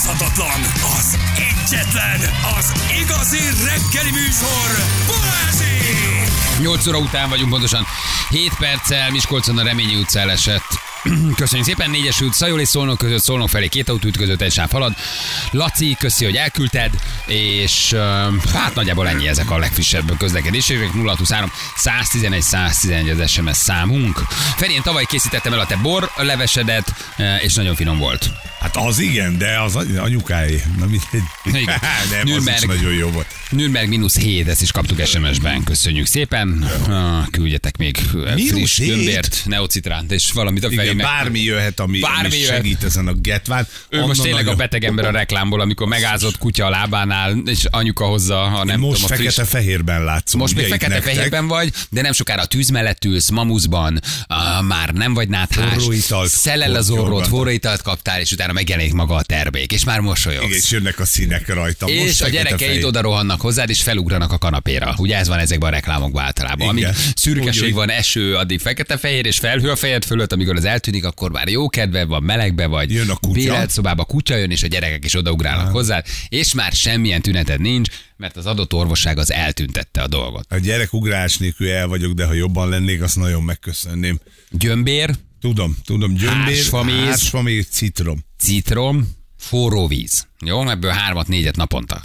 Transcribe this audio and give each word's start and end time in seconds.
utánozhatatlan, 0.00 0.60
az 0.98 1.18
egyetlen, 1.36 2.20
az 2.58 2.72
igazi 3.02 3.38
reggeli 3.64 4.10
műsor, 4.10 4.84
Balázsi! 5.06 6.62
8 6.62 6.86
óra 6.86 6.98
után 6.98 7.28
vagyunk 7.28 7.50
pontosan 7.50 7.86
7 8.28 8.54
perccel, 8.58 9.10
Miskolcon 9.10 9.58
a 9.58 9.62
Reményi 9.62 9.96
utca 9.96 10.20
elesett. 10.20 10.79
Köszönjük 11.36 11.66
szépen, 11.66 11.90
négyes 11.90 12.20
út, 12.20 12.34
Szajol 12.34 12.60
és 12.60 12.68
Szolnok 12.68 12.98
között, 12.98 13.22
Szolnok 13.22 13.48
felé 13.48 13.66
két 13.66 13.88
autó 13.88 14.08
ütközött, 14.08 14.40
egy 14.40 14.52
sáv 14.52 14.70
halad. 14.70 14.94
Laci, 15.50 15.96
köszi, 15.98 16.24
hogy 16.24 16.34
elküldted, 16.36 16.90
és 17.26 17.94
hát 18.52 18.74
nagyjából 18.74 19.08
ennyi 19.08 19.28
ezek 19.28 19.50
a 19.50 19.58
legfrissebb 19.58 20.16
közlekedések. 20.18 20.90
023 20.92 21.52
111 21.76 22.42
111 22.42 23.08
az 23.20 23.30
SMS 23.30 23.56
számunk. 23.56 24.18
Feri, 24.56 24.72
én 24.72 24.82
tavaly 24.82 25.04
készítettem 25.04 25.52
el 25.52 25.58
a 25.60 25.66
te 25.66 25.76
bor 25.76 26.10
levesedet, 26.16 26.94
és 27.42 27.54
nagyon 27.54 27.74
finom 27.74 27.98
volt. 27.98 28.30
Hát 28.60 28.76
az 28.76 28.98
igen, 28.98 29.38
de 29.38 29.60
az 29.60 29.76
any- 29.76 29.96
anyukáé. 29.96 30.62
Na 30.78 30.86
mindegy. 30.86 31.22
Nem, 31.54 31.54
az 31.66 32.24
is 32.24 32.30
Nürnberg. 32.32 32.66
nagyon 32.66 32.92
jó 32.92 33.08
volt. 33.10 33.26
Nürnberg 33.50 33.88
mínusz 33.88 34.18
7, 34.18 34.48
ezt 34.48 34.62
is 34.62 34.70
kaptuk 34.72 35.06
SMS-ben, 35.06 35.64
köszönjük 35.64 36.06
szépen. 36.06 36.70
Küldjetek 37.30 37.76
még 37.76 37.96
friss 38.48 38.78
gömbért, 38.78 39.42
neocitránt 39.44 40.12
és 40.12 40.30
valamit 40.32 40.64
a 40.64 40.70
Igen, 40.70 40.89
fejének. 40.98 41.06
bármi 41.06 41.40
jöhet, 41.40 41.80
ami, 41.80 41.98
Bármi 42.00 42.26
ami 42.26 42.36
jöhet. 42.36 42.54
segít 42.56 42.82
ezen 42.84 43.06
a 43.06 43.12
getván. 43.12 43.66
Ő 43.88 44.00
most 44.00 44.20
tényleg 44.22 44.40
a 44.40 44.42
nagyon- 44.42 44.56
beteg 44.58 44.84
ember 44.84 45.04
a 45.04 45.10
reklámból, 45.10 45.60
amikor 45.60 45.86
megázott 45.88 46.38
kutya 46.38 46.66
a 46.66 46.70
lábánál, 46.70 47.36
és 47.46 47.64
anyuka 47.70 48.04
hozza, 48.04 48.36
ha 48.36 48.64
nem 48.64 48.80
Most 48.80 49.00
tudom, 49.00 49.12
a 49.12 49.20
friss... 49.20 49.34
fekete-fehérben 49.34 50.04
látszom. 50.04 50.40
Most 50.40 50.54
még 50.54 50.66
fekete-fehérben 50.66 51.46
vagy, 51.46 51.72
de 51.90 52.02
nem 52.02 52.12
sokára 52.12 52.42
a 52.42 52.46
tűz 52.46 52.68
mellett 52.68 53.04
ülsz, 53.04 53.30
mamuszban, 53.30 54.00
uh, 54.28 54.66
már 54.66 54.92
nem 54.92 55.14
vagy 55.14 55.28
náthás, 55.28 55.82
szelel 56.24 56.74
az 56.74 56.90
orrod, 56.90 57.02
kortyolgatod. 57.04 57.30
forró 57.30 57.50
italt 57.50 57.82
kaptál, 57.82 58.20
és 58.20 58.32
utána 58.32 58.52
megjelenik 58.52 58.92
maga 58.92 59.14
a 59.14 59.22
termék, 59.22 59.72
és 59.72 59.84
már 59.84 60.00
mosolyogsz. 60.00 60.44
Igen, 60.46 60.56
és 60.58 60.70
jönnek 60.70 60.98
a 61.00 61.04
színek 61.04 61.48
rajta. 61.54 61.86
Most 61.86 61.96
és 61.98 62.20
a 62.20 62.28
gyerekeid 62.28 62.84
oda 62.84 63.00
rohannak 63.00 63.40
hozzád, 63.40 63.68
és 63.70 63.82
felugranak 63.82 64.32
a 64.32 64.38
kanapéra. 64.38 64.94
Ugye 64.98 65.16
ez 65.16 65.28
van 65.28 65.38
ezekben 65.38 65.68
a 65.68 65.74
reklámokban 65.74 66.24
általában. 66.24 66.68
Amíg 66.68 66.86
szürkeség 67.16 67.74
van, 67.74 67.90
eső, 67.90 68.34
addig 68.36 68.60
fekete-fehér, 68.60 69.26
és 69.26 69.38
felhő 69.38 69.70
a 69.70 69.76
fejed 69.76 70.04
fölött, 70.04 70.32
amikor 70.32 70.56
az 70.56 70.64
eltűnik, 70.80 71.04
akkor 71.04 71.30
már 71.30 71.48
jó 71.48 71.68
kedve 71.68 72.04
van, 72.04 72.22
melegbe 72.22 72.66
vagy. 72.66 72.92
Jön 72.92 73.10
a 73.10 73.16
kutya. 73.16 73.68
Szobába 73.68 74.04
kutya 74.04 74.36
jön, 74.36 74.50
és 74.50 74.62
a 74.62 74.66
gyerekek 74.66 75.04
is 75.04 75.14
odaugrálnak 75.14 75.72
hozzád, 75.72 76.04
és 76.28 76.54
már 76.54 76.72
semmilyen 76.72 77.22
tüneted 77.22 77.60
nincs, 77.60 77.88
mert 78.16 78.36
az 78.36 78.46
adott 78.46 78.72
orvosság 78.72 79.18
az 79.18 79.32
eltüntette 79.32 80.02
a 80.02 80.06
dolgot. 80.06 80.52
A 80.52 80.56
gyerek 80.58 80.92
ugrás 80.92 81.36
nélkül 81.36 81.68
el 81.70 81.86
vagyok, 81.88 82.12
de 82.12 82.24
ha 82.24 82.32
jobban 82.32 82.68
lennék, 82.68 83.02
azt 83.02 83.16
nagyon 83.16 83.42
megköszönném. 83.42 84.20
Gyömbér, 84.50 85.14
Tudom, 85.40 85.76
tudom, 85.84 86.14
gyömbér, 86.14 86.54
Hársfaméz. 86.54 87.04
hársfaméz, 87.04 87.66
citrom. 87.70 88.24
citrom, 88.38 89.08
forró 89.38 89.86
víz. 89.86 90.26
Jó, 90.44 90.68
ebből 90.68 90.90
hármat, 90.90 91.28
négyet 91.28 91.56
naponta. 91.56 92.02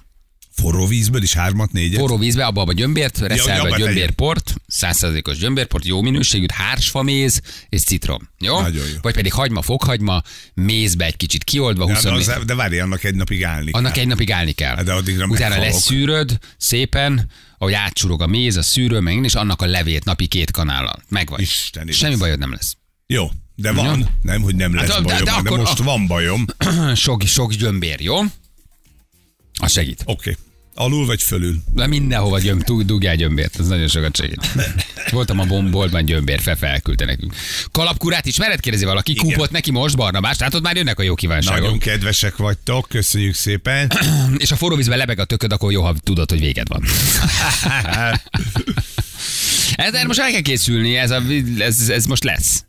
Forró 0.55 0.87
vízből 0.87 1.23
is 1.23 1.33
hármat, 1.33 1.71
négyet. 1.71 1.99
Forró 1.99 2.17
vízbe, 2.17 2.45
abba 2.45 2.61
a 2.61 2.73
gyömbért, 2.73 3.17
reszelve 3.17 3.69
tegyem. 3.69 3.77
gyömbérport, 3.77 4.55
100%-os 4.81 5.37
gyömbérport, 5.37 5.85
jó 5.85 6.01
minőségű, 6.01 6.45
hársfaméz 6.53 7.41
és 7.69 7.83
citrom. 7.83 8.29
Jó? 8.39 8.61
Nagyon 8.61 8.87
jó. 8.87 8.97
Vagy 9.01 9.13
pedig 9.13 9.33
hagyma, 9.33 9.61
fokhagyma, 9.61 10.21
mézbe 10.53 11.05
egy 11.05 11.17
kicsit 11.17 11.43
kiоldva, 11.43 11.85
de, 11.85 11.93
20 11.93 12.03
de, 12.03 12.11
az, 12.11 12.31
de 12.45 12.55
várj, 12.55 12.79
annak 12.79 13.03
egy 13.03 13.15
napig 13.15 13.43
állni 13.43 13.71
annak 13.71 13.93
kell. 13.93 14.01
egy 14.01 14.07
napig 14.07 14.31
állni 14.31 14.51
kell. 14.51 14.75
Hát 14.75 14.85
de 14.85 14.93
addigra 14.93 15.25
Utána 15.25 15.57
leszűröd 15.57 16.37
szépen, 16.57 17.29
ahogy 17.57 17.73
átsurog 17.73 18.21
a 18.21 18.27
méz, 18.27 18.55
a 18.57 18.61
szűrő, 18.63 18.99
meg 18.99 19.23
és 19.23 19.35
annak 19.35 19.61
a 19.61 19.65
levét 19.65 20.03
napi 20.03 20.27
két 20.27 20.51
kanállal. 20.51 21.03
Megvagy. 21.09 21.41
Isten 21.41 21.87
Semmi 21.91 22.07
igaz. 22.11 22.19
bajod 22.19 22.39
nem 22.39 22.51
lesz. 22.51 22.75
Jó, 23.07 23.29
de 23.55 23.71
van. 23.71 24.09
Nem, 24.21 24.41
hogy 24.41 24.55
nem 24.55 24.75
lesz 24.75 24.87
de- 24.87 24.93
de- 24.95 25.01
bajom, 25.01 25.17
de 25.23 25.31
de, 25.31 25.31
de 25.41 25.49
akkor- 25.49 25.57
most 25.57 25.77
van 25.77 26.07
bajom. 26.07 26.45
Oké. 26.65 26.93
sok, 27.05 27.21
sok 27.25 27.53
gyömbér, 27.53 28.01
jó? 28.01 28.19
Az 29.59 29.71
segít. 29.71 30.01
Okay. 30.05 30.35
Alul 30.77 31.05
vagy 31.05 31.23
fölül? 31.23 31.55
De 31.73 31.87
mindenhova 31.87 32.39
gyömb, 32.39 32.63
dug- 32.63 32.85
dugjál 32.85 33.15
gyömbért, 33.15 33.59
ez 33.59 33.67
nagyon 33.67 33.87
sokat 33.87 34.15
segít. 34.15 34.47
Voltam 35.11 35.39
a 35.39 35.45
bomboltban 35.45 36.05
gyömbér, 36.05 36.39
Fefe 36.41 36.67
elküldte 36.67 37.05
nekünk. 37.05 37.35
Kalapkurát 37.71 38.25
ismered, 38.25 38.59
kérdezi 38.59 38.85
valaki, 38.85 39.11
Igen. 39.11 39.25
kúpott 39.25 39.51
neki 39.51 39.71
most 39.71 39.95
Barnabás, 39.95 40.37
látod 40.37 40.61
már 40.63 40.75
jönnek 40.75 40.99
a 40.99 41.03
jó 41.03 41.15
kívánságok. 41.15 41.61
Nagyon 41.61 41.79
kedvesek 41.79 42.35
vagytok, 42.37 42.87
köszönjük 42.89 43.33
szépen. 43.33 43.91
És 44.37 44.51
a 44.51 44.55
forró 44.55 44.75
vízben 44.75 44.97
lebeg 44.97 45.19
a 45.19 45.25
tököd, 45.25 45.51
akkor 45.51 45.71
jó, 45.71 45.83
ha 45.83 45.95
tudod, 46.03 46.29
hogy 46.29 46.39
véged 46.39 46.67
van. 46.67 46.83
Ezzel 49.75 50.05
most 50.05 50.19
el 50.19 50.31
kell 50.31 50.41
készülni, 50.41 50.95
ez, 50.95 51.11
a, 51.11 51.21
ez, 51.57 51.89
ez 51.89 52.05
most 52.05 52.23
lesz. 52.23 52.63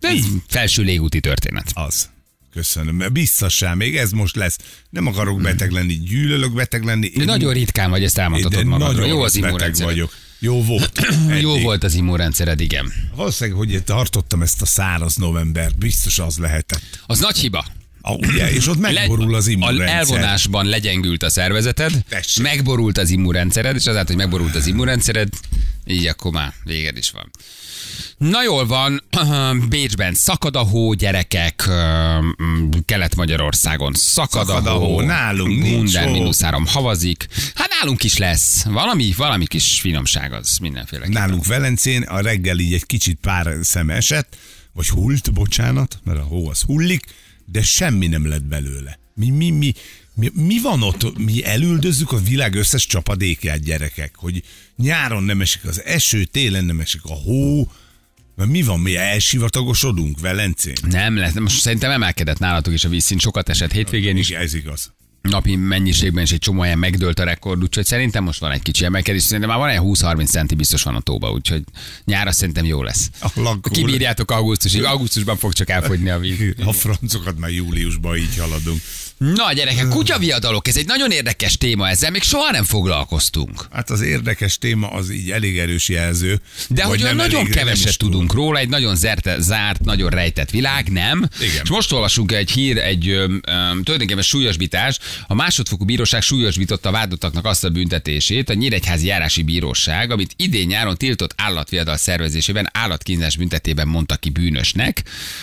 Ez 0.00 0.18
felső 0.48 0.82
légúti 0.82 1.20
történet. 1.20 1.70
Az. 1.74 2.08
Köszönöm. 2.56 3.02
Biztosan, 3.12 3.76
még 3.76 3.96
ez 3.96 4.10
most 4.10 4.36
lesz. 4.36 4.58
Nem 4.90 5.06
akarok 5.06 5.40
beteg 5.40 5.70
lenni, 5.70 5.94
gyűlölök 5.94 6.52
beteg 6.54 6.84
lenni. 6.84 7.08
De 7.08 7.24
nagyon 7.24 7.52
ritkán 7.52 7.90
vagy, 7.90 8.04
ezt 8.04 8.18
elmondhatod 8.18 8.58
de 8.58 8.64
magadról. 8.64 8.94
nagyon 8.94 9.08
Jó 9.16 9.22
az 9.22 9.34
immunrendszered. 9.36 9.92
vagyok. 9.92 10.12
Jó 10.38 10.62
volt. 10.64 11.00
Jó 11.40 11.58
volt 11.58 11.84
az 11.84 11.94
immunrendszered, 11.94 12.60
igen. 12.60 12.92
Valószínűleg, 13.14 13.58
hogy 13.58 13.82
tartottam 13.84 14.42
ezt 14.42 14.62
a 14.62 14.66
száraz 14.66 15.16
november, 15.16 15.74
biztos 15.78 16.18
az 16.18 16.38
lehetett. 16.38 17.00
Az 17.06 17.18
nagy 17.18 17.36
hiba. 17.36 17.66
Ugye, 18.14 18.50
és 18.50 18.66
ott 18.68 18.78
megborul 18.78 19.34
az 19.34 19.46
a 19.46 19.50
immunrendszer. 19.50 19.96
elvonásban 19.96 20.66
legyengült 20.66 21.22
a 21.22 21.30
szervezeted, 21.30 21.92
Tessék. 22.08 22.42
megborult 22.42 22.98
az 22.98 23.10
immunrendszered, 23.10 23.76
és 23.76 23.86
azáltal, 23.86 24.14
hogy 24.16 24.24
megborult 24.24 24.54
az 24.54 24.66
immunrendszered, 24.66 25.28
így 25.86 26.06
akkor 26.06 26.32
már 26.32 26.52
véged 26.64 26.96
is 26.96 27.10
van. 27.10 27.30
Na 28.18 28.42
jól 28.42 28.66
van, 28.66 29.02
Bécsben 29.68 30.14
szakad 30.14 30.56
a 30.56 30.60
hó, 30.62 30.92
gyerekek, 30.92 31.68
Kelet-Magyarországon 32.84 33.92
szakad, 33.94 34.46
Szakad 34.46 34.66
a 34.66 34.70
hó, 34.70 35.00
nálunk 35.00 35.62
nincs 35.62 35.92
Minden 35.92 36.08
hó. 36.08 36.12
mínusz 36.12 36.40
három 36.40 36.66
havazik. 36.66 37.26
Hát 37.54 37.68
nálunk 37.80 38.04
is 38.04 38.16
lesz. 38.16 38.64
Valami, 38.64 39.12
valami 39.16 39.46
kis 39.46 39.80
finomság 39.80 40.32
az 40.32 40.56
mindenféle. 40.60 41.06
Nálunk 41.08 41.46
Velencén 41.46 42.02
a 42.02 42.20
reggel 42.20 42.58
így 42.58 42.72
egy 42.74 42.86
kicsit 42.86 43.18
pár 43.20 43.56
szem 43.62 43.90
esett, 43.90 44.36
vagy 44.72 44.88
hult, 44.88 45.32
bocsánat, 45.32 45.98
mert 46.04 46.18
a 46.18 46.22
hó 46.22 46.48
az 46.48 46.60
hullik, 46.62 47.04
de 47.46 47.62
semmi 47.62 48.06
nem 48.06 48.28
lett 48.28 48.44
belőle. 48.44 48.98
Mi, 49.14 49.30
mi, 49.30 49.50
mi, 49.50 49.72
mi, 50.14 50.30
mi 50.34 50.60
van 50.60 50.82
ott? 50.82 51.18
Mi 51.18 51.44
elüldözzük 51.44 52.12
a 52.12 52.18
világ 52.18 52.54
összes 52.54 52.86
csapadékját, 52.86 53.62
gyerekek, 53.62 54.14
hogy 54.16 54.42
nyáron 54.76 55.22
nem 55.22 55.40
esik 55.40 55.64
az 55.64 55.82
eső, 55.84 56.24
télen 56.24 56.64
nem 56.64 56.80
esik 56.80 57.04
a 57.04 57.14
hó, 57.14 57.70
mert 58.36 58.50
mi 58.50 58.62
van, 58.62 58.80
mi 58.80 58.96
elsivatagosodunk 58.96 60.20
Velencén? 60.20 60.74
Nem 60.88 61.16
lesz, 61.16 61.34
most 61.34 61.60
szerintem 61.60 61.90
emelkedett 61.90 62.38
nálatok 62.38 62.72
is 62.72 62.84
a 62.84 62.88
vízszint, 62.88 63.20
sokat 63.20 63.48
esett 63.48 63.72
hétvégén 63.72 64.16
is. 64.16 64.30
Ez 64.30 64.54
igaz. 64.54 64.92
Napi 65.28 65.56
mennyiségben 65.56 66.22
is 66.22 66.32
egy 66.32 66.38
csomó 66.38 66.60
helyen 66.60 66.78
megdőlt 66.78 67.18
a 67.18 67.24
rekord, 67.24 67.62
úgyhogy 67.62 67.84
szerintem 67.84 68.24
most 68.24 68.40
van 68.40 68.50
egy 68.50 68.62
kicsi 68.62 68.84
emelkedés, 68.84 69.22
szerintem 69.22 69.48
már 69.48 69.58
van 69.58 69.68
egy 69.68 69.80
20-30 69.82 70.26
centi 70.26 70.54
biztos 70.54 70.82
van 70.82 70.94
a 70.94 71.00
tóba, 71.00 71.30
úgyhogy 71.30 71.62
nyára 72.04 72.32
szerintem 72.32 72.64
jó 72.64 72.82
lesz. 72.82 73.10
A 73.20 73.60
Kibírjátok 73.60 74.30
augusztusig, 74.30 74.84
augusztusban 74.84 75.36
fog 75.36 75.52
csak 75.52 75.70
elfogyni 75.70 76.10
a 76.10 76.18
víz. 76.18 76.54
A 76.64 76.72
francokat 76.72 77.38
már 77.38 77.50
júliusban 77.50 78.16
így 78.16 78.36
haladunk. 78.38 78.80
Na 79.18 79.52
gyerekek, 79.52 79.88
kutyaviadalok, 79.88 80.68
ez 80.68 80.76
egy 80.76 80.86
nagyon 80.86 81.10
érdekes 81.10 81.56
téma, 81.56 81.88
ezzel 81.88 82.10
még 82.10 82.22
soha 82.22 82.50
nem 82.50 82.64
foglalkoztunk. 82.64 83.66
Hát 83.72 83.90
az 83.90 84.00
érdekes 84.00 84.58
téma 84.58 84.88
az 84.88 85.10
így 85.10 85.30
elég 85.30 85.58
erős 85.58 85.88
jelző. 85.88 86.40
De 86.68 86.84
hogy 86.84 87.02
olyan 87.02 87.16
nagyon 87.16 87.40
elég, 87.40 87.54
keveset 87.54 87.98
tudunk 87.98 88.32
róla, 88.32 88.58
egy 88.58 88.68
nagyon 88.68 88.96
zerte, 88.96 89.40
zárt, 89.40 89.84
nagyon 89.84 90.10
rejtett 90.10 90.50
világ, 90.50 90.88
nem? 90.88 91.28
Igen. 91.40 91.60
És 91.62 91.68
most 91.68 91.92
olvasunk 91.92 92.32
egy 92.32 92.50
hír, 92.50 92.78
egy 92.78 93.08
ö, 93.08 93.22
ö, 93.22 93.52
tulajdonképpen 93.82 94.22
súlyosbítás. 94.22 94.98
A 95.26 95.34
másodfokú 95.34 95.84
bíróság 95.84 96.22
súlyosbította 96.22 96.88
a 96.88 96.92
vádottaknak 96.92 97.44
azt 97.44 97.64
a 97.64 97.70
büntetését, 97.70 98.50
a 98.50 98.54
Nyíregyházi 98.54 99.06
Járási 99.06 99.42
Bíróság, 99.42 100.10
amit 100.10 100.34
idén 100.36 100.66
nyáron 100.66 100.96
tiltott 100.96 101.34
állatviadal 101.36 101.96
szervezésében 101.96 102.68
állatkínzás 102.72 103.36
büntetében 103.36 103.88
mondta 103.88 104.16
ki 104.16 104.30
bűnösnek. 104.30 105.02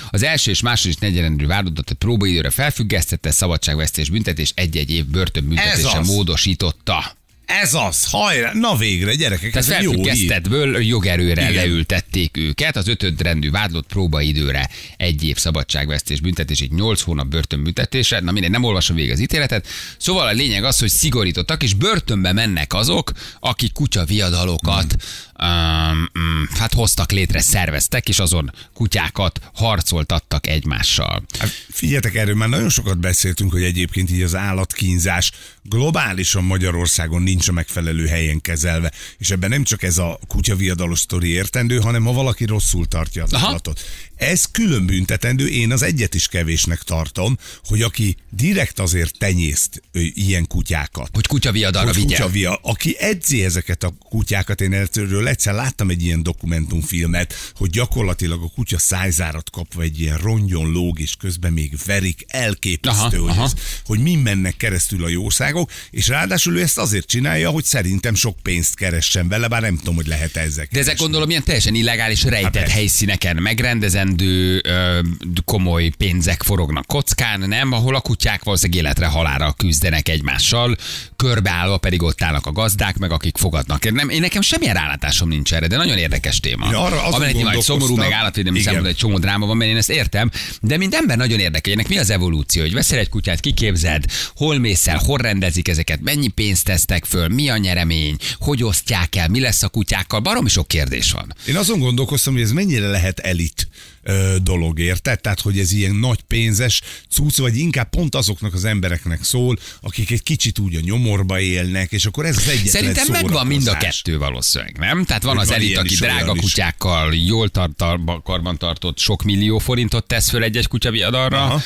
Az 0.10 0.24
első 0.24 0.52
és 0.52 0.62
második 0.62 1.00
negyedrendű 1.00 1.46
vádottat 1.46 1.94
próbaidőre 1.94 2.50
felfüggesztette, 2.50 3.32
szabadságvesztés 3.64 4.10
büntetés 4.10 4.52
egy-egy 4.56 4.92
év 4.92 5.06
börtönbüntetése 5.06 6.00
módosította. 6.00 7.16
Ez 7.46 7.74
az, 7.74 8.06
hajrá, 8.10 8.52
na 8.54 8.76
végre, 8.76 9.16
gyerekek, 9.16 9.52
Tehát 9.52 9.70
ez 9.70 9.76
egy 9.76 9.84
jó 9.84 9.92
felfüggesztettből 9.92 10.82
jogerőre 10.82 11.42
Igen. 11.42 11.54
leültették 11.54 12.38
őket, 12.38 12.76
az 12.76 12.88
ötödrendű 12.88 13.52
vádlott 13.52 13.88
próbaidőre 13.88 14.70
egy 14.98 15.24
év 15.24 15.38
szabadságvesztés 15.38 16.20
büntetés, 16.20 16.60
egy 16.60 16.72
8 16.72 17.02
hónap 17.02 17.28
börtönbüntetése. 17.28 18.20
Na 18.20 18.32
mindegy, 18.32 18.52
nem 18.52 18.64
olvasom 18.64 18.96
végig 18.96 19.12
az 19.12 19.20
ítéletet. 19.20 19.68
Szóval 19.98 20.28
a 20.28 20.32
lényeg 20.32 20.64
az, 20.64 20.80
hogy 20.80 20.90
szigorítottak, 20.90 21.64
és 21.64 21.74
börtönbe 21.74 22.34
mennek 22.34 22.74
azok, 22.74 23.12
akik 23.40 23.72
kutya 23.72 24.06
viadalokat 24.06 24.96
um, 25.40 26.10
um, 26.16 26.48
hát 26.60 26.74
hoztak 26.74 27.12
létre, 27.12 27.42
szerveztek, 27.42 28.10
és 28.10 28.20
azon 28.20 28.52
kutyákat 28.74 29.40
harcoltattak 29.54 30.48
egymással. 30.48 31.24
Hát 31.40 31.50
figyeljetek, 31.70 32.16
erről 32.16 32.36
már 32.36 32.50
nagyon 32.50 32.70
sokat 32.70 33.00
beszéltünk, 33.00 33.52
hogy 33.52 33.64
egyébként 33.64 34.12
így 34.12 34.22
az 34.22 34.36
állatkínzás 34.36 35.32
globálisan 35.64 36.44
Magyarországon 36.44 37.22
nincs 37.22 37.43
a 37.48 37.52
megfelelő 37.52 38.08
helyen 38.08 38.42
kezelve. 38.42 38.92
És 39.18 39.32
ebben 39.32 39.50
nem 39.50 39.64
csak 39.64 39.84
ez 39.84 39.98
a 39.98 40.20
kutyaviadalos 40.28 41.00
sztori 41.00 41.30
értendő, 41.30 41.78
hanem 41.78 42.04
ha 42.04 42.14
valaki 42.14 42.46
rosszul 42.46 42.86
tartja 42.86 43.24
az 43.24 43.34
Aha. 43.34 43.48
állatot. 43.48 43.82
Ez 44.26 44.46
külön 44.52 44.86
büntetendő, 44.86 45.48
én 45.48 45.72
az 45.72 45.82
egyet 45.82 46.14
is 46.16 46.28
kevésnek 46.28 46.82
tartom, 46.82 47.38
hogy 47.64 47.82
aki 47.82 48.16
direkt 48.30 48.80
azért 48.80 49.18
tenyészt 49.18 49.82
ö, 49.92 50.00
ilyen 50.00 50.48
kutyákat. 50.48 51.10
Hogy 51.14 51.28
kutyaviadarra 51.28 51.86
hogy 51.86 51.96
vigye. 51.96 52.16
kutyavia, 52.16 52.60
aki 52.62 52.96
edzi 53.00 53.44
ezeket 53.44 53.84
a 53.84 53.94
kutyákat, 54.10 54.62
én 54.62 54.74
erről 54.74 55.28
egyszer 55.28 55.54
láttam 55.54 55.90
egy 55.90 56.04
ilyen 56.04 56.24
dokumentumfilmet, 56.24 57.34
hogy 57.56 57.70
gyakorlatilag 57.70 58.44
a 58.44 58.52
kutya 58.56 58.78
szájzárat 58.78 59.50
kapva 59.50 59.82
egy 59.82 60.00
ilyen 60.00 60.18
rongyon 60.18 60.72
lóg, 60.72 61.00
és 61.00 61.16
közben 61.16 61.54
még 61.54 61.74
verik, 61.86 62.26
elképesztő, 62.28 63.18
Aha, 63.18 63.20
hogy, 63.20 63.30
aha. 63.30 63.44
Ez, 63.44 63.54
hogy 63.86 64.00
mi 64.00 64.16
mennek 64.16 64.58
keresztül 64.58 65.04
a 65.04 65.08
jószágok, 65.08 65.72
és 65.92 66.08
ráadásul 66.08 66.58
ő 66.58 66.62
ezt 66.62 66.78
azért 66.78 67.08
csinálja, 67.08 67.50
hogy 67.50 67.64
szerintem 67.64 68.16
sok 68.16 68.40
pénzt 68.42 68.76
keressen 68.76 69.28
vele, 69.28 69.48
bár 69.48 69.62
nem 69.62 69.78
tudom, 69.78 69.96
hogy 69.96 70.08
lehet 70.08 70.36
ezek. 70.36 70.72
De 70.72 70.80
ezek 70.80 70.98
gondolom 70.98 71.30
ilyen 71.30 71.44
teljesen 71.44 71.76
illegális, 71.76 72.24
rejtett 72.24 72.52
persze. 72.52 72.74
helyszíneken 72.74 73.36
megrendezendő 73.36 74.13
ö, 74.22 75.00
komoly 75.46 75.92
pénzek 75.98 76.44
forognak 76.44 76.86
kockán, 76.86 77.40
nem? 77.40 77.72
Ahol 77.72 77.96
a 77.96 78.02
kutyák 78.02 78.44
valószínűleg 78.44 78.84
életre 78.84 79.06
halára 79.06 79.54
küzdenek 79.58 80.10
egymással, 80.10 80.76
körbeállva 81.16 81.78
pedig 81.78 82.02
ott 82.02 82.22
állnak 82.22 82.46
a 82.46 82.52
gazdák, 82.52 82.98
meg 82.98 83.12
akik 83.12 83.38
fogadnak. 83.38 83.92
Nem, 83.92 84.10
én 84.10 84.20
nekem 84.20 84.42
semmilyen 84.42 84.76
rálátásom 84.76 85.28
nincs 85.28 85.54
erre, 85.54 85.68
de 85.68 85.78
nagyon 85.78 85.98
érdekes 85.98 86.40
téma. 86.40 86.72
Ja, 86.72 86.80
arra 86.80 87.04
Amellett 87.04 87.34
nyilván 87.36 87.62
szomorú, 87.62 87.96
meg 87.96 88.12
állatvédelmi 88.12 88.60
szempontból 88.60 88.92
egy 88.92 88.98
csomó 88.98 89.18
dráma 89.18 89.46
van, 89.46 89.58
mert 89.58 89.72
én 89.72 89.78
ezt 89.78 89.90
értem, 89.90 90.32
de 90.62 90.78
mint 90.78 90.96
ember 90.96 91.18
nagyon 91.18 91.40
érdekel, 91.40 91.74
ennek 91.74 91.88
mi 91.88 91.98
az 91.98 92.10
evolúció, 92.10 92.62
hogy 92.62 92.74
veszel 92.74 93.00
egy 93.00 93.10
kutyát, 93.10 93.40
kiképzed, 93.40 94.06
hol 94.36 94.58
mész 94.58 94.88
el, 94.88 94.98
hol 94.98 95.18
rendezik 95.18 95.68
ezeket, 95.68 96.02
mennyi 96.02 96.28
pénzt 96.28 96.66
tesztek 96.66 97.06
föl, 97.06 97.28
mi 97.28 97.50
a 97.50 97.58
nyeremény, 97.58 98.16
hogy 98.40 98.64
osztják 98.64 99.16
el, 99.16 99.28
mi 99.28 99.40
lesz 99.40 99.64
a 99.64 99.70
kutyákkal, 99.70 100.20
baromi 100.20 100.50
sok 100.50 100.68
kérdés 100.68 101.12
van. 101.12 101.34
Én 101.48 101.56
azon 101.56 101.80
gondolkoztam, 101.80 102.34
hogy 102.34 102.42
ez 102.42 102.52
mennyire 102.52 102.88
lehet 102.88 103.20
elit 103.20 103.68
ö, 104.04 104.36
dolog, 104.42 104.80
érted? 104.80 105.22
Tehát, 105.22 105.40
hogy 105.42 105.60
ez 105.60 105.72
ilyen 105.72 105.96
nagy 105.96 106.22
pénzes 106.22 106.82
cucc, 107.12 107.38
vagy 107.38 107.58
inkább 107.58 107.90
pont 107.90 108.16
azoknak 108.16 108.54
az 108.54 108.66
embereknek 108.66 109.24
szól, 109.24 109.58
akik 109.82 110.12
egy 110.12 110.24
kicsit 110.24 110.60
úgy 110.60 110.76
a 110.76 110.80
nyomorba 110.80 111.40
élnek, 111.40 111.92
és 111.92 112.06
akkor 112.06 112.26
ez 112.26 112.38
az 112.38 112.48
egyetlen 112.48 112.72
Szerintem 112.72 113.08
megvan 113.08 113.48
mind 113.48 113.68
a 113.68 113.78
kettő 113.78 114.18
valószínűleg, 114.18 114.78
nem? 114.78 115.06
Tehát 115.06 115.24
van 115.24 115.34
Hogy 115.34 115.42
az 115.42 115.50
van 115.50 115.58
elit, 115.58 115.78
aki 115.78 115.96
drága 115.96 116.24
olyan 116.24 116.36
is. 116.36 116.42
kutyákkal 116.42 117.16
jól 117.16 117.50
tart, 117.50 117.76
tar- 117.76 118.24
karbantartott 118.24 118.98
sok 119.00 119.24
millió 119.24 119.58
forintot 119.58 120.06
tesz 120.08 120.30
föl 120.30 120.44
egy-egy 120.44 120.68
kutyaviadarra, 120.68 121.44
Aha. 121.44 121.62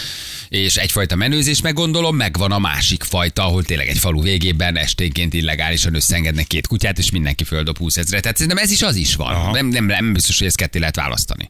és 0.50 0.76
egyfajta 0.76 1.16
menőzés, 1.16 1.62
meg 1.62 1.74
gondolom, 1.74 2.16
megvan 2.16 2.52
a 2.52 2.60
másik 2.60 3.04
fajta, 3.04 3.44
ahol 3.44 3.64
tényleg 3.64 3.88
egy 3.88 3.98
falu 3.98 4.22
végében 4.22 4.78
esténként 4.78 5.34
illegálisan 5.34 5.96
összeengednek 5.96 6.48
két 6.48 6.68
kutyát, 6.68 6.98
és 6.98 7.10
mindenki 7.12 7.44
földob 7.44 7.78
20 7.78 7.98
ezret. 7.98 8.22
Tehát 8.22 8.38
szerintem 8.38 8.64
ez 8.64 8.72
is 8.72 8.82
az 8.82 8.96
is 8.96 9.16
van. 9.16 9.34
Aha. 9.34 9.52
Nem, 9.52 9.68
nem, 9.68 9.86
nem 9.86 10.14
biztos, 10.14 10.38
hogy 10.38 10.48
ezt 10.48 10.56
ketté 10.58 10.80
lehet 10.80 10.96
választani. 10.96 11.50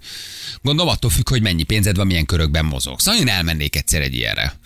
Gondolom 0.62 0.77
attól 0.80 1.10
függ, 1.10 1.30
hogy 1.30 1.42
mennyi 1.42 1.64
pénzed 1.64 1.96
van, 1.96 2.08
milyen 2.08 2.26
körökben 2.26 2.66
mozogsz. 2.66 3.06
Nagyon 3.06 3.30
elmennék 3.30 3.76
egyszer 3.76 4.02
egy 4.02 4.14
ilyenre 4.14 4.60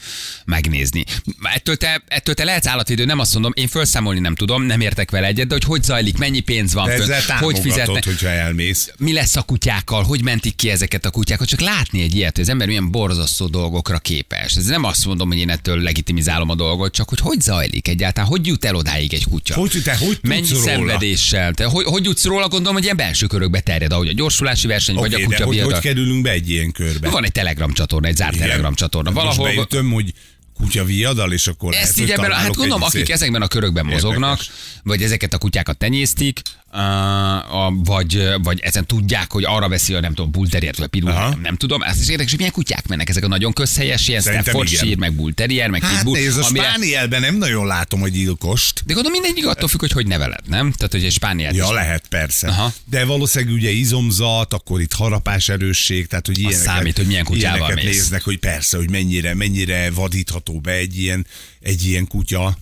megnézni. 0.45 1.03
Ettől 1.41 1.75
te, 1.75 2.03
ettől 2.07 2.35
te 2.35 2.43
lehetsz 2.43 2.67
állatvédő, 2.67 3.05
nem 3.05 3.19
azt 3.19 3.33
mondom, 3.33 3.51
én 3.55 3.67
felszámolni 3.67 4.19
nem 4.19 4.35
tudom, 4.35 4.63
nem 4.63 4.81
értek 4.81 5.11
vele 5.11 5.27
egyet, 5.27 5.47
de 5.47 5.53
hogy 5.53 5.63
hogy 5.63 5.83
zajlik, 5.83 6.17
mennyi 6.17 6.39
pénz 6.39 6.73
van, 6.73 6.89
fönn, 6.89 7.21
hogy 7.39 7.59
fizetnek 7.59 8.05
hogyha 8.05 8.27
elmész. 8.27 8.91
mi 8.97 9.13
lesz 9.13 9.35
a 9.35 9.41
kutyákkal, 9.41 10.03
hogy 10.03 10.23
mentik 10.23 10.55
ki 10.55 10.69
ezeket 10.69 11.05
a 11.05 11.09
kutyákat, 11.09 11.47
csak 11.47 11.59
látni 11.59 12.01
egy 12.01 12.15
ilyet, 12.15 12.35
hogy 12.35 12.43
az 12.43 12.49
ember 12.49 12.67
milyen 12.67 12.91
borzasztó 12.91 13.47
dolgokra 13.47 13.97
képes. 13.97 14.55
Ez 14.55 14.65
nem 14.65 14.83
azt 14.83 15.05
mondom, 15.05 15.27
hogy 15.27 15.37
én 15.37 15.49
ettől 15.49 15.81
legitimizálom 15.81 16.49
a 16.49 16.55
dolgot, 16.55 16.93
csak 16.93 17.09
hogy 17.09 17.19
hogy 17.19 17.41
zajlik 17.41 17.87
egyáltalán, 17.87 18.29
hogy 18.29 18.47
jut 18.47 18.65
el 18.65 18.75
odáig 18.75 19.13
egy 19.13 19.25
kutya. 19.25 19.53
Hogy, 19.53 19.81
te 19.83 19.95
hogy 19.95 20.19
Mennyi 20.21 20.49
róla? 20.49 20.63
szenvedéssel, 20.63 21.53
te 21.53 21.65
hogy, 21.65 21.85
hogy 21.85 22.05
jutsz 22.05 22.25
róla, 22.25 22.47
gondolom, 22.47 22.73
hogy 22.73 22.83
ilyen 22.83 22.97
belső 22.97 23.27
körökbe 23.27 23.59
terjed, 23.59 23.91
ahogy 23.91 24.07
a 24.07 24.13
gyorsulási 24.13 24.67
verseny, 24.67 24.95
vagy 24.95 25.13
a 25.13 25.23
kutya 25.23 25.45
hogy, 25.45 25.59
hogy. 25.59 25.73
Kerülünk 26.01 26.24
be 26.24 26.31
egy 26.31 26.50
ilyen 26.50 26.71
körbe? 26.71 27.09
Van 27.09 27.24
egy 27.24 27.31
telegram 27.31 27.74
csatorna, 27.74 28.07
egy 28.07 28.15
zárt 28.15 28.33
Igen. 28.33 28.48
telegram 28.48 28.74
csatorna. 28.74 29.12
Most 29.12 29.24
Valahol 29.25 29.56
beütöm, 29.56 29.92
hogy 29.92 30.13
kutya 30.61 30.83
viadal, 30.83 31.33
és 31.33 31.47
akkor 31.47 31.71
lehet, 31.71 31.87
ezt 31.87 31.95
hogy 31.97 32.03
így 32.07 32.11
ebben, 32.11 32.31
hát 32.31 32.55
gondolom, 32.55 32.81
akik 32.81 32.91
szép- 33.05 33.09
ezekben 33.09 33.41
a 33.41 33.47
körökben 33.47 33.85
mozognak, 33.85 34.29
Érdekes. 34.39 34.51
vagy 34.83 35.03
ezeket 35.03 35.33
a 35.33 35.37
kutyákat 35.37 35.77
tenyésztik, 35.77 36.41
uh, 36.73 36.79
a, 37.65 37.73
vagy, 37.83 38.27
vagy 38.43 38.59
ezen 38.59 38.85
tudják, 38.85 39.31
hogy 39.31 39.43
arra 39.45 39.69
veszi 39.69 39.93
a 39.93 39.99
nem 39.99 40.13
tudom, 40.13 40.31
bullterriert, 40.31 40.77
vagy 40.77 40.89
Aha. 41.05 41.29
nem, 41.29 41.39
nem 41.41 41.55
tudom. 41.55 41.81
Ezt 41.81 42.01
is 42.01 42.07
érdekes, 42.09 42.29
hogy 42.29 42.39
milyen 42.39 42.53
kutyák 42.53 42.87
mennek 42.87 43.09
ezek 43.09 43.23
a 43.23 43.27
nagyon 43.27 43.53
közhelyes, 43.53 44.07
ilyen 44.07 44.21
Staffordshire, 44.21 44.95
meg 44.97 45.13
bull 45.13 45.33
terrier, 45.33 45.69
meg 45.69 45.81
Hát 45.83 45.95
pitbull. 45.95 46.19
nézd, 46.19 46.37
a 46.39 46.45
amire- 46.45 46.65
spánielben 46.65 47.21
nem 47.21 47.35
nagyon 47.37 47.65
látom 47.65 48.03
a 48.03 48.07
gyilkost. 48.07 48.81
De 48.85 48.93
gondolom 48.93 49.21
mindegyik 49.21 49.47
attól 49.47 49.67
függ, 49.67 49.79
hogy 49.79 49.91
hogy 49.91 50.07
neveled, 50.07 50.47
nem? 50.47 50.71
Tehát, 50.71 50.91
hogy 50.91 51.03
egy 51.03 51.11
spániát 51.11 51.55
Ja, 51.55 51.63
is. 51.63 51.69
lehet, 51.71 52.07
persze. 52.09 52.47
Aha. 52.47 52.73
De 52.89 53.05
valószínűleg 53.05 53.53
ugye 53.53 53.69
izomzat, 53.69 54.53
akkor 54.53 54.81
itt 54.81 54.93
harapás 54.93 55.49
erősség, 55.49 56.07
tehát 56.07 56.25
hogy 56.25 56.39
ilyeneket, 56.39 56.63
számít, 56.65 56.97
hogy 56.97 57.05
milyen 57.07 57.23
kutyával 57.23 57.73
mész. 57.73 57.83
néznek, 57.83 58.21
hogy 58.23 58.37
persze, 58.37 58.77
hogy 58.77 58.89
mennyire, 58.89 59.33
mennyire 59.33 59.91
vadítható 59.91 60.50
be 60.59 60.71
egy 60.71 61.00
ilyen, 61.00 61.27
egy 61.59 61.86
ilyen 61.86 62.07
kutya. 62.07 62.57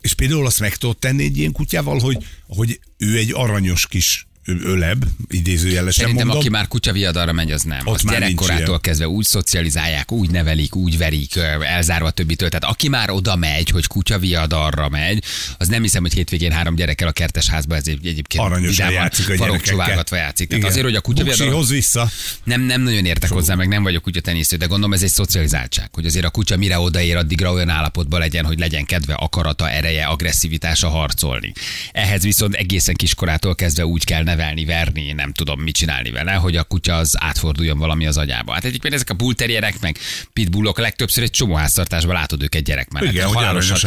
És 0.00 0.14
például 0.14 0.46
azt 0.46 0.60
meg 0.60 0.76
tudod 0.76 0.98
tenni 0.98 1.24
egy 1.24 1.38
ilyen 1.38 1.52
kutyával, 1.52 1.98
hogy, 1.98 2.24
hogy 2.46 2.80
ő 2.96 3.16
egy 3.16 3.32
aranyos 3.32 3.86
kis 3.86 4.26
ö- 4.44 4.64
öleb, 4.64 5.04
idézőjelesen 5.28 5.92
Szerintem, 5.92 6.26
mondom. 6.26 6.36
aki 6.38 6.48
már 6.48 6.68
kutyaviadarra 6.68 7.32
megy, 7.32 7.52
az 7.52 7.62
nem. 7.62 7.80
Ott 7.84 7.94
Azt 7.94 8.10
gyerekkorától 8.10 8.80
kezdve 8.80 9.08
úgy 9.08 9.24
szocializálják, 9.24 10.12
úgy 10.12 10.30
nevelik, 10.30 10.74
úgy 10.76 10.98
verik, 10.98 11.36
elzárva 11.60 12.06
a 12.06 12.10
többitől. 12.10 12.48
Tehát 12.48 12.74
aki 12.74 12.88
már 12.88 13.10
oda 13.10 13.36
megy, 13.36 13.70
hogy 13.70 13.86
kutyaviadarra 13.86 14.88
megy, 14.88 15.24
az 15.58 15.68
nem 15.68 15.82
hiszem, 15.82 16.02
hogy 16.02 16.12
hétvégén 16.12 16.52
három 16.52 16.74
gyerekkel 16.74 17.08
a 17.08 17.12
kertesházba 17.12 17.76
ez 17.76 17.86
egy, 17.86 18.06
egyébként 18.06 18.44
Aranyosan 18.44 18.90
játszik 18.90 19.28
a 19.28 19.34
gyerekekkel. 19.34 20.04
játszik. 20.10 20.48
Tehát 20.48 20.64
azért, 20.64 20.84
hogy 20.84 20.94
a 20.94 21.00
kutyaviadar... 21.00 21.38
Buksihoz 21.38 21.70
vissza. 21.70 22.10
Nem, 22.44 22.60
nem 22.60 22.82
nagyon 22.82 23.04
értek 23.04 23.30
hozzá, 23.30 23.54
meg 23.54 23.68
nem 23.68 23.82
vagyok 23.82 24.02
kutyatenyésztő, 24.02 24.56
de 24.56 24.66
gondolom 24.66 24.92
ez 24.92 25.02
egy 25.02 25.10
szocializáltság, 25.10 25.88
hogy 25.92 26.06
azért 26.06 26.24
a 26.24 26.30
kutya 26.30 26.56
mire 26.56 26.78
odaér, 26.78 27.16
addigra 27.16 27.52
olyan 27.52 27.68
állapotban 27.68 28.20
legyen, 28.20 28.44
hogy 28.44 28.58
legyen 28.58 28.84
kedve, 28.84 29.14
akarata, 29.14 29.70
ereje, 29.70 30.04
agresszivitása 30.06 30.88
harcolni. 30.88 31.52
Ehhez 31.92 32.22
viszont 32.22 32.54
egészen 32.54 32.94
kiskorától 32.94 33.54
kezdve 33.54 33.86
úgy 33.86 34.04
kell 34.04 34.22
nevelni, 34.30 34.64
verni, 34.64 35.12
nem 35.12 35.32
tudom 35.32 35.60
mit 35.60 35.74
csinálni 35.74 36.10
vele, 36.10 36.32
hogy 36.32 36.56
a 36.56 36.62
kutya 36.62 36.96
az 36.96 37.14
átforduljon 37.18 37.78
valami 37.78 38.06
az 38.06 38.16
agyába. 38.16 38.52
Hát 38.52 38.64
egyébként 38.64 38.94
ezek 38.94 39.10
a 39.10 39.14
bullterierek, 39.14 39.80
meg 39.80 39.98
pitbullok 40.32 40.78
legtöbbször 40.78 41.22
egy 41.22 41.30
csomó 41.30 41.54
háztartásban 41.54 42.14
látod 42.14 42.42
őket 42.42 42.62
gyerek 42.62 42.90
mellett. 42.90 43.12
Igen, 43.12 43.36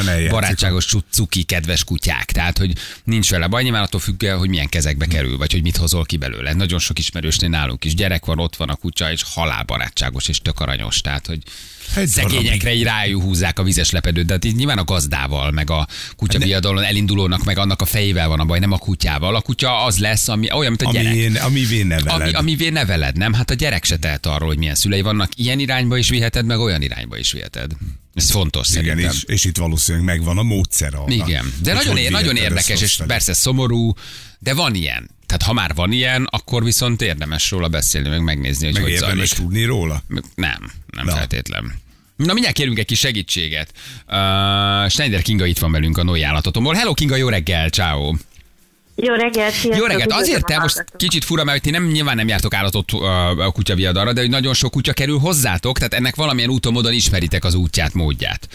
eljátszik. 0.08 0.30
barátságos, 0.30 0.96
cuki, 1.10 1.44
kedves 1.44 1.84
kutyák. 1.84 2.32
Tehát, 2.32 2.58
hogy 2.58 2.74
nincs 3.04 3.30
vele 3.30 3.48
baj, 3.48 3.64
nyilván 3.64 3.84
attól 3.84 4.00
függ, 4.00 4.26
hogy 4.26 4.50
milyen 4.50 4.70
kezekbe 4.70 5.06
kerül, 5.06 5.38
vagy 5.38 5.52
hogy 5.52 5.62
mit 5.62 5.78
hozol 5.78 6.06
ki 6.06 6.18
belőle. 6.18 6.54
Nagyon 6.54 6.80
sok 6.80 7.00
ismerősnél 7.00 7.50
nálunk 7.50 7.86
is 7.86 7.96
gyerek 7.96 8.26
van, 8.26 8.40
ott 8.40 8.56
van 8.56 8.70
a 8.70 8.76
kutya, 8.76 9.12
és 9.12 9.24
halálbarátságos 9.34 10.28
és 10.28 10.40
tök 10.40 10.60
aranyos. 10.60 11.02
Tehát, 11.02 11.28
hogy 11.28 11.40
Egy 11.96 12.08
szegényekre 12.08 12.74
így 12.74 12.84
rájú 12.84 13.22
húzzák 13.22 13.60
a 13.60 13.64
vizes 13.64 13.92
lepedőt, 13.92 14.26
de 14.26 14.34
hát 14.34 14.46
így 14.46 14.56
nyilván 14.56 14.78
a 14.78 14.84
gazdával, 14.84 15.52
meg 15.52 15.70
a 15.70 15.88
kutya 16.16 16.40
viadalon 16.40 16.84
elindulónak, 16.84 17.44
meg 17.44 17.58
annak 17.58 17.82
a 17.82 17.86
fejével 17.86 18.28
van 18.28 18.40
a 18.40 18.46
baj, 18.46 18.60
nem 18.60 18.72
a 18.72 18.78
kutyával. 18.78 19.36
A 19.36 19.42
kutya 19.42 19.84
az 19.84 19.98
lesz, 19.98 20.28
ami 20.28 20.52
olyan, 20.52 20.76
mint 20.78 20.82
a 20.82 20.92
gyerek. 20.92 21.14
Ami, 21.14 21.38
amivé 21.38 21.84
neveled. 21.84 22.22
Ami, 22.22 22.32
amivé 22.34 22.70
neveled, 22.70 23.18
nem? 23.18 23.34
Hát 23.34 23.50
a 23.50 23.54
gyerek 23.54 23.84
se 23.84 23.98
tehet 23.98 24.26
arról, 24.26 24.48
hogy 24.48 24.58
milyen 24.58 24.76
szülei 24.76 25.02
vannak. 25.02 25.30
Ilyen 25.36 25.60
irányba 25.60 25.98
is 25.98 26.10
viheted, 26.10 26.46
meg 26.46 26.60
olyan 26.60 26.82
irányba 26.82 27.18
is 27.18 27.32
viheted. 27.32 27.72
Ez 28.14 28.32
fontos 28.32 28.70
Igen, 28.70 28.84
szerintem. 28.84 29.12
és, 29.12 29.24
és 29.24 29.46
itt 29.46 29.58
valószínűleg 29.58 30.06
megvan 30.08 30.38
a 30.38 30.44
módszer 30.44 30.94
arra. 30.94 31.14
Igen, 31.14 31.54
de 31.62 31.74
nagyon, 31.74 31.98
hogy 31.98 32.12
nagyon 32.12 32.36
érdekes, 32.36 32.82
és 32.82 33.00
persze 33.08 33.34
szomorú, 33.34 33.94
de 34.40 34.54
van 34.54 34.76
ilyen. 34.76 35.10
Tehát 35.34 35.48
ha 35.48 35.54
már 35.54 35.76
van 35.76 35.92
ilyen, 35.92 36.28
akkor 36.32 36.64
viszont 36.64 37.02
érdemes 37.02 37.52
róla 37.52 37.68
beszélni, 37.68 38.10
meg 38.10 38.24
megnézni, 38.24 38.66
hogy 38.66 38.74
Meg 38.74 38.84
hogy 38.84 38.92
érdemes 38.92 39.16
zajlik. 39.16 39.34
tudni 39.34 39.66
róla. 39.66 40.04
Nem, 40.36 40.72
nem 40.88 41.06
Na. 41.06 41.12
feltétlen. 41.12 41.74
Na 42.16 42.34
mindjárt 42.34 42.56
kérünk 42.56 42.80
egy 42.80 42.86
kis 42.86 43.00
segítséget. 43.00 43.72
Uh, 44.08 44.90
Schneider 44.90 45.22
Kinga 45.22 45.46
itt 45.46 45.60
van 45.60 45.72
velünk 45.72 45.98
a 45.98 46.04
Noi 46.04 46.22
állatotomból. 46.24 46.74
Hello 46.74 46.94
Kinga, 46.94 47.16
jó 47.16 47.30
reggel, 47.30 47.70
ciao. 47.70 48.14
Jó 48.96 49.14
reggelt, 49.14 49.54
sziasztok! 49.54 49.76
Jó 49.76 49.86
reggelt, 49.86 50.12
azért 50.12 50.46
te 50.46 50.60
most 50.60 50.86
kicsit 50.98 51.24
fura, 51.24 51.44
mert 51.44 51.62
ti 51.62 51.70
nem, 51.70 51.88
nyilván 51.88 52.16
nem 52.16 52.28
jártok 52.28 52.54
állatot 52.54 52.94
uh, 52.94 53.04
a 53.46 53.52
kutyaviadarra, 53.52 54.14
de 54.14 54.22
hogy 54.22 54.30
nagyon 54.30 54.54
sok 54.54 54.72
kutya 54.72 54.94
kerül 54.94 55.18
hozzátok, 55.18 55.78
tehát 55.78 55.94
ennek 55.94 56.16
valamilyen 56.16 56.50
úton, 56.50 56.74
módon 56.74 56.94
ismeritek 56.94 57.44
az 57.44 57.54
útját, 57.54 57.94
módját 57.94 58.48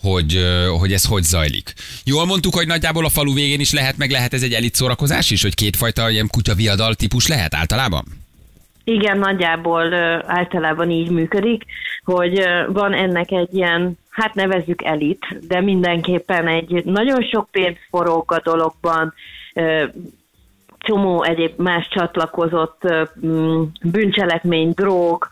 hogy, 0.00 0.40
hogy 0.78 0.92
ez 0.92 1.04
hogy 1.04 1.22
zajlik. 1.22 1.72
Jól 2.04 2.26
mondtuk, 2.26 2.54
hogy 2.54 2.66
nagyjából 2.66 3.04
a 3.04 3.08
falu 3.08 3.34
végén 3.34 3.60
is 3.60 3.72
lehet, 3.72 3.96
meg 3.96 4.10
lehet 4.10 4.34
ez 4.34 4.42
egy 4.42 4.52
elit 4.52 4.74
szórakozás 4.74 5.30
is, 5.30 5.42
hogy 5.42 5.54
kétfajta 5.54 6.10
ilyen 6.10 6.28
kutyaviadal 6.30 6.94
típus 6.94 7.26
lehet 7.26 7.54
általában? 7.54 8.04
Igen, 8.84 9.18
nagyjából 9.18 9.94
általában 10.26 10.90
így 10.90 11.10
működik, 11.10 11.64
hogy 12.04 12.44
van 12.68 12.92
ennek 12.92 13.30
egy 13.30 13.54
ilyen, 13.54 13.98
hát 14.10 14.34
nevezzük 14.34 14.82
elit, 14.84 15.46
de 15.48 15.60
mindenképpen 15.60 16.48
egy 16.48 16.84
nagyon 16.84 17.22
sok 17.22 17.48
pénz 17.50 17.76
forog 17.90 18.32
a 18.32 18.40
dologban, 18.44 19.14
csomó 20.78 21.22
egyéb 21.22 21.52
más 21.56 21.88
csatlakozott 21.88 22.82
mm, 23.26 23.62
bűncselekmény, 23.82 24.70
drog, 24.74 25.28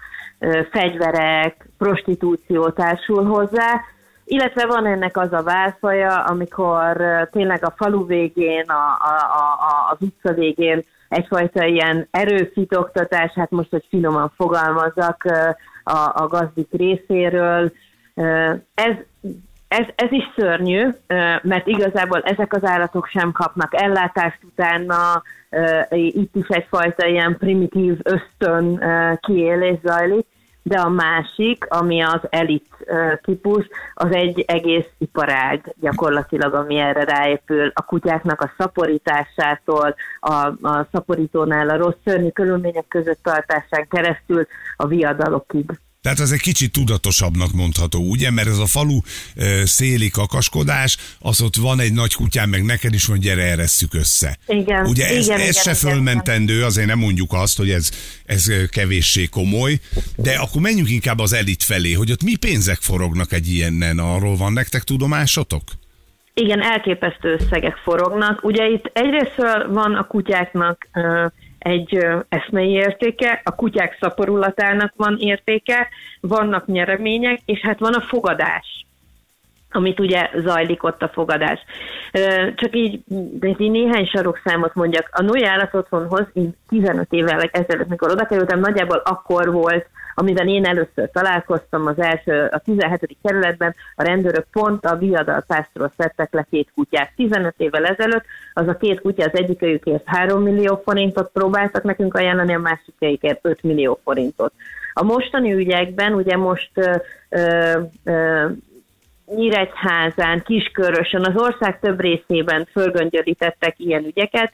fegyverek, 0.70 1.68
prostitúció 1.78 2.68
társul 2.68 3.24
hozzá, 3.24 3.80
illetve 4.24 4.66
van 4.66 4.86
ennek 4.86 5.16
az 5.16 5.32
a 5.32 5.42
válfaja, 5.42 6.24
amikor 6.24 6.96
tényleg 7.32 7.64
a 7.64 7.74
falu 7.76 8.06
végén, 8.06 8.64
a, 8.66 8.96
a, 8.98 9.14
a, 9.32 9.64
a- 9.64 9.90
az 9.92 9.96
utca 10.00 10.32
végén 10.32 10.82
egyfajta 11.08 11.64
ilyen 11.64 12.08
erőfitoktatás, 12.10 13.32
hát 13.34 13.50
most, 13.50 13.70
hogy 13.70 13.84
finoman 13.88 14.32
fogalmazzak 14.36 15.24
a, 15.84 16.22
a 16.22 16.26
gazdik 16.26 16.68
részéről. 16.70 17.72
Ez, 18.74 18.94
ez, 19.68 19.86
ez 19.94 20.10
is 20.10 20.24
szörnyű, 20.36 20.88
mert 21.42 21.66
igazából 21.66 22.20
ezek 22.20 22.52
az 22.52 22.64
állatok 22.64 23.06
sem 23.06 23.32
kapnak 23.32 23.74
ellátást 23.82 24.38
utána, 24.44 25.22
itt 25.90 26.34
is 26.34 26.46
egyfajta 26.46 27.06
ilyen 27.06 27.36
primitív 27.38 27.98
ösztön 28.02 28.84
kiélés 29.20 29.78
zajlik, 29.82 30.26
de 30.66 30.80
a 30.80 30.88
másik, 30.88 31.66
ami 31.68 32.02
az 32.02 32.20
elit 32.30 32.66
típus, 33.22 33.66
az 33.94 34.12
egy 34.12 34.44
egész 34.46 34.88
iparág 34.98 35.74
gyakorlatilag, 35.80 36.54
ami 36.54 36.78
erre 36.78 37.04
ráépül. 37.04 37.70
A 37.74 37.82
kutyáknak 37.82 38.40
a 38.40 38.52
szaporításától, 38.58 39.94
a, 40.20 40.32
a 40.68 40.86
szaporítónál 40.92 41.68
a 41.68 41.76
rossz 41.76 41.96
szörnyű 42.04 42.28
körülmények 42.28 42.88
között 42.88 43.22
tartásán 43.22 43.88
keresztül 43.88 44.46
a 44.76 44.86
viadalokig. 44.86 45.70
Tehát 46.04 46.20
ez 46.20 46.30
egy 46.30 46.40
kicsit 46.40 46.72
tudatosabbnak 46.72 47.52
mondható, 47.52 48.10
ugye? 48.10 48.30
Mert 48.30 48.48
ez 48.48 48.58
a 48.58 48.66
falu 48.66 49.00
széli 49.64 50.10
kakaskodás, 50.10 50.96
az 51.18 51.40
ott 51.40 51.56
van 51.56 51.80
egy 51.80 51.92
nagy 51.92 52.14
kutyám, 52.14 52.50
meg 52.50 52.64
neked 52.64 52.94
is 52.94 53.04
van, 53.04 53.18
gyere, 53.18 53.42
eresszük 53.42 53.94
össze. 53.94 54.38
Igen. 54.46 54.86
Ugye 54.86 55.06
ez, 55.06 55.24
igen, 55.24 55.38
ez 55.38 55.40
igen, 55.40 55.52
se 55.52 55.60
igen, 55.70 55.74
fölmentendő, 55.74 56.64
azért 56.64 56.86
nem 56.86 56.98
mondjuk 56.98 57.32
azt, 57.32 57.56
hogy 57.56 57.70
ez, 57.70 57.90
ez 58.24 58.52
kevéssé 58.70 59.26
komoly, 59.26 59.80
de 60.16 60.32
akkor 60.32 60.60
menjünk 60.60 60.90
inkább 60.90 61.18
az 61.18 61.32
elit 61.32 61.62
felé, 61.62 61.92
hogy 61.92 62.12
ott 62.12 62.22
mi 62.22 62.36
pénzek 62.36 62.78
forognak 62.80 63.32
egy 63.32 63.48
ilyenen, 63.48 63.98
arról 63.98 64.36
van 64.36 64.52
nektek 64.52 64.82
tudomásotok? 64.82 65.62
Igen, 66.34 66.62
elképesztő 66.62 67.36
összegek 67.40 67.76
forognak. 67.76 68.44
Ugye 68.44 68.68
itt 68.68 68.90
egyrészt 68.92 69.36
van 69.68 69.94
a 69.94 70.06
kutyáknak 70.06 70.88
egy 71.64 72.06
eszmei 72.28 72.70
értéke, 72.70 73.40
a 73.44 73.54
kutyák 73.54 73.96
szaporulatának 74.00 74.92
van 74.96 75.16
értéke, 75.18 75.88
vannak 76.20 76.66
nyeremények, 76.66 77.40
és 77.44 77.60
hát 77.60 77.78
van 77.78 77.94
a 77.94 78.00
fogadás 78.00 78.86
amit 79.76 80.00
ugye 80.00 80.30
zajlik 80.36 80.82
ott 80.82 81.02
a 81.02 81.08
fogadás. 81.08 81.60
Csak 82.54 82.76
így, 82.76 83.00
de 83.38 83.48
így 83.48 83.70
néhány 83.70 84.06
sarokszámot 84.06 84.74
mondjak. 84.74 85.08
A 85.12 85.22
Női 85.22 85.46
Otthonhoz 85.72 86.26
én 86.32 86.56
15 86.68 87.06
évvel 87.12 87.40
ezelőtt, 87.52 87.88
mikor 87.88 88.10
oda 88.10 88.26
kerültem, 88.26 88.60
nagyjából 88.60 89.02
akkor 89.04 89.52
volt 89.52 89.86
amiben 90.14 90.48
én 90.48 90.64
először 90.64 91.10
találkoztam 91.12 91.86
az 91.86 91.98
első, 91.98 92.48
a 92.50 92.58
17. 92.58 93.16
kerületben, 93.22 93.74
a 93.96 94.02
rendőrök 94.02 94.46
pont 94.52 94.84
a 94.84 94.96
viadalpásztról 94.96 95.92
szedtek 95.96 96.32
le 96.32 96.46
két 96.50 96.68
kutyát. 96.74 97.12
15 97.16 97.54
évvel 97.56 97.84
ezelőtt 97.84 98.24
az 98.52 98.68
a 98.68 98.76
két 98.76 99.00
kutya 99.00 99.24
az 99.24 99.38
egyikőjükért 99.38 100.02
3 100.06 100.42
millió 100.42 100.80
forintot 100.84 101.30
próbáltak 101.32 101.82
nekünk 101.82 102.14
ajánlani, 102.14 102.54
a 102.54 102.58
másikőjükért 102.58 103.38
5 103.42 103.62
millió 103.62 104.00
forintot. 104.04 104.52
A 104.92 105.02
mostani 105.02 105.52
ügyekben, 105.52 106.12
ugye 106.12 106.36
most 106.36 106.70
ö, 106.74 106.96
ö, 107.28 107.80
ö, 108.04 108.46
Nyíregyházán, 109.26 110.42
Kiskörösön, 110.42 111.24
az 111.24 111.42
ország 111.42 111.80
több 111.80 112.00
részében 112.00 112.68
fölgöngyörítettek 112.72 113.74
ilyen 113.78 114.04
ügyeket, 114.04 114.52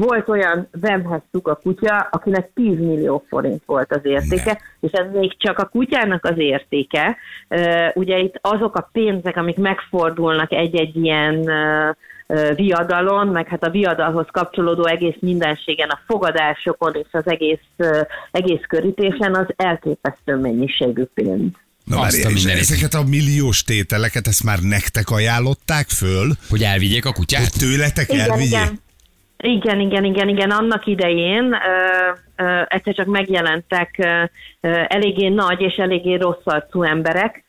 volt 0.00 0.28
olyan 0.28 0.68
Vemhez 0.80 1.20
a 1.42 1.54
kutya, 1.54 2.08
akinek 2.10 2.50
10 2.54 2.78
millió 2.78 3.24
forint 3.28 3.62
volt 3.66 3.92
az 3.92 4.00
értéke, 4.02 4.60
ne. 4.80 4.88
és 4.88 4.92
ez 4.92 5.06
még 5.12 5.36
csak 5.38 5.58
a 5.58 5.64
kutyának 5.64 6.24
az 6.24 6.38
értéke. 6.38 7.16
Ugye 7.94 8.18
itt 8.18 8.38
azok 8.40 8.76
a 8.76 8.88
pénzek, 8.92 9.36
amik 9.36 9.56
megfordulnak 9.56 10.52
egy-egy 10.52 10.96
ilyen 10.96 11.50
viadalon, 12.54 13.28
meg 13.28 13.48
hát 13.48 13.64
a 13.64 13.70
viadalhoz 13.70 14.26
kapcsolódó 14.30 14.86
egész 14.86 15.16
mindenségen, 15.20 15.88
a 15.88 16.00
fogadásokon 16.06 16.94
és 16.94 17.08
az 17.12 17.26
egész, 17.26 17.66
egész 18.30 18.62
körítésen 18.68 19.34
az 19.34 19.46
elképesztő 19.56 20.36
mennyiségű 20.36 21.04
pénz. 21.14 21.52
Na 21.84 21.96
már 21.96 22.10
ezeket 22.58 22.94
a 22.94 23.02
milliós 23.08 23.62
tételeket, 23.62 24.26
ezt 24.26 24.44
már 24.44 24.58
nektek 24.60 25.10
ajánlották 25.10 25.88
föl? 25.88 26.32
Hogy 26.48 26.62
elvigyék 26.62 27.04
a 27.04 27.12
kutyát? 27.12 27.40
Hogy 27.40 27.68
tőletek 27.68 28.12
igen, 28.12 28.30
elvigyék? 28.30 28.50
Igen. 28.50 28.80
Igen, 29.42 29.80
igen, 29.80 30.04
igen, 30.04 30.28
igen. 30.28 30.50
Annak 30.50 30.86
idején 30.86 31.52
ö, 31.52 32.12
ö, 32.36 32.62
egyszer 32.68 32.94
csak 32.94 33.06
megjelentek 33.06 33.94
ö, 33.98 34.22
eléggé 34.86 35.28
nagy 35.28 35.60
és 35.60 35.74
eléggé 35.74 36.14
rossz 36.14 36.44
arcú 36.44 36.82
emberek, 36.82 37.44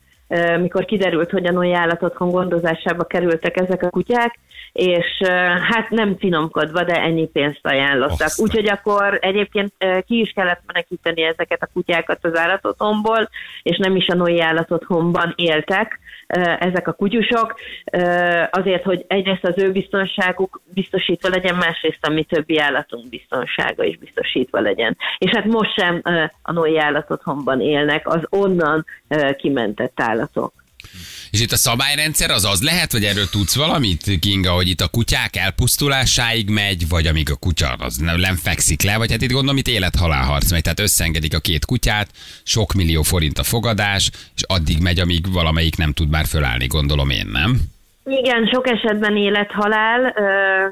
mikor 0.60 0.86
kiderült, 0.86 1.30
hogy 1.32 1.46
a 1.46 1.52
női 1.52 1.74
állatotthon 1.74 2.30
gondozásába 2.30 3.04
kerültek 3.04 3.58
ezek 3.58 3.84
a 3.84 3.90
kutyák, 3.90 4.40
és 4.72 5.22
hát 5.70 5.90
nem 5.90 6.18
finomkodva, 6.18 6.84
de 6.84 6.94
ennyi 6.94 7.28
pénzt 7.28 7.68
ajánlottak. 7.68 8.30
Úgyhogy 8.38 8.70
akkor 8.70 9.18
egyébként 9.22 9.74
ki 10.08 10.20
is 10.20 10.32
kellett 10.36 10.62
menekíteni 10.66 11.24
ezeket 11.24 11.62
a 11.62 11.70
kutyákat 11.74 12.20
az 12.22 12.38
állatotthonból, 12.38 13.30
és 13.64 13.78
nem 13.78 13.96
is 13.96 14.08
a 14.08 14.16
női 14.16 14.42
állatotthonban 14.42 15.34
éltek 15.36 16.00
ezek 16.60 16.88
a 16.88 16.94
kutyusok, 16.94 17.56
azért, 18.52 18.84
hogy 18.84 19.06
egyrészt 19.08 19.46
az 19.46 19.58
ő 19.58 19.72
biztonságuk 19.72 20.62
biztosítva 20.74 21.30
legyen, 21.30 21.56
másrészt 21.56 22.06
a 22.06 22.10
mi 22.10 22.24
többi 22.24 22.60
állatunk 22.60 23.10
biztonsága 23.10 23.84
is 23.84 23.98
biztosítva 23.98 24.60
legyen. 24.60 24.98
És 25.18 25.32
hát 25.32 25.46
most 25.46 25.74
sem 25.80 26.02
a 26.42 26.52
női 26.52 26.80
állatotthonban 26.80 27.62
élnek 27.62 28.08
az 28.08 28.28
onnan 28.30 28.86
kimentett 29.38 30.00
állatok. 30.22 30.54
És 31.32 31.40
itt 31.40 31.52
a 31.52 31.58
szabályrendszer 31.58 32.32
az 32.32 32.46
az 32.46 32.62
lehet, 32.62 32.92
vagy 32.92 33.06
erről 33.06 33.30
tudsz 33.30 33.56
valamit, 33.56 34.20
Kinga, 34.20 34.52
hogy 34.52 34.68
itt 34.70 34.82
a 34.82 34.88
kutyák 34.88 35.36
elpusztulásáig 35.36 36.50
megy, 36.50 36.88
vagy 36.88 37.08
amíg 37.08 37.32
a 37.32 37.36
kutya 37.36 37.74
az 37.74 37.96
nem 37.96 38.36
fekszik 38.36 38.82
le, 38.82 38.98
vagy 38.98 39.12
hát 39.12 39.22
itt 39.22 39.32
gondolom, 39.32 39.58
itt 39.58 39.68
élet-halálharc 39.68 40.52
megy, 40.52 40.62
tehát 40.62 40.80
összengedik 40.80 41.34
a 41.34 41.40
két 41.40 41.66
kutyát, 41.66 42.10
sok 42.44 42.74
millió 42.74 43.02
forint 43.02 43.40
a 43.40 43.44
fogadás, 43.44 44.12
és 44.36 44.42
addig 44.48 44.80
megy, 44.80 45.00
amíg 45.00 45.32
valamelyik 45.32 45.76
nem 45.76 45.94
tud 45.94 46.10
már 46.10 46.26
fölállni, 46.26 46.68
gondolom 46.68 47.10
én, 47.10 47.28
nem? 47.28 47.62
Igen, 48.20 48.48
sok 48.48 48.68
esetben 48.68 49.18
élet-halál 49.18 50.14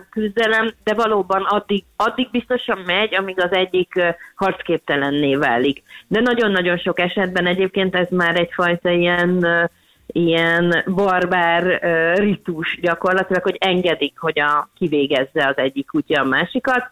küzdelem, 0.09 0.73
de 0.83 0.93
valóban 0.93 1.43
addig, 1.43 1.83
addig 1.95 2.29
biztosan 2.31 2.79
megy, 2.85 3.15
amíg 3.15 3.41
az 3.41 3.51
egyik 3.51 4.01
harcképtelenné 4.35 5.35
válik. 5.35 5.83
De 6.07 6.19
nagyon-nagyon 6.19 6.77
sok 6.77 6.99
esetben 6.99 7.45
egyébként 7.45 7.95
ez 7.95 8.07
már 8.09 8.39
egyfajta 8.39 8.89
ilyen 8.89 9.45
ilyen 10.11 10.83
barbár 10.95 11.63
uh, 11.63 12.17
ritus 12.17 12.79
gyakorlatilag, 12.81 13.43
hogy 13.43 13.57
engedik, 13.59 14.19
hogy 14.19 14.39
a 14.39 14.69
kivégezze 14.77 15.47
az 15.47 15.57
egyik 15.57 15.87
kutya 15.87 16.21
a 16.21 16.25
másikat. 16.25 16.83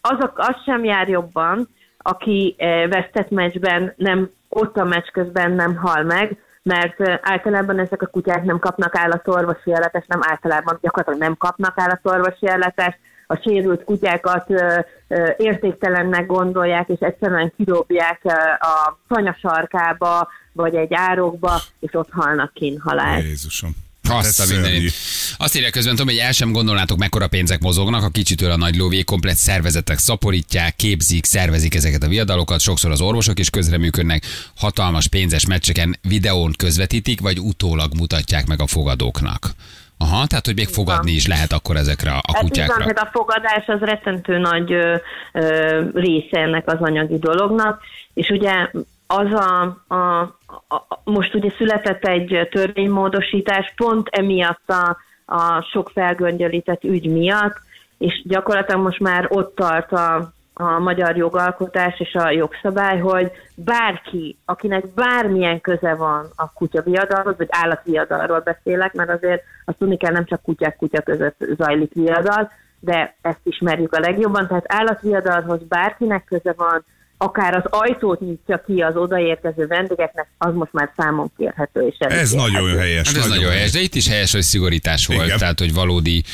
Azok, 0.00 0.32
az 0.36 0.56
sem 0.64 0.84
jár 0.84 1.08
jobban, 1.08 1.68
aki 1.98 2.54
uh, 2.58 2.88
vesztett 2.88 3.30
meccsben 3.30 3.92
nem, 3.96 4.30
ott 4.48 4.76
a 4.76 4.84
meccs 4.84 5.06
közben 5.12 5.52
nem 5.52 5.76
hal 5.76 6.02
meg, 6.02 6.36
mert 6.68 7.20
általában 7.22 7.78
ezek 7.78 8.02
a 8.02 8.06
kutyák 8.06 8.44
nem 8.44 8.58
kapnak 8.58 8.96
állatorvosi 8.96 9.72
ellátást, 9.72 10.08
nem 10.08 10.20
általában 10.22 10.78
gyakorlatilag 10.82 11.20
nem 11.20 11.36
kapnak 11.36 11.72
állatorvosi 11.76 12.48
ellátást, 12.48 12.98
a 13.30 13.36
sérült 13.36 13.84
kutyákat 13.84 14.50
ö, 14.50 14.78
ö, 15.08 15.30
értéktelennek 15.36 16.26
gondolják, 16.26 16.88
és 16.88 16.98
egyszerűen 17.00 17.52
kidobják 17.56 18.20
a 18.58 18.98
fanyasarkába, 19.08 20.28
vagy 20.52 20.74
egy 20.74 20.94
árokba, 20.94 21.60
és 21.80 21.94
ott 21.94 22.08
halnak 22.10 22.52
kín 22.54 22.80
halál. 22.80 23.20
Jézusom. 23.20 23.70
Azt 24.08 24.40
a 24.40 24.54
mindenit. 24.54 24.92
Azt 25.40 25.56
írja 25.56 25.70
közben, 25.70 25.96
tudom, 25.96 26.14
hogy 26.14 26.24
el 26.24 26.32
sem 26.32 26.52
gondolnátok, 26.52 26.98
mekkora 26.98 27.28
pénzek 27.28 27.60
mozognak, 27.60 28.02
a 28.02 28.08
kicsitől 28.08 28.50
a 28.50 28.56
nagy 28.56 28.76
lóvé 28.76 29.02
komplet 29.02 29.36
szervezetek 29.36 29.98
szaporítják, 29.98 30.76
képzik, 30.76 31.24
szervezik 31.24 31.74
ezeket 31.74 32.02
a 32.02 32.08
viadalokat, 32.08 32.60
sokszor 32.60 32.90
az 32.90 33.00
orvosok 33.00 33.38
is 33.38 33.50
közreműködnek, 33.50 34.22
hatalmas 34.56 35.08
pénzes 35.08 35.46
meccseken 35.46 35.96
videón 36.08 36.52
közvetítik, 36.56 37.20
vagy 37.20 37.38
utólag 37.38 37.90
mutatják 37.98 38.46
meg 38.46 38.60
a 38.60 38.66
fogadóknak. 38.66 39.50
Aha, 39.98 40.26
tehát 40.26 40.46
hogy 40.46 40.54
még 40.54 40.68
fogadni 40.68 41.10
is 41.10 41.26
lehet 41.26 41.52
akkor 41.52 41.76
ezekre 41.76 42.10
a 42.10 42.20
hát 42.32 42.42
kutyákra. 42.42 42.74
Van, 42.74 42.86
hát 42.86 42.98
a 42.98 43.10
fogadás 43.12 43.66
az 43.66 43.80
rettentő 43.80 44.38
nagy 44.38 44.72
ö, 44.72 44.96
ö, 45.32 45.80
része 45.94 46.40
ennek 46.40 46.72
az 46.72 46.78
anyagi 46.80 47.18
dolognak, 47.18 47.80
és 48.14 48.28
ugye 48.28 48.70
az 49.06 49.32
a, 49.32 49.62
a, 49.88 50.20
a, 50.68 51.00
most 51.04 51.34
ugye 51.34 51.50
született 51.56 52.04
egy 52.04 52.48
törvénymódosítás 52.50 53.72
pont 53.76 54.08
emiatt 54.08 54.68
a, 54.70 54.96
a 55.28 55.66
sok 55.70 55.90
felgöngyölített 55.94 56.84
ügy 56.84 57.12
miatt, 57.12 57.56
és 57.98 58.22
gyakorlatilag 58.24 58.82
most 58.82 59.00
már 59.00 59.26
ott 59.28 59.54
tart 59.54 59.92
a, 59.92 60.32
a 60.52 60.78
magyar 60.78 61.16
jogalkotás 61.16 62.00
és 62.00 62.14
a 62.14 62.30
jogszabály, 62.30 62.98
hogy 62.98 63.30
bárki, 63.54 64.38
akinek 64.44 64.86
bármilyen 64.94 65.60
köze 65.60 65.94
van 65.94 66.26
a 66.36 66.52
kutyaviadalhoz, 66.52 67.36
vagy 67.36 67.48
állatviadalról 67.50 68.40
beszélek, 68.40 68.94
mert 68.94 69.10
azért 69.10 69.42
azt 69.64 69.78
tudni 69.78 69.96
kell, 69.96 70.12
nem 70.12 70.24
csak 70.24 70.42
kutyák-kutya 70.42 71.02
között 71.02 71.44
zajlik 71.56 71.92
viadal, 71.92 72.50
de 72.80 73.14
ezt 73.20 73.40
ismerjük 73.42 73.92
a 73.92 74.00
legjobban, 74.00 74.46
tehát 74.46 74.64
állatviadalhoz 74.66 75.60
bárkinek 75.68 76.24
köze 76.24 76.54
van, 76.56 76.84
akár 77.18 77.54
az 77.54 77.64
ajtót 77.64 78.20
nyitja 78.20 78.62
ki 78.66 78.80
az 78.80 78.96
odaérkező 78.96 79.66
vendégeknek, 79.66 80.28
az 80.38 80.54
most 80.54 80.72
már 80.72 80.92
számon 80.96 81.32
kérhető. 81.36 81.86
És 81.86 81.96
ez 81.98 82.30
nagyon 82.30 82.78
helyes. 82.78 83.06
Hát 83.06 83.16
ez 83.16 83.22
nagyon, 83.22 83.36
nagyon 83.36 83.52
helyes, 83.52 83.70
de 83.70 83.80
itt 83.80 83.94
is 83.94 84.08
helyes, 84.08 84.32
hogy 84.32 84.42
szigorítás 84.42 85.06
volt, 85.06 85.24
Igen. 85.24 85.38
tehát 85.38 85.58
hogy 85.58 85.74
valódi 85.74 86.24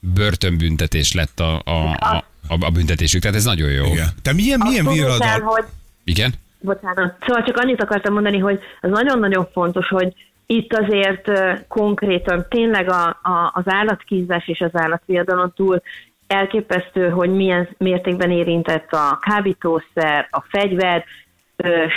börtönbüntetés 0.00 1.12
lett 1.12 1.40
a, 1.40 1.62
a, 1.64 1.90
a 1.90 2.24
a, 2.48 2.56
a 2.60 2.70
büntetésük, 2.70 3.20
tehát 3.20 3.36
ez 3.36 3.44
nagyon 3.44 3.70
jó. 3.70 3.84
Igen. 3.84 4.08
Te 4.22 4.32
milyen, 4.32 4.60
milyen 4.68 4.86
viradal? 4.86 5.40
hogy 5.40 5.64
Igen? 6.04 6.32
Bocsánat. 6.60 7.16
Szóval 7.26 7.42
csak 7.42 7.56
annyit 7.56 7.82
akartam 7.82 8.12
mondani, 8.12 8.38
hogy 8.38 8.60
az 8.80 8.90
nagyon-nagyon 8.90 9.48
fontos, 9.52 9.88
hogy 9.88 10.14
itt 10.46 10.72
azért 10.72 11.30
konkrétan 11.68 12.46
tényleg 12.48 12.90
a, 12.90 13.06
a, 13.06 13.50
az 13.52 13.62
állatkínzás 13.66 14.48
és 14.48 14.60
az 14.60 14.70
állatviadalon 14.72 15.52
túl 15.56 15.82
elképesztő, 16.26 17.08
hogy 17.08 17.30
milyen 17.30 17.68
mértékben 17.78 18.30
érintett 18.30 18.92
a 18.92 19.18
kábítószer, 19.20 20.28
a 20.30 20.40
fegyver, 20.48 21.04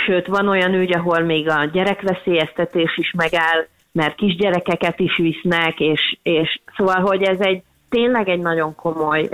sőt 0.06 0.26
van 0.26 0.48
olyan 0.48 0.74
ügy, 0.74 0.92
ahol 0.92 1.20
még 1.20 1.48
a 1.48 1.64
gyerekveszélyeztetés 1.72 2.96
is 2.96 3.12
megáll, 3.16 3.66
mert 3.92 4.16
kisgyerekeket 4.16 4.98
is 4.98 5.16
visznek, 5.16 5.80
és, 5.80 6.16
és 6.22 6.60
szóval, 6.76 7.00
hogy 7.00 7.22
ez 7.22 7.40
egy 7.40 7.62
tényleg 7.88 8.28
egy 8.28 8.40
nagyon 8.40 8.74
komoly 8.74 9.28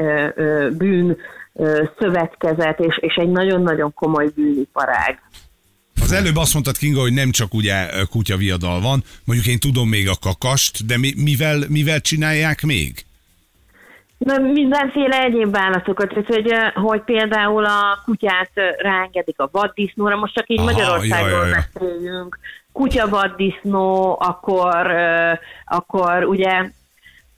bűn 0.70 1.16
szövetkezet, 1.98 2.80
és, 2.80 2.98
és 3.00 3.14
egy 3.14 3.30
nagyon-nagyon 3.30 3.94
komoly 3.94 4.30
bűniparág. 4.34 5.22
Az 6.00 6.12
előbb 6.12 6.36
azt 6.36 6.52
mondtad, 6.52 6.76
Kinga, 6.76 7.00
hogy 7.00 7.12
nem 7.12 7.30
csak 7.30 7.54
ugye 7.54 7.86
kutyaviadal 8.10 8.80
van, 8.80 9.04
mondjuk 9.24 9.48
én 9.48 9.58
tudom 9.58 9.88
még 9.88 10.08
a 10.08 10.16
kakast, 10.20 10.86
de 10.86 10.98
mi, 10.98 11.12
mivel, 11.16 11.58
mivel 11.68 12.00
csinálják 12.00 12.62
még? 12.62 13.04
Na, 14.18 14.38
mindenféle 14.38 15.20
egyéb 15.20 15.56
állatokat, 15.56 16.08
tehát, 16.08 16.26
hogy, 16.26 16.54
hogy 16.74 17.00
például 17.00 17.64
a 17.64 17.98
kutyát 18.04 18.50
ráengedik 18.78 19.40
a 19.40 19.48
vaddisznóra, 19.52 20.16
most 20.16 20.34
csak 20.34 20.48
így 20.48 20.58
Aha, 20.58 20.70
Magyarországról 20.70 21.46
beszéljünk, 21.50 22.38
kutyavaddisznó, 22.72 24.16
akkor, 24.20 24.86
ö, 24.86 25.32
akkor 25.64 26.24
ugye 26.24 26.70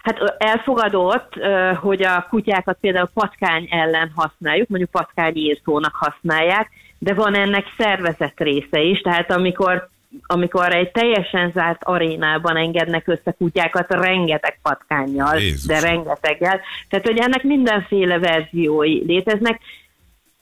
Hát 0.06 0.34
elfogadott, 0.38 1.32
hogy 1.80 2.02
a 2.02 2.26
kutyákat 2.28 2.78
például 2.80 3.08
patkány 3.14 3.68
ellen 3.70 4.12
használjuk, 4.14 4.68
mondjuk 4.68 4.90
patkányírtónak 4.90 5.94
használják, 5.94 6.70
de 6.98 7.14
van 7.14 7.34
ennek 7.34 7.66
szervezett 7.78 8.40
része 8.40 8.80
is, 8.80 9.00
tehát 9.00 9.30
amikor 9.30 9.88
amikor 10.26 10.74
egy 10.74 10.90
teljesen 10.90 11.50
zárt 11.54 11.84
arénában 11.84 12.56
engednek 12.56 13.08
össze 13.08 13.34
kutyákat, 13.38 13.86
rengeteg 13.88 14.58
patkányjal, 14.62 15.38
Jézus. 15.38 15.66
de 15.66 15.80
rengeteggel. 15.80 16.60
Tehát, 16.88 17.06
hogy 17.06 17.18
ennek 17.18 17.42
mindenféle 17.42 18.18
verziói 18.18 19.04
léteznek. 19.06 19.60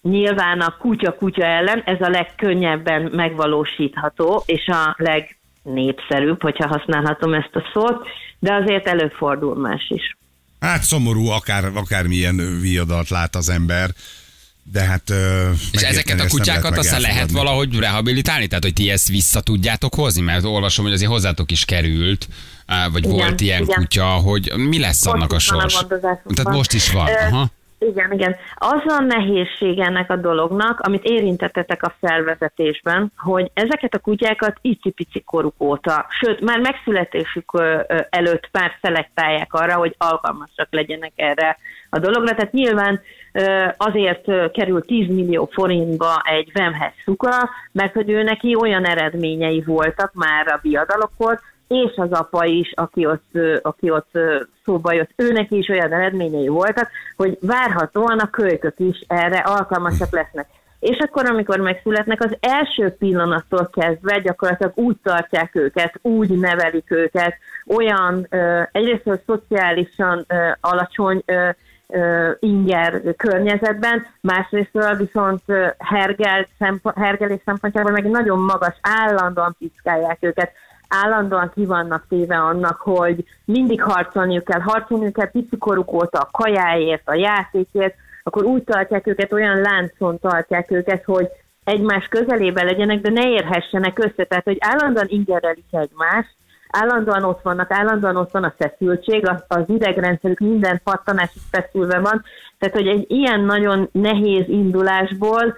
Nyilván 0.02 0.61
a 0.61 0.76
kutya-kutya 0.78 1.44
ellen 1.44 1.83
ez 1.85 2.00
a 2.00 2.09
legkönnyebben 2.09 3.11
megvalósítható, 3.12 4.42
és 4.47 4.66
a 4.66 4.97
legnépszerűbb, 4.99 6.42
hogyha 6.42 6.68
használhatom 6.68 7.35
ezt 7.35 7.54
a 7.56 7.71
szót, 7.73 8.06
de 8.38 8.54
azért 8.54 8.87
előfordul 8.87 9.56
más 9.56 9.85
is. 9.88 10.16
Hát 10.61 10.83
szomorú, 10.83 11.28
akár, 11.28 11.64
akármilyen 11.75 12.59
viadalt 12.61 13.09
lát 13.09 13.35
az 13.35 13.49
ember, 13.49 13.90
de 14.73 14.83
hát... 14.85 15.02
És 15.73 15.83
ezeket 15.83 16.21
a 16.21 16.26
kutyákat 16.28 16.78
aztán 16.78 17.00
lehet 17.00 17.30
valahogy 17.30 17.78
rehabilitálni? 17.78 18.47
Tehát, 18.47 18.64
hogy 18.64 18.73
ti 18.73 18.90
ezt 18.90 19.09
vissza 19.09 19.40
tudjátok 19.40 19.94
hozni? 19.94 20.23
Mert 20.23 20.44
olvasom, 20.44 20.85
hogy 20.85 20.94
azért 20.94 21.11
hozzátok 21.11 21.50
is 21.50 21.64
került, 21.64 22.28
vagy 22.92 23.04
Igen, 23.04 23.16
volt 23.16 23.40
ilyen 23.40 23.62
igen. 23.62 23.76
kutya, 23.76 24.04
hogy 24.04 24.52
mi 24.56 24.78
lesz 24.78 25.04
Most 25.04 25.16
annak 25.16 25.33
a 25.33 25.35
a 25.35 25.38
sors? 25.38 25.75
gondozásunkban. 25.75 26.35
Tehát 26.35 26.56
most 26.56 26.73
is 26.73 26.92
van. 26.92 27.09
Ö, 27.09 27.12
Aha. 27.12 27.47
Igen, 27.78 28.12
igen. 28.12 28.37
Az 28.54 28.83
a 28.87 29.00
nehézség 29.00 29.78
ennek 29.78 30.11
a 30.11 30.16
dolognak, 30.16 30.80
amit 30.80 31.04
érintettetek 31.04 31.83
a 31.83 31.94
felvezetésben, 32.00 33.12
hogy 33.16 33.50
ezeket 33.54 33.94
a 33.94 33.99
kutyákat 33.99 34.59
icipici 34.61 35.21
koruk 35.21 35.54
óta, 35.59 36.06
sőt, 36.21 36.40
már 36.40 36.59
megszületésük 36.59 37.62
előtt 38.11 38.49
már 38.52 38.78
szelektálják 38.83 39.52
arra, 39.52 39.75
hogy 39.75 39.94
alkalmasak 39.99 40.68
legyenek 40.71 41.12
erre 41.16 41.59
a 41.90 41.99
dologra. 41.99 42.35
Tehát 42.35 42.52
nyilván 42.52 43.00
azért 43.76 44.50
kerül 44.53 44.81
10 44.81 45.09
millió 45.09 45.49
forintba 45.53 46.23
egy 46.25 46.50
vemhez 46.53 46.93
szuka, 47.05 47.50
mert 47.73 47.93
hogy 47.95 48.11
ő 48.11 48.23
neki 48.23 48.55
olyan 48.61 48.87
eredményei 48.87 49.62
voltak 49.67 50.11
már 50.14 50.47
a 50.47 50.59
viadalokkor, 50.62 51.41
és 51.69 51.93
az 51.97 52.12
apa 52.12 52.45
is, 52.45 52.73
aki 52.75 53.07
ott, 53.07 53.38
aki 53.62 53.91
ott 53.91 54.19
szóba 54.64 54.93
jött, 54.93 55.11
őnek 55.17 55.50
is 55.50 55.69
olyan 55.69 55.93
eredményei 55.93 56.49
voltak, 56.49 56.91
hogy 57.17 57.39
várhatóan 57.41 58.19
a 58.19 58.30
kölykök 58.30 58.75
is 58.78 59.04
erre 59.06 59.39
alkalmasak 59.39 60.13
lesznek. 60.13 60.47
És 60.80 60.99
akkor, 60.99 61.26
amikor 61.26 61.58
megszületnek, 61.58 62.25
az 62.25 62.37
első 62.41 62.91
pillanattól 62.99 63.71
kezdve 63.73 64.19
gyakorlatilag 64.19 64.73
úgy 64.75 64.97
tartják 65.02 65.54
őket, 65.54 65.99
úgy 66.02 66.30
nevelik 66.30 66.91
őket, 66.91 67.35
olyan 67.67 68.28
egyrészt 68.73 69.23
szociálisan 69.26 70.26
alacsony 70.61 71.25
inger 72.39 73.02
környezetben, 73.17 74.07
másrészt 74.21 74.97
viszont 74.99 75.43
ö, 75.47 75.67
hergel, 75.78 76.47
szempo- 76.59 76.97
hergelés 76.97 77.41
szempontjából 77.45 77.93
meg 77.93 78.11
nagyon 78.11 78.39
magas, 78.39 78.75
állandóan 78.80 79.57
piszkálják 79.59 80.19
őket, 80.21 80.52
állandóan 80.89 81.50
ki 81.54 81.65
vannak 81.65 82.07
téve 82.09 82.37
annak, 82.37 82.80
hogy 82.80 83.25
mindig 83.45 83.83
harcolniuk 83.83 84.45
kell, 84.45 84.61
harcolniuk 84.61 85.13
kell 85.13 85.30
picikoruk 85.30 85.93
óta 85.93 86.19
a 86.19 86.28
kajáért, 86.33 87.09
a 87.09 87.15
játékért, 87.15 87.95
akkor 88.23 88.45
úgy 88.45 88.65
tartják 88.65 89.07
őket, 89.07 89.33
olyan 89.33 89.61
láncon 89.61 90.19
tartják 90.19 90.71
őket, 90.71 91.04
hogy 91.04 91.28
egymás 91.65 92.09
közelében 92.09 92.65
legyenek, 92.65 93.00
de 93.00 93.11
ne 93.11 93.28
érhessenek 93.30 93.99
össze. 93.99 94.25
Tehát, 94.25 94.45
hogy 94.45 94.57
állandóan 94.61 95.07
ingerelik 95.09 95.65
egymást, 95.71 96.35
állandóan 96.80 97.25
ott 97.25 97.43
vannak, 97.43 97.71
állandóan 97.71 98.17
ott 98.17 98.30
van 98.30 98.45
a 98.45 98.54
feszültség, 98.58 99.28
az, 99.49 99.65
idegrendszerük 99.67 100.39
minden 100.39 100.80
pattanásig 100.84 101.43
feszülve 101.50 101.99
van, 101.99 102.23
tehát 102.58 102.75
hogy 102.75 102.87
egy 102.87 103.04
ilyen 103.08 103.41
nagyon 103.41 103.89
nehéz 103.93 104.49
indulásból 104.49 105.56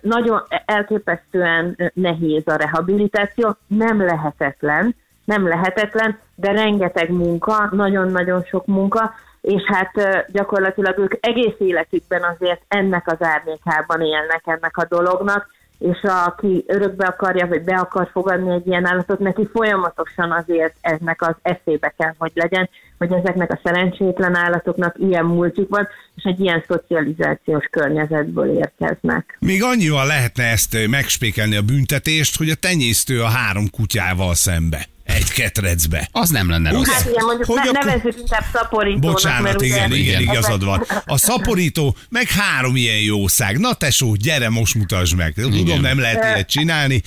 nagyon 0.00 0.42
elképesztően 0.64 1.76
nehéz 1.94 2.42
a 2.46 2.56
rehabilitáció, 2.56 3.56
nem 3.66 4.04
lehetetlen, 4.04 4.94
nem 5.24 5.48
lehetetlen, 5.48 6.18
de 6.34 6.52
rengeteg 6.52 7.10
munka, 7.10 7.68
nagyon-nagyon 7.70 8.42
sok 8.42 8.66
munka, 8.66 9.14
és 9.40 9.62
hát 9.62 9.92
gyakorlatilag 10.32 10.98
ők 10.98 11.14
egész 11.20 11.54
életükben 11.58 12.22
azért 12.22 12.60
ennek 12.68 13.06
az 13.06 13.26
árnyékában 13.26 14.00
élnek 14.00 14.42
ennek 14.44 14.76
a 14.76 14.86
dolognak, 14.88 15.46
és 15.78 15.98
aki 16.02 16.64
örökbe 16.66 17.06
akarja, 17.06 17.46
vagy 17.46 17.62
be 17.62 17.76
akar 17.76 18.08
fogadni 18.12 18.52
egy 18.52 18.66
ilyen 18.66 18.86
állatot, 18.86 19.18
neki 19.18 19.48
folyamatosan 19.52 20.32
azért 20.32 20.74
ennek 20.80 21.22
az 21.22 21.34
eszébe 21.42 21.94
kell, 21.96 22.14
hogy 22.18 22.32
legyen, 22.34 22.68
hogy 22.98 23.12
ezeknek 23.12 23.52
a 23.52 23.60
szerencsétlen 23.62 24.34
állatoknak 24.34 24.96
ilyen 24.98 25.24
múltjuk 25.24 25.68
van, 25.68 25.88
és 26.16 26.22
egy 26.24 26.40
ilyen 26.40 26.64
szocializációs 26.66 27.66
környezetből 27.70 28.56
érkeznek. 28.56 29.36
Még 29.40 29.62
annyival 29.62 30.06
lehetne 30.06 30.44
ezt 30.44 30.76
megspékelni 30.90 31.56
a 31.56 31.62
büntetést, 31.62 32.36
hogy 32.36 32.50
a 32.50 32.54
tenyésztő 32.54 33.22
a 33.22 33.28
három 33.28 33.70
kutyával 33.70 34.34
szembe. 34.34 34.86
Egy 35.08 35.32
ketrecbe. 35.32 36.08
Az 36.12 36.28
nem 36.30 36.50
lenne 36.50 36.70
rossz. 36.70 36.88
Hát 36.92 37.08
igen, 37.10 37.24
mondjuk 37.24 37.46
Hogy 37.46 37.56
ne, 37.56 37.68
akkor- 37.68 37.84
nevezzük 37.84 38.18
inkább 38.18 38.44
szaporítónak, 38.52 39.12
Bocsánat, 39.12 39.42
mert 39.42 39.56
ugye 39.60 39.66
igen, 39.66 39.92
igen, 39.92 40.20
igen. 40.20 40.20
igazad 40.20 40.64
van. 40.64 40.82
A 41.04 41.16
szaporító, 41.28 41.94
meg 42.08 42.26
három 42.28 42.76
ilyen 42.76 43.00
jószág. 43.00 43.58
Na 43.58 43.74
tesó, 43.74 44.14
gyere, 44.14 44.48
most 44.50 44.74
mutasd 44.74 45.16
meg. 45.16 45.32
Tudom, 45.32 45.52
Igen. 45.52 45.80
nem 45.80 45.98
lehet 46.00 46.24
ilyet 46.24 46.48
csinálni. 46.48 47.02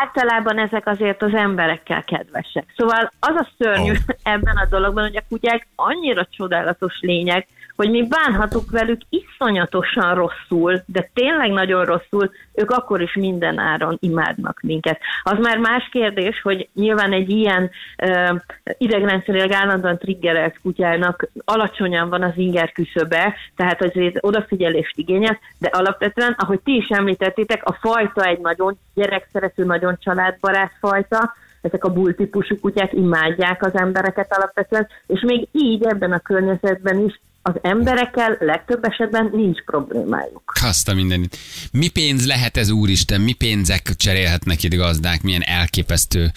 általában 0.00 0.58
ezek 0.58 0.86
azért 0.86 1.22
az 1.22 1.34
emberekkel 1.34 2.04
kedvesek. 2.04 2.64
Szóval 2.76 3.12
az 3.20 3.34
a 3.36 3.48
szörnyű 3.58 3.90
oh. 3.90 3.96
ebben 4.34 4.56
a 4.56 4.66
dologban, 4.70 5.04
hogy 5.04 5.16
a 5.16 5.24
kutyák 5.28 5.66
annyira 5.74 6.28
csodálatos 6.36 6.94
lények, 7.00 7.46
hogy 7.76 7.90
mi 7.90 8.06
bánhatunk 8.06 8.70
velük 8.70 9.00
iszonyatosan 9.08 10.14
rosszul, 10.14 10.82
de 10.86 11.10
tényleg 11.14 11.50
nagyon 11.50 11.84
rosszul, 11.84 12.30
ők 12.54 12.70
akkor 12.70 13.00
is 13.00 13.14
minden 13.14 13.58
áron 13.58 13.96
imádnak 14.00 14.60
minket. 14.62 15.00
Az 15.22 15.38
már 15.38 15.58
más 15.58 15.88
kérdés, 15.92 16.40
hogy 16.42 16.68
nyilván 16.74 17.12
egy 17.12 17.30
ilyen 17.30 17.70
uh, 18.02 18.40
idegrendszerileg 18.78 19.50
állandóan 19.52 19.98
triggerelt 19.98 20.60
kutyának 20.62 21.28
alacsonyan 21.44 22.08
van 22.08 22.22
az 22.22 22.32
inger 22.36 22.72
küszöbe, 22.72 23.34
tehát 23.56 23.82
azért 23.82 24.16
odafigyelést 24.20 24.98
igényel, 24.98 25.38
de 25.58 25.70
alapvetően, 25.72 26.34
ahogy 26.38 26.60
ti 26.60 26.76
is 26.76 26.88
említettétek, 26.88 27.64
a 27.64 27.72
fajta 27.80 28.24
egy 28.24 28.38
nagyon 28.38 28.78
gyerekszerető, 28.94 29.64
nagyon 29.64 29.96
családbarát 30.00 30.72
fajta, 30.80 31.34
ezek 31.60 31.84
a 31.84 31.92
bull 31.92 32.12
típusú 32.12 32.60
kutyák 32.60 32.92
imádják 32.92 33.64
az 33.64 33.74
embereket 33.74 34.36
alapvetően, 34.36 34.86
és 35.06 35.20
még 35.20 35.48
így 35.52 35.84
ebben 35.84 36.12
a 36.12 36.18
környezetben 36.18 37.04
is 37.04 37.20
az 37.46 37.54
emberekkel 37.62 38.36
legtöbb 38.40 38.84
esetben 38.84 39.30
nincs 39.32 39.64
problémájuk. 39.64 40.52
Azt 40.62 40.88
a 40.88 40.94
mindenit. 40.94 41.36
Mi 41.72 41.88
pénz 41.88 42.26
lehet 42.26 42.56
ez, 42.56 42.70
úristen? 42.70 43.20
Mi 43.20 43.32
pénzek 43.32 43.90
cserélhetnek 43.96 44.62
itt 44.62 44.74
gazdák? 44.74 45.22
Milyen 45.22 45.42
elképesztő 45.42 46.30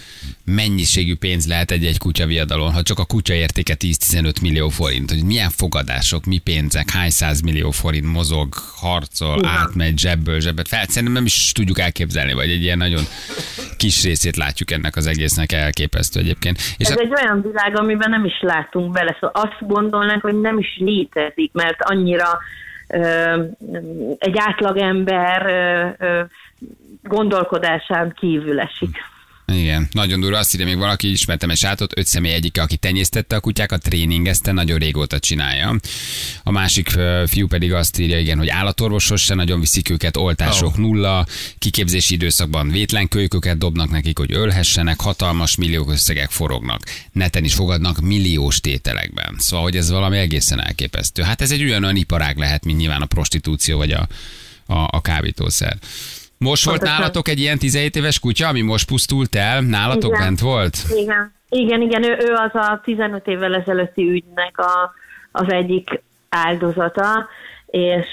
mennyiségű 0.50 1.16
pénz 1.16 1.48
lehet 1.48 1.72
egy-egy 1.72 1.98
kutya 1.98 2.26
viadalon, 2.26 2.74
ha 2.74 2.82
csak 2.82 3.00
a 3.00 3.06
kutya 3.06 3.34
értéke 3.34 3.76
10-15 3.80 4.42
millió 4.42 4.70
forint. 4.70 5.10
Hogy 5.10 5.24
milyen 5.24 5.50
fogadások, 5.50 6.26
mi 6.26 6.38
pénzek, 6.38 6.90
hány 6.90 7.10
száz 7.10 7.42
millió 7.42 7.72
forint 7.72 8.06
mozog, 8.06 8.48
harcol, 8.76 9.38
Igen. 9.38 9.50
átmegy 9.50 10.00
zsebből 10.00 10.40
zsebbet. 10.40 10.68
Fel, 10.68 10.86
szerintem 10.88 11.14
nem 11.14 11.26
is 11.26 11.52
tudjuk 11.52 11.80
elképzelni, 11.80 12.34
vagy 12.34 12.50
egy 12.50 12.62
ilyen 12.62 12.78
nagyon 12.78 13.04
kis 13.78 14.04
részét 14.04 14.36
látjuk 14.36 14.72
ennek 14.72 14.96
az 14.96 15.08
egésznek 15.08 15.52
elképesztő 15.52 16.20
egyébként. 16.20 16.58
És 16.58 16.88
Ez 16.88 16.90
hát, 16.90 17.00
egy 17.00 17.14
olyan 17.24 17.42
világ, 17.42 17.80
amiben 17.80 18.10
nem 18.10 18.26
is 18.26 18.40
látunk 18.42 18.92
bele, 18.92 19.18
szóval 19.20 19.44
azt 19.44 19.68
gondolnánk, 19.68 20.22
hogy 20.22 20.40
nem 20.40 20.58
is 20.58 20.78
létezik, 20.78 21.52
mert 21.54 21.78
annyira 21.80 22.40
ö, 22.88 23.44
egy 24.18 24.38
átlagember 24.38 25.46
ö, 25.46 26.06
ö, 26.06 26.22
gondolkodásán 27.04 28.14
kívül 28.20 28.60
esik. 28.60 28.98
Igen, 29.52 29.88
nagyon 29.92 30.20
durva. 30.20 30.38
Azt 30.38 30.54
írja 30.54 30.66
még 30.66 30.78
valaki, 30.78 31.12
ismertem 31.12 31.50
egy 31.50 31.58
sátot, 31.58 31.98
öt 31.98 32.08
személy 32.08 32.34
egyike, 32.34 32.62
aki 32.62 32.78
tenyésztette 32.78 33.36
a 33.36 33.40
kutyákat, 33.40 33.82
tréningezte, 33.82 34.52
nagyon 34.52 34.78
régóta 34.80 35.20
csinálja. 35.20 35.76
A 36.44 36.52
másik 36.52 36.90
fiú 37.28 37.48
pedig 37.48 37.74
azt 37.74 38.00
írja, 38.00 38.20
igen, 38.20 38.38
hogy 38.38 38.48
állatorvosos 38.50 39.22
se 39.22 39.34
nagyon 39.34 39.60
viszik 39.60 39.90
őket, 39.90 40.18
oltások 40.18 40.68
Oh. 40.70 40.78
nulla, 40.78 41.26
kiképzési 41.58 42.14
időszakban 42.14 42.70
vétlen 42.72 43.08
kölyköket 43.08 43.58
dobnak 43.58 43.90
nekik, 43.90 44.18
hogy 44.18 44.34
ölhessenek, 44.34 45.02
hatalmas 45.02 45.56
millió 45.56 45.90
összegek 45.90 46.30
forognak. 46.30 46.82
Neten 47.12 47.44
is 47.44 47.54
fogadnak 47.54 48.00
milliós 48.00 48.60
tételekben. 48.62 49.36
Szóval, 49.38 49.64
hogy 49.66 49.78
ez 49.78 49.90
valami 49.90 50.18
egészen 50.18 50.62
elképesztő. 50.66 51.22
Hát 51.22 51.42
ez 51.42 51.52
egy 51.52 51.64
olyan, 51.64 51.84
olyan 51.84 51.96
iparág 51.96 52.38
lehet, 52.38 52.66
mint 52.66 52.78
nyilván 52.78 53.02
a 53.02 53.06
prostitúció 53.06 53.78
vagy 53.78 53.92
a, 53.92 54.08
a, 54.66 54.88
a 54.92 55.02
kábítószer. 55.02 55.78
Most 56.40 56.66
volt 56.66 56.78
Pontosan. 56.78 57.00
nálatok 57.00 57.28
egy 57.28 57.40
ilyen 57.40 57.58
17 57.58 57.96
éves 57.96 58.20
kutya, 58.20 58.48
ami 58.48 58.62
most 58.62 58.88
pusztult 58.88 59.36
el? 59.36 59.62
Nálatok 59.62 60.12
Igen. 60.12 60.22
bent 60.22 60.40
volt? 60.40 60.78
Igen, 60.96 61.34
igen, 61.50 61.82
igen 61.82 62.04
ő, 62.04 62.18
ő 62.20 62.34
az 62.34 62.56
a 62.56 62.82
15 62.84 63.28
évvel 63.28 63.56
ezelőtti 63.56 64.10
ügynek 64.10 64.58
a, 64.58 64.94
az 65.32 65.52
egyik 65.52 66.02
áldozata, 66.30 67.28
és, 67.72 68.08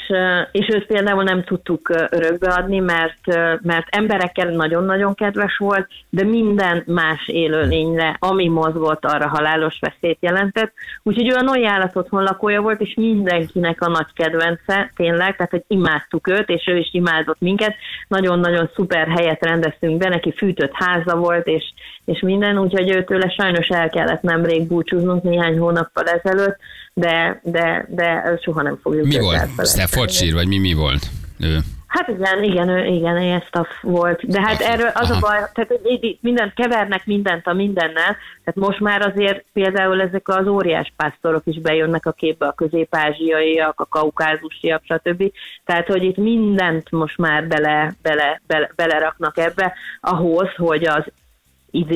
és 0.52 0.68
őt 0.68 0.86
például 0.86 1.22
nem 1.22 1.44
tudtuk 1.44 1.88
örökbeadni, 2.10 2.78
mert, 2.78 3.20
mert 3.62 3.86
emberekkel 3.90 4.50
nagyon-nagyon 4.50 5.14
kedves 5.14 5.56
volt, 5.56 5.88
de 6.10 6.24
minden 6.24 6.82
más 6.86 7.28
élőlényre, 7.28 8.16
ami 8.18 8.48
mozgott, 8.48 9.04
arra 9.04 9.28
halálos 9.28 9.78
veszélyt 9.80 10.18
jelentett. 10.20 10.72
Úgyhogy 11.02 11.28
ő 11.28 11.34
a 11.34 11.42
Noi 11.42 11.66
állatotthon 11.66 12.22
lakója 12.22 12.60
volt, 12.60 12.80
és 12.80 12.94
mindenkinek 12.94 13.80
a 13.80 13.88
nagy 13.88 14.12
kedvence, 14.14 14.92
tényleg, 14.96 15.36
tehát 15.36 15.50
hogy 15.50 15.64
imádtuk 15.66 16.28
őt, 16.28 16.48
és 16.48 16.66
ő 16.66 16.76
is 16.76 16.88
imádott 16.92 17.40
minket. 17.40 17.74
Nagyon-nagyon 18.08 18.70
szuper 18.74 19.08
helyet 19.08 19.44
rendeztünk 19.44 19.98
be, 19.98 20.08
neki 20.08 20.32
fűtött 20.32 20.72
háza 20.72 21.16
volt, 21.16 21.46
és, 21.46 21.64
és 22.04 22.20
minden, 22.20 22.58
úgyhogy 22.58 22.90
őtőle 22.90 23.28
sajnos 23.28 23.68
el 23.68 23.88
kellett 23.88 24.22
nemrég 24.22 24.66
búcsúznunk 24.66 25.22
néhány 25.22 25.58
hónappal 25.58 26.04
ezelőtt, 26.04 26.58
de, 27.00 27.40
de, 27.42 27.86
de 27.88 28.38
soha 28.42 28.62
nem 28.62 28.78
fogjuk 28.82 29.06
Mi 29.06 29.18
volt? 29.18 29.66
Staffordshire, 29.66 30.34
vagy 30.34 30.46
mi 30.46 30.58
mi 30.58 30.72
volt? 30.72 31.06
Ő. 31.40 31.58
Hát 31.86 32.08
igen, 32.08 32.42
igen, 32.42 32.68
ő, 32.68 32.84
igen, 32.84 33.22
ilyen 33.22 33.40
staff 33.40 33.68
volt. 33.82 34.26
De 34.26 34.40
hát 34.40 34.54
Staff. 34.54 34.68
erről 34.68 34.90
az 34.94 35.10
Aha. 35.10 35.16
a 35.16 35.20
baj, 35.20 35.38
tehát 35.54 35.80
mindent 36.20 36.54
kevernek 36.54 37.06
mindent 37.06 37.46
a 37.46 37.52
mindennel, 37.52 38.16
tehát 38.44 38.54
most 38.54 38.80
már 38.80 39.00
azért 39.00 39.44
például 39.52 40.00
ezek 40.00 40.28
az 40.28 40.46
óriás 40.46 40.92
pásztorok 40.96 41.42
is 41.44 41.60
bejönnek 41.60 42.06
a 42.06 42.12
képbe, 42.12 42.46
a 42.46 42.52
közép-ázsiaiak, 42.52 43.80
a 43.80 43.84
kaukázusiak, 43.84 44.82
stb. 44.84 45.32
Tehát, 45.64 45.86
hogy 45.86 46.02
itt 46.02 46.16
mindent 46.16 46.90
most 46.90 47.18
már 47.18 47.46
bele, 47.46 47.94
bele, 48.02 48.40
bele, 48.46 48.70
beleraknak 48.76 49.38
ebbe, 49.38 49.72
ahhoz, 50.00 50.48
hogy 50.56 50.84
az 50.84 51.04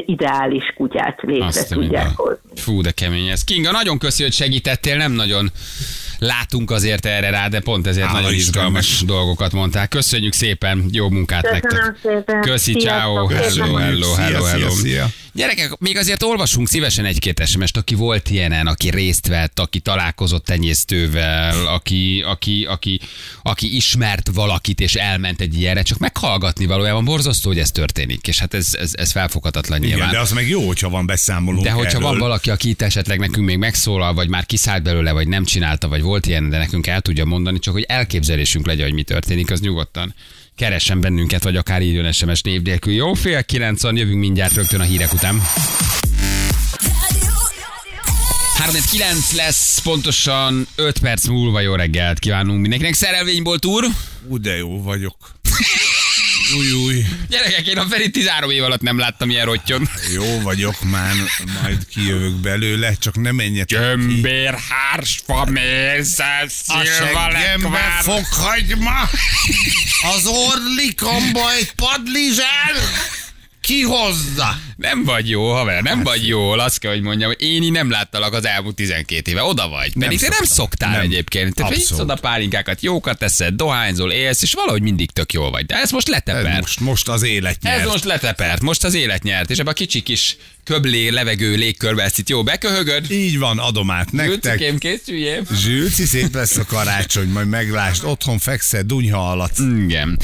ideális 0.07 0.73
kutyát 0.77 1.21
létre 1.23 1.47
Azt 1.47 1.73
tudják 1.73 2.17
hozni. 2.17 2.39
Fú, 2.55 2.83
de 2.83 2.91
kemény 2.91 3.29
ez. 3.29 3.45
Kinga, 3.45 3.71
nagyon 3.71 3.99
köszi, 3.99 4.23
hogy 4.23 4.33
segítettél, 4.33 4.97
nem 4.97 5.13
nagyon 5.13 5.51
látunk 6.21 6.71
azért 6.71 7.07
erre 7.07 7.31
rá, 7.31 7.49
de 7.49 7.61
pont 7.61 7.87
ezért 7.87 8.07
Hála 8.07 8.21
nagyon 8.21 8.35
izgalmas 8.35 9.03
dolgokat 9.07 9.53
mondták. 9.53 9.89
Köszönjük 9.89 10.33
szépen, 10.33 10.85
jó 10.91 11.09
munkát 11.09 11.43
Köszönöm 11.43 11.61
nektek. 11.63 11.99
szépen. 12.03 12.41
Köszi, 12.41 12.73
ciao, 12.73 13.27
hello, 13.27 13.75
hello, 13.75 14.15
hello, 14.15 14.45
hello. 14.45 14.69
Gyerekek, 15.33 15.79
még 15.79 15.97
azért 15.97 16.23
olvasunk 16.23 16.69
szívesen 16.69 17.05
egy-két 17.05 17.47
sms 17.47 17.71
aki 17.73 17.95
volt 17.95 18.31
ilyenen, 18.31 18.67
aki 18.67 18.91
részt 18.91 19.27
vett, 19.27 19.59
aki 19.59 19.79
találkozott 19.81 20.45
tenyésztővel, 20.45 21.67
aki, 21.67 22.23
aki, 22.27 22.65
aki, 22.65 23.01
aki 23.43 23.77
ismert 23.77 24.31
valakit 24.35 24.81
és 24.81 24.95
elment 24.95 25.41
egy 25.41 25.59
ilyenre, 25.59 25.83
csak 25.83 25.99
meghallgatni 25.99 26.67
valójában 26.67 27.05
borzasztó, 27.05 27.49
hogy 27.49 27.59
ez 27.59 27.71
történik, 27.71 28.27
és 28.27 28.39
hát 28.39 28.55
ez, 28.55 28.69
ez, 28.73 28.91
ez 28.95 29.11
felfoghatatlan 29.11 29.79
Igen, 29.83 29.91
nyilván. 29.91 30.13
de 30.13 30.21
az 30.21 30.33
meg 30.33 30.49
jó, 30.49 30.67
hogyha 30.67 30.89
van 30.89 31.07
beszámolónk 31.07 31.65
De 31.65 31.71
hogyha 31.71 31.97
erről. 31.97 32.09
van 32.09 32.19
valaki, 32.19 32.51
aki 32.51 32.69
itt 32.69 32.83
esetleg 32.83 33.19
nekünk 33.19 33.47
még 33.47 33.59
megszólal, 33.59 34.15
vagy 34.15 34.29
már 34.29 34.47
kiszállt 34.47 34.83
belőle, 34.83 35.13
vagy 35.13 35.29
nem 35.29 35.45
csinálta, 35.45 35.89
vagy 35.89 36.03
volt 36.11 36.27
ilyen, 36.27 36.49
de 36.49 36.59
nekünk 36.59 36.87
el 36.87 37.01
tudja 37.01 37.25
mondani, 37.25 37.59
csak 37.59 37.73
hogy 37.73 37.85
elképzelésünk 37.89 38.67
legyen, 38.67 38.85
hogy 38.85 38.95
mi 38.95 39.03
történik, 39.03 39.51
az 39.51 39.61
nyugodtan 39.61 40.15
keressen 40.57 41.01
bennünket, 41.01 41.43
vagy 41.43 41.57
akár 41.57 41.83
írjon 41.83 42.13
SMS 42.13 42.43
név 42.43 42.63
nélkül. 42.63 42.93
Jó, 42.93 43.15
fél 43.15 43.45
kilencon 43.45 43.97
jövünk 43.97 44.19
mindjárt 44.19 44.55
rögtön 44.55 44.81
a 44.81 44.85
hírek 44.85 45.13
után. 45.13 45.43
3-9 48.71 49.37
lesz 49.37 49.79
pontosan 49.79 50.67
5 50.75 50.99
perc 50.99 51.27
múlva 51.27 51.61
jó 51.61 51.75
reggelt 51.75 52.19
kívánunk 52.19 52.61
mindenkinek. 52.61 52.95
Szerelvénybolt 52.95 53.65
úr! 53.65 53.85
Ú, 54.29 54.39
de 54.39 54.57
jó 54.57 54.83
vagyok. 54.83 55.17
Új, 56.57 56.71
új. 56.71 57.05
Gyerekek, 57.29 57.67
én 57.67 57.79
a 57.79 57.87
Feri 57.87 58.11
13 58.11 58.51
év 58.51 58.63
alatt 58.65 58.81
nem 58.81 58.99
láttam 58.99 59.31
ilyen 59.31 59.45
rottyon. 59.45 59.89
Jó 60.13 60.41
vagyok 60.41 60.83
már, 60.91 61.15
majd 61.63 61.87
kijövök 61.89 62.35
belőle, 62.35 62.95
csak 62.95 63.17
ne 63.17 63.33
menjetek 63.33 63.79
ki. 63.79 63.85
Gömbér, 63.85 64.55
hársfa, 64.69 65.45
mérsze, 65.45 66.47
szilva, 66.49 67.29
lekvár. 67.29 68.03
fokhagyma, 68.03 69.09
az 70.17 70.27
orlikamba 70.27 71.53
egy 71.53 71.73
padlizsán, 71.73 72.75
kihozza. 73.71 74.57
Nem 74.77 75.05
vagy 75.05 75.29
jó, 75.29 75.53
haver, 75.53 75.83
nem 75.83 76.03
vagy 76.03 76.27
jól. 76.27 76.61
Azt 76.61 76.79
kell, 76.79 76.91
hogy 76.91 77.01
mondjam, 77.01 77.31
hogy 77.31 77.43
én 77.43 77.63
így 77.63 77.73
nem 77.73 77.91
láttalak 77.91 78.33
az 78.33 78.47
elmúlt 78.47 78.75
12 78.75 79.31
éve. 79.31 79.43
Oda 79.43 79.69
vagy. 79.69 79.93
Pedig 79.99 80.21
te 80.21 80.29
nem 80.29 80.45
szoktál 80.45 80.91
Nem. 80.91 81.01
egyébként. 81.01 81.55
Tehát 81.55 81.71
Abszolút. 81.73 81.93
iszod 81.93 82.11
a 82.11 82.15
pálinkákat, 82.15 82.81
jókat 82.83 83.19
teszed, 83.19 83.55
dohányzol, 83.55 84.13
élsz, 84.13 84.43
és 84.43 84.53
valahogy 84.53 84.83
mindig 84.83 85.11
tök 85.11 85.33
jól 85.33 85.51
vagy. 85.51 85.67
De 85.67 85.75
ez 85.75 85.91
most 85.91 86.09
Ez 86.09 86.15
letepert. 86.15 86.61
most, 86.61 86.81
most 86.81 87.09
az 87.09 87.23
élet 87.23 87.63
nyert. 87.63 87.81
Ez 87.81 87.87
most 87.87 88.05
letepert, 88.05 88.61
most 88.61 88.85
az 88.85 88.95
élet 88.95 89.23
nyert, 89.23 89.51
és 89.51 89.59
ebbe 89.59 89.71
a 89.71 89.75
kicsi 89.75 90.01
kis 90.01 90.37
köblé, 90.71 91.09
levegő, 91.09 91.55
légkörbe 91.55 92.03
ezt 92.03 92.19
itt 92.19 92.29
jó 92.29 92.43
beköhögöd. 92.43 93.11
Így 93.11 93.39
van, 93.39 93.59
adom 93.59 93.91
át 93.91 94.13
nektek. 94.13 94.41
Zsülcikém, 94.43 94.79
készüljél. 94.79 95.43
Zsülci, 95.55 96.05
szép 96.05 96.35
lesz 96.35 96.57
a 96.57 96.65
karácsony, 96.65 97.29
majd 97.29 97.49
meglásd, 97.49 98.05
otthon 98.05 98.39
fekszel, 98.39 98.83
dunyha 98.83 99.31
alatt. 99.31 99.59
Igen. 99.59 100.19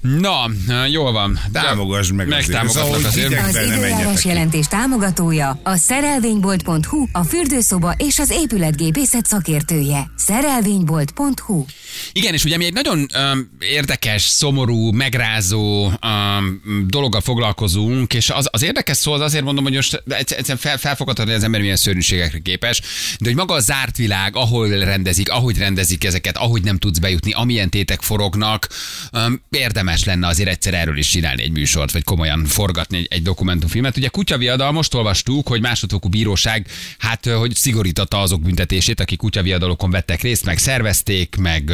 Na, 0.00 0.50
jól 0.90 1.12
van. 1.12 1.40
Támogasd 1.52 2.12
meg 2.12 2.32
azért. 2.32 2.48
Megtámogatlak 2.48 3.04
azért. 3.06 3.28
hideg- 3.28 3.44
Az 3.46 3.54
menjetek 3.54 3.76
időjárás 3.78 4.24
jelentés 4.24 4.66
támogatója 4.66 5.60
a 5.62 5.76
szerelvénybolt.hu, 5.76 7.06
a 7.12 7.22
fürdőszoba 7.24 7.94
és 7.98 8.18
az 8.18 8.30
épületgépészet 8.30 9.26
szakértője. 9.26 10.10
Szerelvénybolt.hu 10.16 11.64
Igen, 12.12 12.34
és 12.34 12.44
ugye 12.44 12.56
mi 12.56 12.64
egy 12.64 12.72
nagyon 12.72 12.98
um, 13.32 13.50
érdekes, 13.58 14.22
szomorú, 14.22 14.90
megrázó 14.92 15.84
um, 15.86 16.60
dologgal 16.86 17.20
foglalkozunk, 17.20 18.14
és 18.14 18.30
az, 18.30 18.48
az 18.50 18.62
érdekes 18.62 18.96
szó 18.96 19.12
az 19.12 19.20
azért 19.20 19.44
mondom, 19.44 19.64
hogy 19.64 19.72
most 19.92 20.20
egyszer- 20.20 20.38
egyszerűen 20.38 20.58
fel, 20.58 20.78
felfogható, 20.78 21.24
hogy 21.24 21.32
az 21.32 21.42
ember 21.42 21.60
milyen 21.60 21.76
szörnyűségekre 21.76 22.38
képes, 22.38 22.80
de 23.18 23.28
hogy 23.28 23.34
maga 23.34 23.54
a 23.54 23.60
zárt 23.60 23.96
világ, 23.96 24.36
ahol 24.36 24.68
rendezik, 24.68 25.30
ahogy 25.30 25.58
rendezik 25.58 26.04
ezeket, 26.04 26.36
ahogy 26.36 26.62
nem 26.62 26.78
tudsz 26.78 26.98
bejutni, 26.98 27.32
amilyen 27.32 27.70
tétek 27.70 28.00
forognak, 28.00 28.68
um, 29.12 29.42
érdemes 29.50 30.04
lenne 30.04 30.26
azért 30.26 30.48
egyszer 30.48 30.74
erről 30.74 30.98
is 30.98 31.08
csinálni 31.08 31.42
egy 31.42 31.52
műsort, 31.52 31.92
vagy 31.92 32.04
komolyan 32.04 32.44
forgatni 32.44 32.96
egy, 32.96 33.06
egy 33.10 33.22
dokumentumfilmet. 33.22 33.96
Ugye 33.96 34.08
kutyaviadal 34.08 34.72
most 34.72 34.94
olvastuk, 34.94 35.48
hogy 35.48 35.60
másodfokú 35.60 36.08
bíróság, 36.08 36.66
hát 36.98 37.26
hogy 37.26 37.54
szigorította 37.54 38.20
azok 38.20 38.42
büntetését, 38.42 39.00
akik 39.00 39.18
kutyaviadalokon 39.18 39.90
vettek 39.90 40.22
részt, 40.22 40.44
meg 40.44 40.58
szervezték, 40.58 41.36
meg 41.36 41.70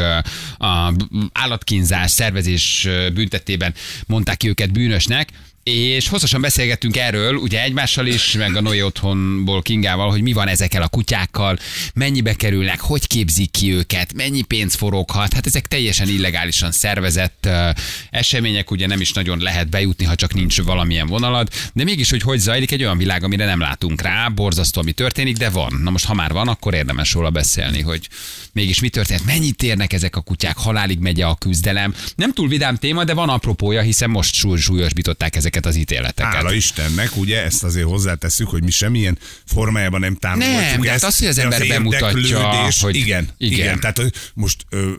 a 0.57 0.93
állatkínzás, 1.31 2.11
szervezés 2.11 2.87
büntetében 3.13 3.73
mondták 4.07 4.37
ki 4.37 4.47
őket 4.47 4.71
bűnösnek, 4.71 5.29
és 5.67 6.07
hosszasan 6.07 6.41
beszélgettünk 6.41 6.97
erről, 6.97 7.35
ugye 7.35 7.63
egymással 7.63 8.05
is, 8.05 8.31
meg 8.31 8.55
a 8.55 8.61
Noé 8.61 8.81
otthonból 8.81 9.61
Kingával, 9.61 10.09
hogy 10.09 10.21
mi 10.21 10.33
van 10.33 10.47
ezekkel 10.47 10.81
a 10.81 10.87
kutyákkal, 10.87 11.57
mennyibe 11.93 12.33
kerülnek, 12.33 12.79
hogy 12.79 13.07
képzik 13.07 13.51
ki 13.51 13.73
őket, 13.73 14.13
mennyi 14.13 14.41
pénz 14.41 14.75
foroghat. 14.75 15.33
Hát 15.33 15.45
ezek 15.45 15.67
teljesen 15.67 16.07
illegálisan 16.07 16.71
szervezett 16.71 17.45
uh, 17.47 17.69
események, 18.09 18.71
ugye 18.71 18.87
nem 18.87 19.01
is 19.01 19.13
nagyon 19.13 19.39
lehet 19.39 19.69
bejutni, 19.69 20.05
ha 20.05 20.15
csak 20.15 20.33
nincs 20.33 20.61
valamilyen 20.61 21.07
vonalad, 21.07 21.49
de 21.73 21.83
mégis, 21.83 22.09
hogy 22.09 22.21
hogy 22.21 22.39
zajlik 22.39 22.71
egy 22.71 22.83
olyan 22.83 22.97
világ, 22.97 23.23
amire 23.23 23.45
nem 23.45 23.59
látunk 23.59 24.01
rá, 24.01 24.27
borzasztó, 24.27 24.81
ami 24.81 24.91
történik, 24.91 25.37
de 25.37 25.49
van. 25.49 25.79
Na 25.83 25.89
most, 25.89 26.05
ha 26.05 26.13
már 26.13 26.31
van, 26.31 26.47
akkor 26.47 26.73
érdemes 26.73 27.13
róla 27.13 27.29
beszélni, 27.29 27.81
hogy 27.81 28.07
mégis 28.53 28.79
mi 28.79 28.89
történt, 28.89 29.25
mennyit 29.25 29.63
érnek 29.63 29.93
ezek 29.93 30.15
a 30.15 30.21
kutyák, 30.21 30.57
halálig 30.57 30.99
megy 30.99 31.21
a 31.21 31.35
küzdelem. 31.35 31.93
Nem 32.15 32.33
túl 32.33 32.47
vidám 32.47 32.75
téma, 32.75 33.03
de 33.03 33.13
van 33.13 33.29
apropója, 33.29 33.81
hiszen 33.81 34.09
most 34.09 34.33
súly- 34.33 34.59
súlyosbították 34.59 35.35
ezeket 35.35 35.56
az 35.65 35.75
ítéleteket. 35.75 36.33
Hála 36.33 36.53
Istennek, 36.53 37.15
ugye 37.15 37.43
ezt 37.43 37.63
azért 37.63 37.85
hozzátesszük, 37.85 38.47
hogy 38.49 38.63
mi 38.63 38.71
semmilyen 38.71 39.17
formájában 39.45 39.99
nem 39.99 40.15
támogatjuk 40.15 40.61
Nem, 40.71 40.81
de 40.81 40.87
hát 40.87 40.95
ezt. 40.95 41.03
az, 41.05 41.17
hogy 41.17 41.27
az 41.27 41.37
ember 41.37 41.67
bemutatja, 41.67 42.07
érdeklődés- 42.17 42.81
hogy- 42.81 42.95
Igen, 42.95 43.07
igen. 43.07 43.33
igen, 43.37 43.59
igen. 43.65 43.79
Tehát 43.79 43.97
hogy 43.97 44.13
most 44.33 44.65
ö, 44.69 44.91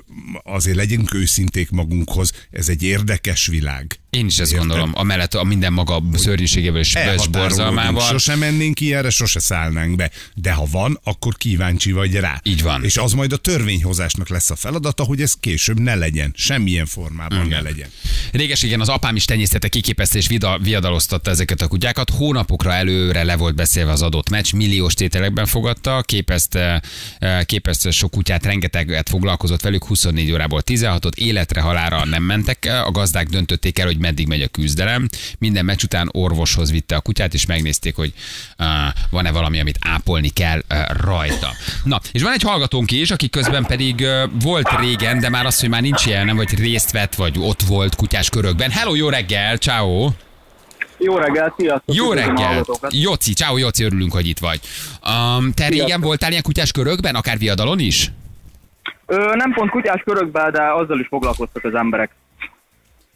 azért 0.42 0.76
legyünk 0.76 1.14
őszinték 1.14 1.70
magunkhoz, 1.70 2.32
ez 2.50 2.68
egy 2.68 2.82
érdekes 2.82 3.46
világ. 3.46 3.98
Én 4.10 4.26
is 4.26 4.38
ezt 4.38 4.56
gondolom, 4.56 4.90
amellett 4.94 5.34
a 5.34 5.44
minden 5.44 5.72
maga 5.72 6.02
szörnyűségével 6.14 6.80
és 6.80 6.94
és 7.16 7.26
borzalmával. 7.26 8.00
Sose 8.00 8.36
mennénk 8.36 8.80
ilyenre, 8.80 9.10
sose 9.10 9.40
szállnánk 9.40 9.96
be. 9.96 10.10
De 10.34 10.52
ha 10.52 10.66
van, 10.70 11.00
akkor 11.04 11.36
kíváncsi 11.36 11.92
vagy 11.92 12.14
rá. 12.14 12.40
Így 12.42 12.62
van. 12.62 12.84
És 12.84 12.96
az 12.96 13.12
majd 13.12 13.32
a 13.32 13.36
törvényhozásnak 13.36 14.28
lesz 14.28 14.50
a 14.50 14.56
feladata, 14.56 15.02
hogy 15.02 15.20
ez 15.20 15.32
később 15.32 15.80
ne 15.80 15.94
legyen. 15.94 16.32
Semmilyen 16.36 16.86
formában 16.86 17.46
Igen. 17.46 17.48
ne 17.48 17.68
legyen. 17.68 17.88
Réges-régen 18.32 18.80
az 18.80 18.88
apám 18.88 19.16
is 19.16 19.24
tenyésztette, 19.24 19.68
kiképezte 19.68 20.18
és 20.18 20.26
vida- 20.26 20.58
viadaloztatta 20.62 21.30
ezeket 21.30 21.62
a 21.62 21.68
kutyákat. 21.68 22.10
Hónapokra 22.10 22.72
előre 22.72 23.24
le 23.24 23.36
volt 23.36 23.54
beszélve 23.54 23.92
az 23.92 24.02
adott 24.02 24.30
meccs, 24.30 24.52
milliós 24.52 24.94
tételekben 24.94 25.46
fogadta, 25.46 26.02
képezte, 26.02 26.82
eh, 27.18 27.44
képezte 27.44 27.90
sok 27.90 28.10
kutyát, 28.10 28.44
rengeteget 28.44 29.08
foglalkozott 29.08 29.60
velük, 29.60 29.84
24 29.84 30.32
órából 30.32 30.62
16-ot, 30.62 31.14
életre 31.14 31.60
halára 31.60 32.04
nem 32.04 32.22
mentek. 32.22 32.68
A 32.84 32.90
gazdák 32.90 33.28
döntötték 33.28 33.78
el, 33.78 33.86
hogy 33.86 33.97
meddig 33.98 34.26
megy 34.26 34.42
a 34.42 34.48
küzdelem. 34.48 35.08
Minden 35.38 35.64
meccs 35.64 35.82
után 35.82 36.08
orvoshoz 36.12 36.70
vitte 36.70 36.96
a 36.96 37.00
kutyát, 37.00 37.34
és 37.34 37.46
megnézték, 37.46 37.96
hogy 37.96 38.12
uh, 38.58 38.66
van-e 39.10 39.32
valami, 39.32 39.60
amit 39.60 39.78
ápolni 39.80 40.28
kell 40.28 40.58
uh, 40.70 40.78
rajta. 41.04 41.50
Na, 41.84 42.00
és 42.12 42.22
van 42.22 42.32
egy 42.32 42.42
hallgatónk 42.42 42.90
is, 42.90 43.10
aki 43.10 43.28
közben 43.28 43.64
pedig 43.64 44.00
uh, 44.00 44.30
volt 44.42 44.68
régen, 44.80 45.20
de 45.20 45.28
már 45.28 45.46
az, 45.46 45.60
hogy 45.60 45.68
már 45.68 45.82
nincs 45.82 46.06
ilyen, 46.06 46.26
nem 46.26 46.36
vagy 46.36 46.58
részt 46.58 46.90
vett, 46.90 47.14
vagy 47.14 47.36
ott 47.38 47.62
volt 47.62 47.94
kutyás 47.94 48.30
körökben. 48.30 48.70
Hello, 48.70 48.94
jó 48.94 49.08
reggel, 49.08 49.56
ciao. 49.56 50.10
Jó 50.98 51.16
reggel, 51.16 51.54
sziasztok! 51.58 51.94
Jó 51.94 52.12
reggel. 52.12 52.64
Joci, 52.88 53.32
ciao, 53.32 53.56
Joci, 53.56 53.84
örülünk, 53.84 54.12
hogy 54.12 54.26
itt 54.26 54.38
vagy. 54.38 54.60
Um, 55.08 55.52
te 55.52 55.68
régen 55.68 56.00
voltál 56.00 56.30
ilyen 56.30 56.42
kutyás 56.42 56.72
körökben, 56.72 57.14
akár 57.14 57.38
viadalon 57.38 57.78
is? 57.78 58.10
Ö, 59.06 59.34
nem 59.34 59.52
pont 59.52 59.70
kutyás 59.70 60.02
körökbe, 60.04 60.50
de 60.50 60.62
azzal 60.72 61.00
is 61.00 61.06
foglalkoztak 61.06 61.64
az 61.64 61.74
emberek. 61.74 62.10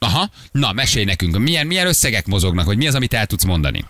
Aha, 0.02 0.28
na, 0.52 0.72
mesélj 0.72 1.04
nekünk, 1.04 1.38
milyen, 1.38 1.66
milyen 1.66 1.86
összegek 1.86 2.26
mozognak, 2.26 2.64
vagy 2.66 2.76
mi 2.76 2.86
az, 2.86 2.94
amit 2.94 3.14
el 3.14 3.26
tudsz 3.26 3.44
mondani? 3.44 3.84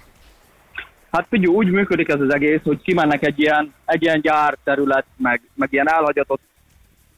Hát 1.10 1.26
figyelj, 1.30 1.54
úgy 1.54 1.70
működik 1.70 2.08
ez 2.08 2.20
az 2.20 2.34
egész, 2.34 2.60
hogy 2.64 2.80
kimennek 2.82 3.26
egy 3.26 3.40
ilyen, 3.40 3.72
egy 3.84 4.02
ilyen 4.02 4.20
gyárterület, 4.20 5.04
meg, 5.16 5.40
meg 5.54 5.68
ilyen 5.72 5.88
elhagyatott, 5.90 6.40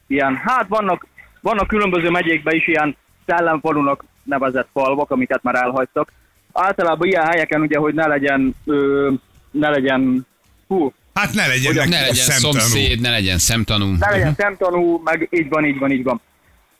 ilyen, 0.07 0.35
hát 0.35 0.67
vannak, 0.67 1.05
vannak 1.41 1.67
különböző 1.67 2.09
megyékben 2.09 2.55
is 2.55 2.67
ilyen 2.67 2.95
szellemfalunak 3.25 4.05
nevezett 4.23 4.67
falvak, 4.73 5.11
amiket 5.11 5.43
már 5.43 5.55
elhagytak. 5.55 6.11
Általában 6.53 7.07
ilyen 7.07 7.25
helyeken 7.25 7.61
ugye, 7.61 7.77
hogy 7.77 7.93
ne 7.93 8.07
legyen, 8.07 8.55
ö, 8.65 9.11
ne 9.51 9.69
legyen, 9.69 10.27
hú, 10.67 10.93
Hát 11.13 11.33
ne 11.33 11.47
legyen 11.47 11.89
Ne 11.89 11.99
legyen 11.99 12.13
szemtanú. 12.13 12.53
szomszéd, 12.53 13.01
ne 13.01 13.09
legyen 13.09 13.37
szemtanú. 13.37 13.91
ne 13.99 14.09
legyen 14.09 14.33
szemtanú, 14.37 15.01
meg 15.03 15.27
így 15.31 15.49
van, 15.49 15.65
így 15.65 15.77
van, 15.77 15.91
így 15.91 16.03
van. 16.03 16.21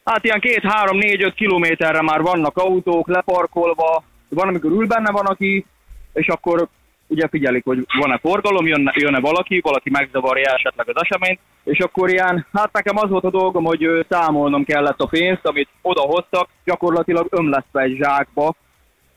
Hát 0.05 0.23
ilyen 0.23 0.39
két, 0.39 0.63
három, 0.63 0.97
négy, 0.97 1.23
öt 1.23 1.33
kilométerre 1.33 2.01
már 2.01 2.21
vannak 2.21 2.57
autók 2.57 3.07
leparkolva, 3.07 4.03
van, 4.29 4.47
amikor 4.47 4.71
ül 4.71 4.87
benne 4.87 5.11
van, 5.11 5.25
aki, 5.25 5.65
és 6.13 6.27
akkor 6.27 6.67
ugye 7.07 7.27
figyelik, 7.27 7.65
hogy 7.65 7.85
van-e 7.99 8.17
forgalom, 8.17 8.67
jönne, 8.67 8.93
jönne 8.95 9.19
valaki, 9.19 9.59
valaki 9.59 9.89
megzavarja 9.89 10.53
esetleg 10.53 10.89
az 10.89 11.01
eseményt, 11.01 11.39
és 11.63 11.79
akkor 11.79 12.09
ilyen, 12.09 12.45
hát 12.53 12.71
nekem 12.71 12.97
az 12.97 13.09
volt 13.09 13.23
a 13.23 13.29
dolgom, 13.29 13.63
hogy 13.63 14.05
számolnom 14.09 14.63
kellett 14.63 14.99
a 14.99 15.07
pénzt, 15.07 15.45
amit 15.45 15.69
odahoztak, 15.81 16.49
gyakorlatilag 16.63 17.27
ömlesztve 17.29 17.81
egy 17.81 17.97
zsákba, 18.01 18.55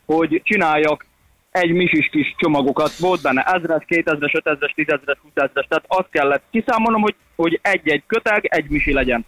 hogy 0.06 0.40
csináljak 0.44 1.06
egy 1.50 1.72
misis 1.72 2.08
kis 2.08 2.34
csomagokat, 2.38 2.96
volt 2.96 3.22
benne 3.22 3.42
ezres, 3.42 3.84
kétezres, 3.86 4.32
ötezres, 4.34 4.72
tízezres, 4.74 5.18
húszezres, 5.22 5.66
tehát 5.68 5.84
azt 5.86 6.10
kellett 6.10 6.42
kiszámolnom, 6.50 7.02
hogy, 7.02 7.14
hogy 7.36 7.58
egy-egy 7.62 8.02
köteg, 8.06 8.44
egy 8.44 8.68
misi 8.68 8.92
legyen. 8.92 9.26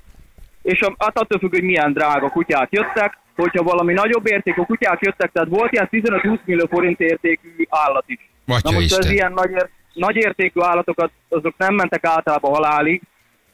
És 0.62 0.80
a, 0.80 0.94
hát 0.98 1.18
attól 1.18 1.38
függ, 1.38 1.50
hogy 1.50 1.62
milyen 1.62 1.92
drága 1.92 2.28
kutyák 2.28 2.68
jöttek, 2.70 3.18
hogyha 3.36 3.62
valami 3.62 3.92
nagyobb 3.92 4.26
értékű 4.26 4.62
kutyák 4.62 4.98
jöttek, 5.00 5.30
tehát 5.32 5.48
volt 5.48 5.72
ilyen 5.72 5.88
15-20 5.92 6.38
millió 6.44 6.66
forint 6.70 7.00
értékű 7.00 7.48
állat 7.68 8.04
is. 8.06 8.18
Atya 8.46 8.60
Na 8.62 8.70
most 8.70 8.84
Isten. 8.84 8.98
az 9.06 9.10
ilyen 9.10 9.32
nagy, 9.32 9.50
nagy 9.92 10.16
értékű 10.16 10.60
állatokat, 10.60 11.10
azok 11.28 11.54
nem 11.56 11.74
mentek 11.74 12.04
általában 12.04 12.52
halálig, 12.54 13.02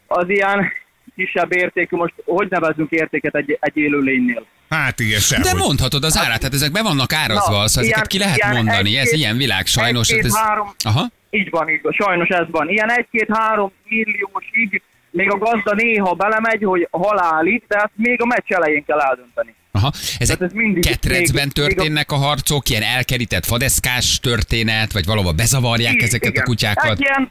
az 0.07 0.29
ilyen 0.29 0.73
kisebb 1.17 1.55
értékű, 1.55 1.97
most 1.97 2.15
hogy 2.25 2.47
nevezzünk 2.51 2.91
értéket 2.91 3.35
egy, 3.35 3.57
egy 3.61 3.77
élőlénynél? 3.77 4.45
Hát 4.69 5.01
igen, 5.01 5.19
sehogy. 5.21 5.45
De 5.45 5.55
mondhatod 5.55 6.05
az 6.05 6.19
árát, 6.19 6.39
tehát 6.39 6.55
ezek 6.55 6.73
be 6.73 6.83
vannak 6.83 7.13
árazva, 7.13 7.35
Na, 7.59 7.69
szóval 7.69 7.83
ezeket 7.85 7.87
ilyen- 7.89 8.07
ki 8.07 8.19
lehet 8.19 8.37
ilyen 8.37 8.53
mondani, 8.55 8.97
ez 8.97 9.03
egy-két- 9.05 9.19
ilyen 9.19 9.37
világ 9.37 9.67
sajnos. 9.67 10.11
hát 10.13 10.25
ez... 10.25 10.37
három- 10.39 10.75
Aha. 10.85 11.07
Így 11.31 11.51
van, 11.51 11.69
így 11.69 11.83
van, 11.83 11.93
sajnos 11.93 12.29
ez 12.29 12.47
van. 12.51 12.69
Ilyen 12.69 12.91
egy-két-három 12.91 13.73
milliósig 13.89 14.83
még 15.17 15.31
a 15.31 15.39
gazda 15.39 15.75
néha 15.75 16.15
belemegy, 16.15 16.63
hogy 16.65 16.89
halálig, 16.91 17.63
de 17.69 17.77
ezt 17.77 17.91
még 17.95 18.23
a 18.23 18.27
meccs 18.27 18.51
elején 18.53 18.85
kell 18.85 18.99
eldönteni. 19.01 19.55
Aha. 19.73 19.91
Ezek 20.19 20.37
Tehát 20.39 20.53
ez 20.53 20.59
mindig- 20.59 20.87
ketrecben 20.87 21.47
még- 21.47 21.57
még 21.57 21.65
a- 21.65 21.69
történnek 21.75 22.11
a 22.13 22.17
harcok, 22.17 22.69
ilyen 22.69 22.83
elkerített 22.83 23.45
fadeszkás 23.45 24.19
történet, 24.21 24.93
vagy 24.93 25.05
valahol 25.05 25.33
bezavarják 25.33 25.95
Így, 25.95 26.03
ezeket 26.03 26.31
igen. 26.31 26.43
a 26.43 26.47
kutyákat. 26.47 26.91
Egy 26.91 27.01
ilyen, 27.01 27.31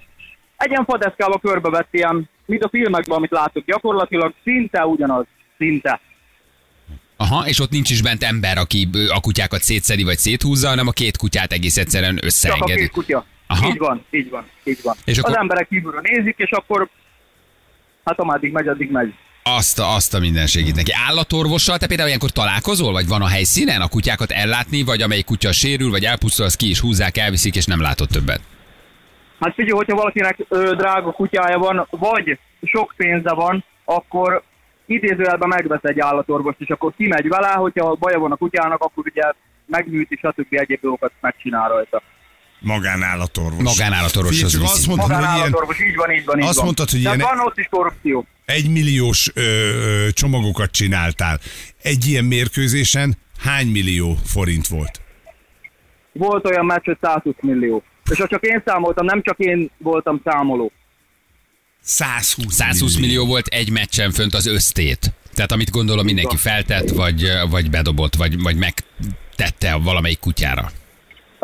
egy 0.57 0.69
ilyen 0.69 0.85
fadeszkába 0.85 1.37
körbevett 1.39 1.87
ilyen, 1.91 2.29
mint 2.45 2.63
a 2.63 2.69
filmekben, 2.69 3.17
amit 3.17 3.31
látok, 3.31 3.65
gyakorlatilag 3.65 4.33
szinte 4.43 4.85
ugyanaz, 4.85 5.25
szinte. 5.57 5.99
Aha, 7.17 7.47
és 7.47 7.59
ott 7.59 7.69
nincs 7.69 7.89
is 7.91 8.01
bent 8.01 8.23
ember, 8.23 8.57
aki 8.57 8.89
a 9.13 9.19
kutyákat 9.19 9.61
szétszedi 9.61 10.03
vagy 10.03 10.17
széthúzza, 10.17 10.67
hanem 10.67 10.87
a 10.87 10.91
két 10.91 11.17
kutyát 11.17 11.51
egész 11.51 11.77
egyszerűen 11.77 12.13
Csak 12.15 12.23
a 12.23 12.25
összeengedi. 12.25 12.79
két 12.79 12.91
kutya. 12.91 13.25
Aha. 13.47 13.67
Így 13.67 13.77
van, 13.77 14.05
így 14.11 14.29
van, 14.29 14.45
így 14.63 14.79
van. 14.83 14.95
És 15.05 15.17
akkor- 15.17 15.31
Az 15.31 15.37
emberek 15.37 15.67
kívülről 15.67 16.01
nézik, 16.03 16.35
és 16.37 16.49
akkor 16.51 16.89
hát 18.05 18.19
ameddig 18.19 18.51
megy, 18.51 18.67
addig 18.67 18.91
megy. 18.91 19.13
Azt 19.43 19.79
a, 19.79 19.93
azt 19.95 20.13
a 20.13 20.19
minden 20.19 20.47
segít 20.47 20.75
neki. 20.75 20.91
Állatorvossal 21.07 21.77
te 21.77 21.87
például 21.87 22.07
ilyenkor 22.07 22.29
találkozol, 22.29 22.91
vagy 22.91 23.07
van 23.07 23.21
a 23.21 23.27
helyszínen 23.27 23.81
a 23.81 23.87
kutyákat 23.87 24.31
ellátni, 24.31 24.83
vagy 24.83 25.01
amelyik 25.01 25.25
kutya 25.25 25.51
sérül, 25.51 25.89
vagy 25.89 26.03
elpusztul, 26.03 26.45
azt 26.45 26.57
ki 26.57 26.69
is 26.69 26.79
húzzák, 26.79 27.17
elviszik, 27.17 27.55
és 27.55 27.65
nem 27.65 27.81
látod 27.81 28.07
többet. 28.07 28.41
Hát 29.39 29.53
figyelj, 29.53 29.77
hogyha 29.77 29.95
valakinek 29.95 30.37
ö, 30.47 30.75
drága 30.77 31.11
kutyája 31.11 31.57
van, 31.57 31.87
vagy 31.89 32.39
sok 32.61 32.93
pénze 32.97 33.33
van, 33.33 33.63
akkor 33.85 34.43
idézőjelben 34.85 35.47
megvesz 35.47 35.83
egy 35.83 35.99
állatorvost, 35.99 36.59
és 36.59 36.69
akkor 36.69 36.93
kimegy 36.97 37.27
vele, 37.27 37.47
hogyha 37.47 37.95
baja 37.95 38.19
van 38.19 38.31
a 38.31 38.35
kutyának, 38.35 38.81
akkor 38.83 39.03
ugye 39.07 39.31
megműti, 39.65 40.15
stb. 40.15 40.47
egyéb 40.49 40.81
dolgokat 40.81 41.11
megcsinál 41.21 41.69
rajta. 41.69 42.01
Magánállatorvos. 42.65 43.63
Magánállatorvoshoz 43.63 44.35
Figyelj, 44.35 44.51
csak 44.51 44.61
viszi. 44.61 44.73
azt 44.73 44.87
mondtad, 44.87 45.09
hogy 45.09 45.17
ilyen 45.19 45.31
Magánállatorvos, 45.31 45.79
így 45.81 45.95
van, 45.95 46.11
így 46.11 46.25
van, 46.25 46.39
így 46.39 46.45
azt 46.45 46.55
van. 46.55 46.63
mondtad, 46.65 46.89
hogy 46.89 46.99
ilyen- 46.99 47.19
van 47.19 47.39
ott 47.39 47.57
is 47.57 47.67
korrupció. 47.69 48.25
egymilliós 48.45 49.31
ö, 49.33 49.41
ö, 49.41 50.07
csomagokat 50.11 50.71
csináltál. 50.71 51.39
Egy 51.81 52.05
ilyen 52.07 52.23
mérkőzésen 52.25 53.17
hány 53.39 53.67
millió 53.67 54.17
forint 54.25 54.67
volt? 54.67 55.01
Volt 56.11 56.45
olyan 56.45 56.65
meccs, 56.65 56.85
hogy 56.85 56.97
120 57.01 57.35
millió. 57.41 57.83
És 58.11 58.17
ha 58.17 58.27
csak 58.27 58.43
én 58.45 58.61
számoltam, 58.65 59.05
nem 59.05 59.21
csak 59.21 59.37
én 59.39 59.69
voltam 59.77 60.21
számoló. 60.23 60.71
120, 61.81 62.53
120 62.53 62.95
millió 62.97 63.25
volt 63.25 63.47
egy 63.47 63.69
meccsen 63.69 64.11
fönt 64.11 64.33
az 64.33 64.45
össztét. 64.47 65.11
Tehát 65.33 65.51
amit 65.51 65.69
gondolom 65.71 66.05
mindenki 66.05 66.37
feltett, 66.37 66.89
vagy, 66.89 67.27
vagy 67.49 67.69
bedobott, 67.69 68.15
vagy, 68.15 68.41
vagy 68.41 68.55
megtette 68.57 69.75
valamelyik 69.75 70.19
kutyára. 70.19 70.71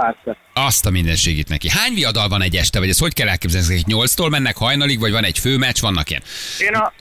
Persze. 0.02 0.38
Azt 0.54 0.86
a 0.86 0.90
mindenségét 0.90 1.50
neki. 1.50 1.70
Hány 1.70 1.94
viadal 1.94 2.28
van 2.28 2.42
egy 2.42 2.56
este, 2.56 2.80
vagy 2.80 2.90
ez 2.90 3.00
hogy 3.00 3.14
kell 3.14 3.28
elképzelni? 3.28 3.74
Ezek 3.74 3.86
8-tól 3.88 4.30
mennek 4.30 4.58
hajnalig, 4.58 5.00
vagy 5.00 5.12
van 5.12 5.24
egy 5.24 5.40
főmeccs, 5.40 5.82
vannak 5.82 6.10
ilyen? 6.10 6.22
Én 6.60 6.74
a, 6.74 6.94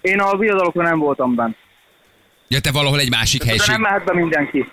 én 0.00 0.18
a 0.20 0.36
viadalokra 0.36 0.82
nem 0.82 0.98
voltam 0.98 1.34
benne. 1.34 1.54
Ja, 2.48 2.60
te 2.60 2.70
valahol 2.70 3.00
egy 3.00 3.10
másik 3.10 3.40
De 3.40 3.46
helység. 3.46 3.68
nem 3.70 3.80
mehet 3.80 4.04
be 4.04 4.14
mindenki. 4.14 4.66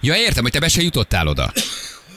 Ja, 0.00 0.14
értem, 0.16 0.42
hogy 0.42 0.52
te 0.52 0.60
be 0.60 0.68
se 0.68 0.82
jutottál 0.82 1.26
oda. 1.26 1.52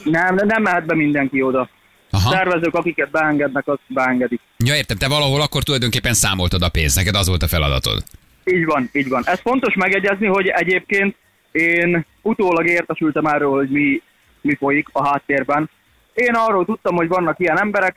Nem, 0.04 0.34
nem 0.34 0.62
mehet 0.62 0.86
be 0.86 0.94
mindenki 0.94 1.42
oda. 1.42 1.68
Aha. 2.10 2.30
Szervezők, 2.30 2.74
akiket 2.74 3.10
beengednek, 3.10 3.68
azt 3.68 3.80
beengedik. 3.86 4.40
Ja, 4.56 4.74
értem, 4.76 4.96
te 4.96 5.08
valahol 5.08 5.40
akkor 5.40 5.62
tulajdonképpen 5.62 6.14
számoltad 6.14 6.62
a 6.62 6.68
pénzt, 6.68 6.96
neked 6.96 7.14
az 7.14 7.28
volt 7.28 7.42
a 7.42 7.48
feladatod. 7.48 8.02
Így 8.44 8.64
van, 8.64 8.90
így 8.92 9.08
van. 9.08 9.22
Ez 9.26 9.40
fontos 9.40 9.74
megegyezni, 9.74 10.26
hogy 10.26 10.46
egyébként 10.46 11.16
én 11.52 12.06
utólag 12.22 12.66
értesültem 12.66 13.26
erről, 13.26 13.50
hogy 13.50 13.68
mi, 13.68 14.02
mi 14.42 14.54
folyik 14.54 14.88
a 14.92 15.08
háttérben. 15.08 15.70
Én 16.14 16.34
arról 16.34 16.64
tudtam, 16.64 16.96
hogy 16.96 17.08
vannak 17.08 17.38
ilyen 17.38 17.60
emberek, 17.60 17.96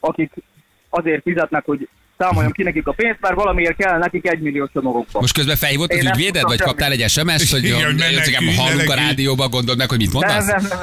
akik 0.00 0.32
azért 0.88 1.22
fizetnek, 1.22 1.64
hogy 1.64 1.88
számoljam 2.18 2.52
ki 2.52 2.62
nekik 2.62 2.86
a 2.86 2.92
pénzt, 2.92 3.18
mert 3.20 3.34
valamiért 3.34 3.76
kell 3.76 3.98
nekik 3.98 4.28
egy 4.28 4.40
millió 4.40 4.68
csomagokba. 4.72 5.20
Most 5.20 5.34
közben 5.34 5.56
felhívott 5.56 5.92
az 5.92 6.04
ügyvéded, 6.04 6.42
vagy 6.42 6.58
semmi. 6.58 6.70
kaptál 6.70 6.92
egy 6.92 7.08
SMS-t, 7.08 7.50
hogy 7.50 7.64
Igen, 7.64 8.54
hallunk 8.56 8.90
a 8.90 8.94
rádióban, 8.94 9.50
gondold 9.50 9.78
meg, 9.78 9.88
hogy 9.88 9.98
mit 9.98 10.12
mondasz? 10.12 10.46
nem, 10.46 10.66
nem, 10.68 10.78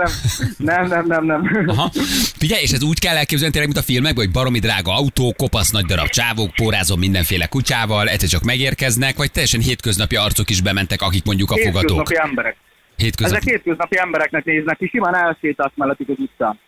nem, 0.57 0.87
nem, 0.87 1.05
nem, 1.07 1.25
nem, 1.25 1.41
nem. 1.41 1.69
Aha. 1.69 1.91
Figyelj, 2.37 2.61
és 2.61 2.71
ez 2.71 2.83
úgy 2.83 2.99
kell 2.99 3.15
elképzelni 3.15 3.53
tényleg, 3.53 3.71
mint 3.73 3.85
a 3.85 3.91
filmekben, 3.91 4.23
hogy 4.23 4.33
baromi 4.33 4.59
drága 4.59 4.95
autó, 4.95 5.33
kopasz 5.37 5.71
nagy 5.71 5.85
darab 5.85 6.07
csávók, 6.07 6.53
pórázom 6.53 6.99
mindenféle 6.99 7.45
kutyával, 7.45 8.07
egyszer 8.07 8.29
csak 8.29 8.43
megérkeznek, 8.43 9.17
vagy 9.17 9.31
teljesen 9.31 9.61
hétköznapi 9.61 10.15
arcok 10.15 10.49
is 10.49 10.61
bementek, 10.61 11.01
akik 11.01 11.25
mondjuk 11.25 11.51
a 11.51 11.57
fogadók. 11.57 11.97
Hétköznapi 11.97 12.29
emberek. 12.29 12.55
Hétköznapi. 13.01 13.35
Ezek 13.35 13.49
hétköznapi 13.49 13.97
embereknek 13.97 14.45
néznek 14.45 14.77
ki, 14.77 14.87
simán 14.87 15.15
elsétálsz 15.15 15.71
mellettük 15.75 16.09
az 16.09 16.19
utcán. 16.19 16.59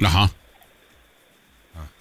Aha. 0.00 0.24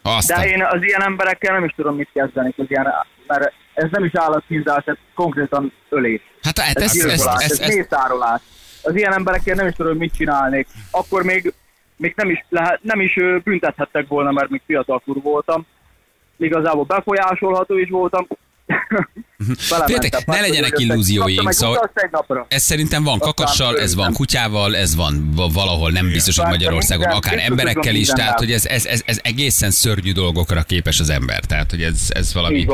Azt 0.02 0.28
De 0.28 0.48
én 0.48 0.64
az 0.64 0.84
ilyen 0.84 1.02
emberekkel 1.02 1.54
nem 1.54 1.64
is 1.64 1.74
tudom 1.76 1.96
mit 1.96 2.10
kezdeni, 2.14 2.54
az 2.58 2.66
ilyen, 2.68 2.94
mert 3.28 3.54
ez 3.74 3.90
nem 3.92 4.04
is 4.04 4.12
állatkínzás, 4.14 4.86
ez 4.86 4.96
konkrétan 5.14 5.72
ölés. 5.90 6.22
Hát, 6.42 6.60
hát 6.60 6.78
Ez, 6.78 6.98
ez, 6.98 7.12
ez, 7.12 7.26
ez, 7.26 7.60
ez, 7.60 7.76
mészárolás. 7.76 8.42
Az 8.82 8.96
ilyen 8.96 9.14
emberekkel 9.14 9.56
nem 9.56 9.68
is 9.68 9.74
tudom, 9.74 9.98
mit 9.98 10.16
csinálnék. 10.16 10.68
Akkor 10.92 11.24
még, 11.24 11.54
még 11.98 12.14
nem, 12.16 12.30
is 12.30 12.46
lehet, 12.50 12.80
nem 12.84 13.00
is 13.00 13.14
büntethettek 13.44 14.08
volna, 14.08 14.32
mert 14.32 14.50
még 14.50 14.62
fiatal 14.66 15.02
kur 15.06 15.22
voltam. 15.22 15.66
Igazából 16.38 16.84
befolyásolható 16.84 17.78
is 17.78 17.90
voltam. 17.90 18.28
Figyeljetek, 19.58 20.26
ne 20.26 20.34
Hát, 20.36 20.48
legyenek 20.48 20.80
illúzióink, 20.80 21.52
szóval- 21.52 21.92
ez 22.48 22.64
szerintem 22.64 23.04
van 23.04 23.20
kakassal, 23.20 23.80
ez 23.80 23.96
van 23.96 24.14
kutyával, 24.14 24.76
ez 24.76 24.96
van 24.96 25.32
va- 25.36 25.54
valahol, 25.54 25.92
nem 25.92 26.12
biztos, 26.12 26.38
hogy 26.38 26.50
Magyarországon, 26.50 27.08
akár 27.12 27.40
emberekkel 27.40 27.96
is, 27.96 28.08
tehát 28.08 28.40
hogy 28.40 28.52
ez, 28.52 28.66
ez, 28.66 28.86
ez, 28.86 29.02
ez 29.06 29.20
egészen 29.24 29.72
szörnyű 29.72 30.12
dolgokra 30.12 30.62
képes 30.62 31.00
az 31.00 31.10
ember, 31.10 31.40
tehát 31.40 31.70
hogy 31.70 31.82
ez, 31.84 32.08
ez 32.10 32.34
valami 32.34 32.68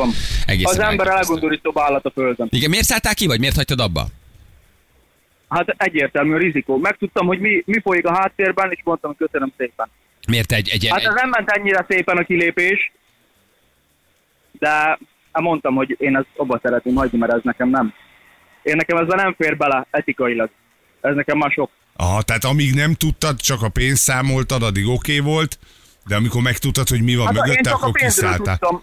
egészen 0.46 0.80
Az 0.80 0.88
ember 0.88 1.06
elgondorítóbb 1.06 1.78
állat 1.78 2.04
a 2.04 2.10
földön. 2.10 2.48
Igen, 2.50 2.70
miért 2.70 2.84
szálltál 2.84 3.14
ki, 3.14 3.26
vagy 3.26 3.38
miért 3.38 3.56
hagytad 3.56 3.80
abba? 3.80 4.06
Hát 5.48 5.74
egyértelmű 5.76 6.34
a 6.34 6.38
rizikó. 6.38 6.76
Megtudtam, 6.78 7.26
hogy 7.26 7.38
mi, 7.38 7.62
mi 7.66 7.80
folyik 7.80 8.06
a 8.06 8.14
háttérben, 8.14 8.70
és 8.70 8.80
mondtam, 8.84 9.16
köszönöm 9.16 9.52
szépen. 9.56 9.90
Miért 10.28 10.52
egy, 10.52 10.68
egy, 10.68 10.88
Hát 10.88 10.98
egy, 11.00 11.06
ez 11.06 11.14
nem 11.14 11.28
ment 11.28 11.50
ennyire 11.50 11.86
szépen 11.88 12.16
a 12.16 12.24
kilépés, 12.24 12.92
de 14.58 14.98
hát 15.32 15.42
mondtam, 15.42 15.74
hogy 15.74 15.96
én 15.98 16.16
ezt 16.16 16.26
abba 16.36 16.60
szeretném 16.62 16.94
hagyni, 16.94 17.18
mert 17.18 17.32
ez 17.32 17.40
nekem 17.42 17.68
nem. 17.68 17.92
Én 18.62 18.76
nekem 18.76 18.96
ezzel 18.96 19.16
nem 19.16 19.34
fér 19.38 19.56
bele 19.56 19.86
etikailag. 19.90 20.50
Ez 21.00 21.14
nekem 21.14 21.38
már 21.38 21.50
sok. 21.50 21.70
Aha, 21.96 22.22
tehát 22.22 22.44
amíg 22.44 22.74
nem 22.74 22.94
tudtad, 22.94 23.40
csak 23.40 23.62
a 23.62 23.68
pénzt 23.68 24.02
számoltad, 24.02 24.62
addig 24.62 24.86
oké 24.86 25.18
okay 25.18 25.32
volt, 25.32 25.58
de 26.06 26.16
amikor 26.16 26.42
megtudtad, 26.42 26.88
hogy 26.88 27.02
mi 27.02 27.16
van 27.16 27.26
Hát 27.26 27.34
mögötte, 27.34 27.70
akkor 27.70 27.92
kiszálltál. 27.92 28.58
tudtam. 28.58 28.82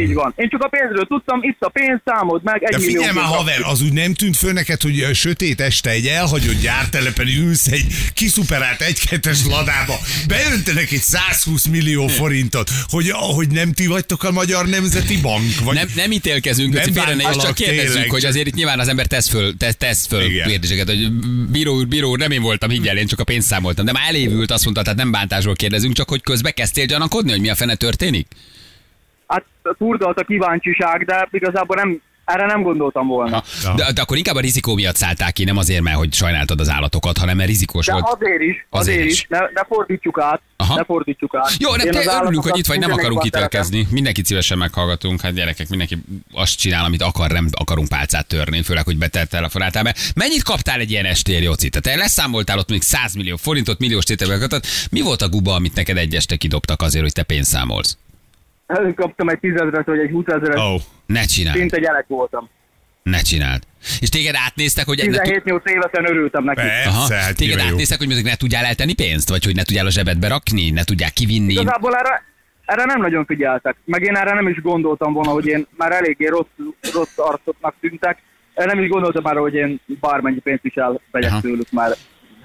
Így 0.00 0.14
van. 0.14 0.32
Én 0.36 0.48
csak 0.48 0.62
a 0.62 0.68
pénzről 0.68 1.06
tudtam, 1.06 1.42
itt 1.42 1.56
a 1.60 1.68
pénz, 1.68 2.00
számold 2.04 2.42
meg, 2.42 2.62
egy 2.62 2.70
De 2.70 2.78
millió. 2.78 2.92
figyelj 2.92 3.14
már, 3.14 3.24
haver, 3.24 3.60
az 3.62 3.82
úgy 3.82 3.92
nem 3.92 4.14
tűnt 4.14 4.36
föl 4.36 4.52
neked, 4.52 4.82
hogy 4.82 5.00
a 5.00 5.14
sötét 5.14 5.60
este 5.60 5.90
egy 5.90 6.06
elhagyott 6.06 6.60
gyártelepen 6.60 7.26
ülsz 7.26 7.66
egy 7.66 7.86
kiszuperált 8.14 8.80
egykettes 8.80 9.44
ladába, 9.46 9.98
beöntenek 10.28 10.90
egy 10.90 11.00
120 11.00 11.66
millió 11.66 12.06
forintot, 12.06 12.70
hogy, 12.88 13.10
hogy 13.10 13.48
nem 13.48 13.72
ti 13.72 13.86
vagytok 13.86 14.24
a 14.24 14.30
Magyar 14.30 14.66
Nemzeti 14.66 15.20
Bank? 15.20 15.60
Vagy 15.64 15.74
nem, 15.74 15.88
nem 15.94 16.10
ítélkezünk, 16.12 16.74
Nem 16.74 16.92
félre 16.92 17.14
ne 17.14 17.30
csak 17.32 17.54
kérdezzük, 17.54 17.92
tényleg, 17.92 18.10
hogy 18.10 18.24
azért 18.24 18.46
itt 18.46 18.54
nyilván 18.54 18.78
az 18.78 18.88
ember 18.88 19.06
tesz 19.06 19.28
föl, 19.28 19.56
tesz, 19.56 19.76
tesz 19.76 20.06
föl 20.06 20.22
Igen. 20.22 20.48
kérdéseket, 20.48 20.88
hogy 20.88 21.12
bíró 21.50 21.74
úr, 21.74 21.88
bíró 21.88 22.10
úr, 22.10 22.18
nem 22.18 22.30
én 22.30 22.42
voltam, 22.42 22.70
higgyel, 22.70 22.96
én 22.96 23.06
csak 23.06 23.20
a 23.20 23.24
pénzt 23.24 23.46
számoltam. 23.46 23.84
De 23.84 23.92
már 23.92 24.08
elévült, 24.08 24.50
azt 24.50 24.64
mondta, 24.64 24.82
tehát 24.82 24.98
nem 24.98 25.10
bántásról 25.10 25.54
kérdezünk, 25.54 25.94
csak 25.94 26.08
hogy 26.08 26.22
közbe 26.22 26.50
kezdtél 26.50 26.84
gyanakodni, 26.84 27.30
hogy 27.30 27.40
mi 27.40 27.48
a 27.48 27.54
fene 27.54 27.74
történik? 27.74 28.26
Hát 29.28 29.44
furdalt 29.78 30.18
a 30.18 30.24
kíváncsiság, 30.24 31.04
de 31.04 31.28
igazából 31.30 31.76
nem, 31.76 32.02
erre 32.28 32.46
nem 32.46 32.62
gondoltam 32.62 33.06
volna. 33.06 33.36
Ha. 33.36 33.44
Ja. 33.62 33.74
De, 33.74 33.92
de, 33.92 34.00
akkor 34.00 34.16
inkább 34.16 34.34
a 34.34 34.40
rizikó 34.40 34.74
miatt 34.74 34.96
szálltál 34.96 35.32
ki, 35.32 35.44
nem 35.44 35.56
azért, 35.56 35.82
mert 35.82 35.96
hogy 35.96 36.14
sajnáltad 36.14 36.60
az 36.60 36.68
állatokat, 36.68 37.18
hanem 37.18 37.36
mert 37.36 37.48
rizikós 37.48 37.86
De 37.86 37.92
volt. 37.92 38.04
azért 38.04 38.40
is, 38.40 38.66
Azért 38.70 38.96
azért, 38.96 39.10
is. 39.10 39.12
is, 39.12 39.26
ne, 39.28 39.38
ne 39.38 39.64
fordítsuk 39.68 40.20
át, 40.20 40.40
Aha. 40.56 40.74
ne 40.74 40.84
fordítsuk 40.84 41.34
át. 41.34 41.54
Jó, 41.58 41.74
nem, 41.74 41.90
te 41.90 42.18
örülünk, 42.20 42.42
hogy 42.42 42.58
itt 42.58 42.66
vagy, 42.66 42.78
nem 42.78 42.92
akarunk 42.92 43.24
ítélkezni. 43.24 43.86
Mindenkit 43.90 44.26
szívesen 44.26 44.58
meghallgatunk. 44.58 45.20
Hát 45.20 45.32
gyerekek, 45.32 45.68
mindenki 45.68 45.98
azt 46.32 46.58
csinál, 46.58 46.84
amit 46.84 47.02
akar, 47.02 47.30
nem 47.30 47.48
akarunk 47.52 47.88
pálcát 47.88 48.26
törni, 48.26 48.62
főleg, 48.62 48.84
hogy 48.84 48.98
betelt 48.98 49.30
telefonáltál 49.30 49.82
be. 49.82 49.94
Mennyit 50.14 50.42
kaptál 50.42 50.80
egy 50.80 50.90
ilyen 50.90 51.04
estér, 51.04 51.42
Jóci? 51.42 51.68
Tehát 51.68 51.98
te 51.98 52.02
leszámoltál 52.02 52.58
ott 52.58 52.70
még 52.70 52.82
100 52.82 53.14
millió 53.14 53.36
forintot, 53.36 53.78
milliós 53.78 54.04
tételbe 54.04 54.60
Mi 54.90 55.00
volt 55.00 55.22
a 55.22 55.28
guba, 55.28 55.54
amit 55.54 55.74
neked 55.74 55.96
egy 55.96 56.14
este 56.14 56.36
kidobtak 56.36 56.82
azért, 56.82 57.02
hogy 57.02 57.12
te 57.12 57.22
pénzt 57.22 57.50
számolsz? 57.50 57.96
Kaptam 58.94 59.28
egy 59.28 59.38
tízezret 59.38 59.86
vagy 59.86 59.98
egy 59.98 60.10
húszezret, 60.10 60.58
Ó, 60.58 60.60
oh. 60.60 60.80
Ne 61.06 61.24
csináld, 61.24 61.56
szinte 61.56 61.78
gyerek 61.78 62.04
voltam. 62.08 62.48
ne 63.02 63.20
csináld. 63.20 63.62
És 64.00 64.08
téged 64.08 64.34
átnéztek, 64.46 64.86
hogy... 64.86 64.96
Ne, 65.10 65.20
17-8 65.22 65.66
évesen 65.68 66.08
örültem 66.08 66.44
neki. 66.44 66.60
persze, 66.60 66.88
Aha, 66.88 67.14
hát 67.14 67.36
téged 67.36 67.38
nyilván 67.38 67.66
jó. 67.66 67.72
átnéztek, 67.72 67.98
hogy 67.98 68.22
ne 68.24 68.36
tudjál 68.36 68.64
eltenni 68.64 68.94
pénzt, 68.94 69.28
vagy 69.28 69.44
hogy 69.44 69.54
ne 69.54 69.62
tudjál 69.62 69.86
a 69.86 69.90
zsebedbe 69.90 70.28
rakni, 70.28 70.70
ne 70.70 70.84
tudják 70.84 71.12
kivinni. 71.12 71.52
Igazából 71.52 71.94
erre, 71.96 72.22
erre 72.64 72.84
nem 72.84 73.00
nagyon 73.00 73.24
figyeltek. 73.24 73.76
Meg 73.84 74.02
én 74.02 74.16
erre 74.16 74.34
nem 74.34 74.48
is 74.48 74.60
gondoltam 74.60 75.12
volna, 75.12 75.30
hogy 75.30 75.46
én 75.46 75.66
már 75.76 75.92
eléggé 75.92 76.26
rossz, 76.26 76.46
rossz 76.92 77.16
arcoknak 77.18 77.74
tűntek. 77.80 78.18
Erre 78.54 78.72
nem 78.72 78.82
is 78.82 78.88
gondoltam 78.88 79.22
már, 79.22 79.36
hogy 79.36 79.54
én 79.54 79.80
bármennyi 80.00 80.38
pénzt 80.40 80.64
is 80.64 80.74
elvegyek 80.74 81.40
tőlük 81.40 81.70
már. 81.70 81.96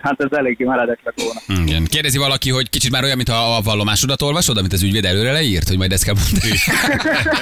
Hát 0.03 0.21
ez 0.21 0.37
eléggé 0.37 0.63
meredek 0.63 0.99
lett 1.03 1.21
volna. 1.21 1.61
Igen. 1.65 1.85
Kérdezi 1.85 2.17
valaki, 2.17 2.49
hogy 2.49 2.69
kicsit 2.69 2.91
már 2.91 3.03
olyan, 3.03 3.15
mint 3.15 3.29
a 3.29 3.53
a 3.55 3.61
vallomásodat 3.61 4.21
olvasod, 4.21 4.57
amit 4.57 4.73
az 4.73 4.83
ügyvéd 4.83 5.05
előre 5.05 5.31
leírt, 5.31 5.67
hogy 5.67 5.77
majd 5.77 5.91
ezt 5.91 6.03
kell 6.03 6.13
mondani. 6.23 6.55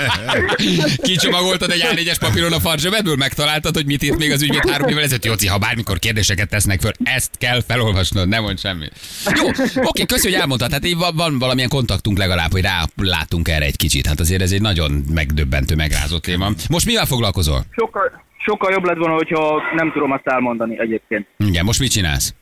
Kicsomagoltad 1.08 1.72
egy 1.72 1.86
A4-es 1.92 2.18
papíron 2.20 2.54
a 2.54 2.60
farzsebedből, 2.60 3.16
megtaláltad, 3.16 3.76
hogy 3.76 3.86
mit 3.86 4.04
írt 4.04 4.18
még 4.18 4.32
az 4.32 4.42
ügyvéd 4.42 4.70
három 4.70 4.90
évvel 4.90 5.04
ezelőtt. 5.04 5.26
Jóci, 5.26 5.48
ha 5.48 5.58
bármikor 5.58 6.00
kérdéseket 6.00 6.50
tesznek 6.50 6.80
föl, 6.80 6.92
ezt 7.04 7.38
kell 7.38 7.62
felolvasnod, 7.68 8.28
nem 8.28 8.44
mond 8.44 8.60
semmit. 8.60 8.92
Jó, 9.42 9.48
oké, 9.84 10.06
köszi, 10.06 10.32
hogy 10.32 10.40
elmondtad. 10.40 10.68
Tehát 10.68 10.86
így 10.86 10.98
van, 10.98 11.16
van 11.16 11.40
valamilyen 11.40 11.70
kontaktunk 11.70 12.18
legalább, 12.18 12.52
hogy 12.52 12.62
rálátunk 12.62 13.48
erre 13.48 13.66
egy 13.66 13.78
kicsit. 13.78 14.08
Hát 14.08 14.20
azért 14.20 14.42
ez 14.42 14.52
egy 14.52 14.62
nagyon 14.62 15.04
megdöbbentő, 15.14 15.76
megrázó 15.76 16.18
téma. 16.18 16.50
Most 16.70 16.86
mivel 16.86 17.06
foglalkozol? 17.06 17.66
Sokkal, 17.76 18.24
sokkal 18.46 18.72
jobb 18.72 18.84
lett 18.84 18.98
volna, 18.98 19.14
hogyha 19.14 19.62
nem 19.76 19.92
tudom 19.92 20.12
azt 20.12 20.28
elmondani 20.28 20.80
egyébként. 20.80 21.28
Igen, 21.38 21.66
most 21.66 21.80
mit 21.80 21.92
csinálsz? 21.92 22.34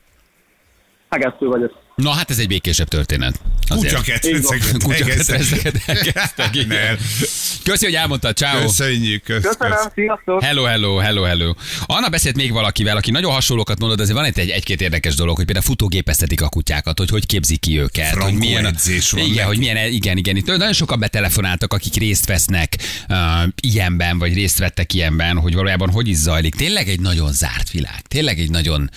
Hegesztő 1.10 1.48
vagyok. 1.48 1.88
Na 1.96 2.10
hát 2.10 2.30
ez 2.30 2.40
egy 2.40 2.48
békésebb 2.48 2.88
történet. 2.88 3.42
Nem. 6.68 6.98
Köszi, 7.64 7.86
hogy 7.86 7.94
elmondtad, 7.94 8.36
ciao. 8.36 8.62
Köszönjük, 8.62 9.24
kösz, 9.24 9.44
Köszönöm, 9.44 9.78
kösz. 9.78 9.92
sziasztok! 9.96 10.44
Hello, 10.44 10.64
hello, 10.64 10.98
hello, 10.98 11.24
hello. 11.24 11.54
Anna 11.86 12.10
beszélt 12.10 12.36
még 12.36 12.52
valakivel, 12.52 12.98
aki 12.98 13.12
nagyon 13.12 13.32
hasonlókat 13.32 13.80
mondott, 13.80 13.98
de 13.98 14.04
azért 14.04 14.18
van 14.18 14.28
itt 14.28 14.38
egy, 14.38 14.50
egy-két 14.50 14.82
érdekes 14.82 15.16
dolog, 15.16 15.36
hogy 15.36 15.46
például 15.46 15.66
futógépeztetik 15.66 16.42
a 16.42 16.50
kutyákat, 16.50 16.98
hogy 16.98 17.10
hogy 17.10 17.26
képzik 17.26 17.60
ki 17.60 17.80
őket. 17.80 18.08
Frankó 18.08 18.30
hogy 18.30 18.40
milyen, 18.40 18.66
edzés 18.66 19.12
van 19.12 19.22
igen, 19.22 19.36
neki. 19.36 19.48
hogy 19.48 19.58
milyen, 19.58 19.92
igen, 19.92 20.18
igen. 20.18 20.36
Itt 20.36 20.46
nagyon 20.46 20.74
sokan 20.74 21.00
betelefonáltak, 21.00 21.74
akik 21.74 21.96
részt 21.96 22.26
vesznek 22.26 22.76
uh, 23.10 23.18
ilyenben, 23.62 24.20
vagy 24.20 24.34
részt 24.34 24.60
vettek 24.60 24.94
ilyenben, 24.94 25.38
hogy 25.38 25.54
valójában 25.54 25.90
hogy 25.90 26.08
is 26.08 26.18
zajlik. 26.18 26.56
Tényleg 26.56 26.88
egy 26.88 27.00
nagyon 27.00 27.32
zárt 27.32 27.72
világ. 27.72 28.02
Tényleg 28.08 28.40
egy 28.40 28.50
nagyon 28.50 28.90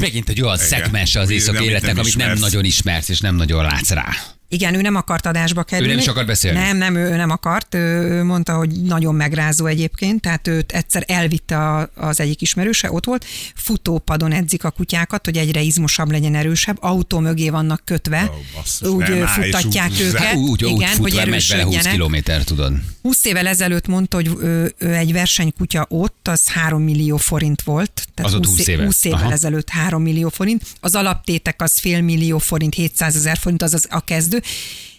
Megint 0.00 0.28
egy 0.28 0.42
olyan 0.42 0.54
Igen. 0.54 0.66
szegmense 0.66 1.20
az 1.20 1.30
nem 1.46 1.62
életnek, 1.62 1.98
amit 1.98 2.16
nem 2.16 2.38
nagyon 2.38 2.64
ismersz, 2.64 3.08
és 3.08 3.20
nem 3.20 3.34
nagyon 3.34 3.62
látsz 3.62 3.90
rá. 3.90 4.35
Igen, 4.48 4.74
ő 4.74 4.80
nem 4.80 4.94
akart 4.94 5.26
adásba 5.26 5.62
kerülni. 5.62 5.92
Ő 5.92 5.94
nem 5.94 6.02
is 6.04 6.08
akart 6.10 6.26
beszélni? 6.26 6.58
Nem, 6.58 6.76
nem, 6.76 6.94
ő 6.94 7.16
nem 7.16 7.30
akart. 7.30 7.74
Ő 7.74 8.22
mondta, 8.24 8.54
hogy 8.56 8.70
nagyon 8.82 9.14
megrázó 9.14 9.66
egyébként, 9.66 10.20
tehát 10.20 10.48
őt 10.48 10.72
egyszer 10.72 11.04
elvitte 11.06 11.88
az 11.94 12.20
egyik 12.20 12.40
ismerőse, 12.42 12.92
ott 12.92 13.04
volt, 13.04 13.24
futópadon 13.54 14.32
edzik 14.32 14.64
a 14.64 14.70
kutyákat, 14.70 15.24
hogy 15.24 15.36
egyre 15.36 15.60
izmosabb 15.60 16.10
legyen, 16.10 16.34
erősebb, 16.34 16.76
autó 16.80 17.18
mögé 17.18 17.48
vannak 17.48 17.82
kötve, 17.84 18.30
basszus, 18.54 18.88
úgy 18.88 19.08
nem 19.08 19.26
futtatják 19.26 19.90
úgy- 19.90 20.00
őket, 20.00 20.34
úgy, 20.34 20.64
úgy 20.64 20.70
igen, 20.70 20.96
hogy 20.96 21.10
bele 21.14 21.22
20 21.34 21.50
erősödjenek. 21.50 21.92
kilométer, 21.92 22.44
tudod. 22.44 22.72
20 23.02 23.24
évvel 23.24 23.46
ezelőtt 23.46 23.86
mondta, 23.86 24.16
hogy 24.16 24.30
ő, 24.40 24.74
ő 24.78 24.94
egy 24.94 25.12
versenykutya 25.12 25.86
ott, 25.88 26.28
az 26.28 26.48
3 26.48 26.82
millió 26.82 27.16
forint 27.16 27.62
volt. 27.62 28.06
Tehát 28.14 28.32
Az 28.32 28.36
ott 28.38 28.46
20 28.46 28.66
éve. 28.66 28.84
20 28.84 29.04
évvel 29.04 29.18
Aha. 29.20 29.32
ezelőtt 29.32 29.68
3 29.68 30.02
millió 30.02 30.28
forint. 30.28 30.62
Az 30.80 30.94
alaptétek 30.94 31.62
az 31.62 31.78
fél 31.78 32.00
millió 32.00 32.38
forint, 32.38 32.74
700 32.74 33.16
ezer 33.16 33.36
forint, 33.38 33.62
az, 33.62 33.74
az 33.74 33.86
a 33.90 34.00
kezdő. 34.00 34.35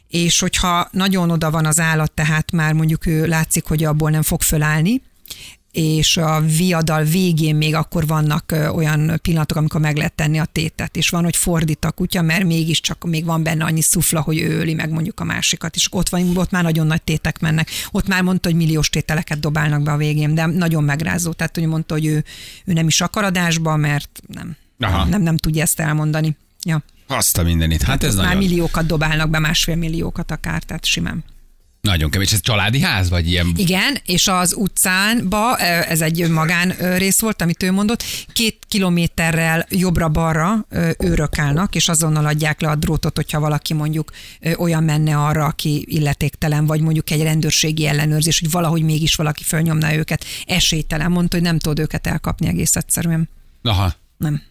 És 0.07 0.39
hogyha 0.39 0.87
nagyon 0.91 1.29
oda 1.31 1.51
van 1.51 1.65
az 1.65 1.79
állat, 1.79 2.11
tehát 2.11 2.51
már 2.51 2.73
mondjuk 2.73 3.05
ő 3.05 3.25
látszik, 3.25 3.65
hogy 3.65 3.83
abból 3.83 4.09
nem 4.09 4.21
fog 4.21 4.41
fölállni, 4.41 5.01
és 5.71 6.17
a 6.17 6.41
viadal 6.57 7.03
végén 7.03 7.55
még 7.55 7.75
akkor 7.75 8.07
vannak 8.07 8.55
olyan 8.71 9.19
pillanatok, 9.21 9.57
amikor 9.57 9.81
meg 9.81 9.97
lehet 9.97 10.13
tenni 10.13 10.39
a 10.39 10.45
tétet, 10.45 10.95
és 10.95 11.09
van, 11.09 11.23
hogy 11.23 11.35
fordít 11.35 11.85
a 11.85 11.91
kutya, 11.91 12.21
mert 12.21 12.43
mégiscsak 12.43 13.05
még 13.05 13.25
van 13.25 13.43
benne 13.43 13.63
annyi 13.65 13.81
szufla, 13.81 14.21
hogy 14.21 14.37
ő 14.39 14.59
öli 14.59 14.73
meg 14.73 14.89
mondjuk 14.89 15.19
a 15.19 15.23
másikat, 15.23 15.75
és 15.75 15.87
ott 15.91 16.09
van, 16.09 16.37
ott 16.37 16.51
már 16.51 16.63
nagyon 16.63 16.87
nagy 16.87 17.01
tétek 17.01 17.39
mennek. 17.39 17.69
Ott 17.91 18.07
már 18.07 18.21
mondta, 18.21 18.49
hogy 18.49 18.57
milliós 18.57 18.89
tételeket 18.89 19.39
dobálnak 19.39 19.83
be 19.83 19.91
a 19.91 19.97
végén, 19.97 20.35
de 20.35 20.45
nagyon 20.45 20.83
megrázó. 20.83 21.31
Tehát, 21.31 21.55
hogy 21.55 21.67
mondta, 21.67 21.93
hogy 21.93 22.05
ő, 22.05 22.23
ő 22.65 22.73
nem 22.73 22.87
is 22.87 23.01
akar 23.01 23.23
adásba, 23.23 23.75
mert 23.75 24.21
nem, 24.27 24.55
Aha. 24.79 25.05
nem, 25.05 25.21
nem 25.21 25.37
tudja 25.37 25.61
ezt 25.61 25.79
elmondani. 25.79 26.37
Ja. 26.63 26.83
Azt 27.07 27.37
a 27.37 27.43
mindenit. 27.43 27.81
Hát 27.81 28.03
ez 28.03 28.15
Ott 28.15 28.21
már 28.23 28.33
nagyon, 28.33 28.49
milliókat 28.49 28.85
dobálnak 28.85 29.29
be, 29.29 29.39
másfél 29.39 29.75
milliókat 29.75 30.31
akár, 30.31 30.63
tehát 30.63 30.85
simán. 30.85 31.23
nagyon 31.81 32.09
kevés. 32.09 32.33
Ez 32.33 32.41
családi 32.41 32.81
ház, 32.81 33.09
vagy 33.09 33.27
ilyen? 33.27 33.53
Igen, 33.55 33.97
és 34.05 34.27
az 34.27 34.53
utcánba, 34.57 35.57
ez 35.57 36.01
egy 36.01 36.29
magán 36.29 36.73
ö, 36.79 36.97
rész 36.97 37.19
volt, 37.19 37.41
amit 37.41 37.63
ő 37.63 37.71
mondott, 37.71 38.03
két 38.33 38.57
kilométerrel 38.67 39.65
jobbra-balra 39.69 40.65
ö, 40.69 40.89
őrök 40.99 41.39
állnak, 41.39 41.75
és 41.75 41.89
azonnal 41.89 42.25
adják 42.25 42.61
le 42.61 42.69
a 42.69 42.75
drótot, 42.75 43.15
hogyha 43.15 43.39
valaki 43.39 43.73
mondjuk 43.73 44.11
olyan 44.57 44.83
menne 44.83 45.17
arra, 45.17 45.45
aki 45.45 45.85
illetéktelen, 45.89 46.65
vagy 46.65 46.81
mondjuk 46.81 47.09
egy 47.09 47.21
rendőrségi 47.21 47.85
ellenőrzés, 47.87 48.39
hogy 48.39 48.51
valahogy 48.51 48.81
mégis 48.81 49.15
valaki 49.15 49.43
fölnyomná 49.43 49.93
őket. 49.93 50.25
Esélytelen, 50.45 51.11
mondta, 51.11 51.35
hogy 51.35 51.45
nem 51.45 51.59
tud 51.59 51.79
őket 51.79 52.07
elkapni 52.07 52.47
egész 52.47 52.75
egyszerűen. 52.75 53.29
Aha. 53.63 53.93
Nem. 54.17 54.41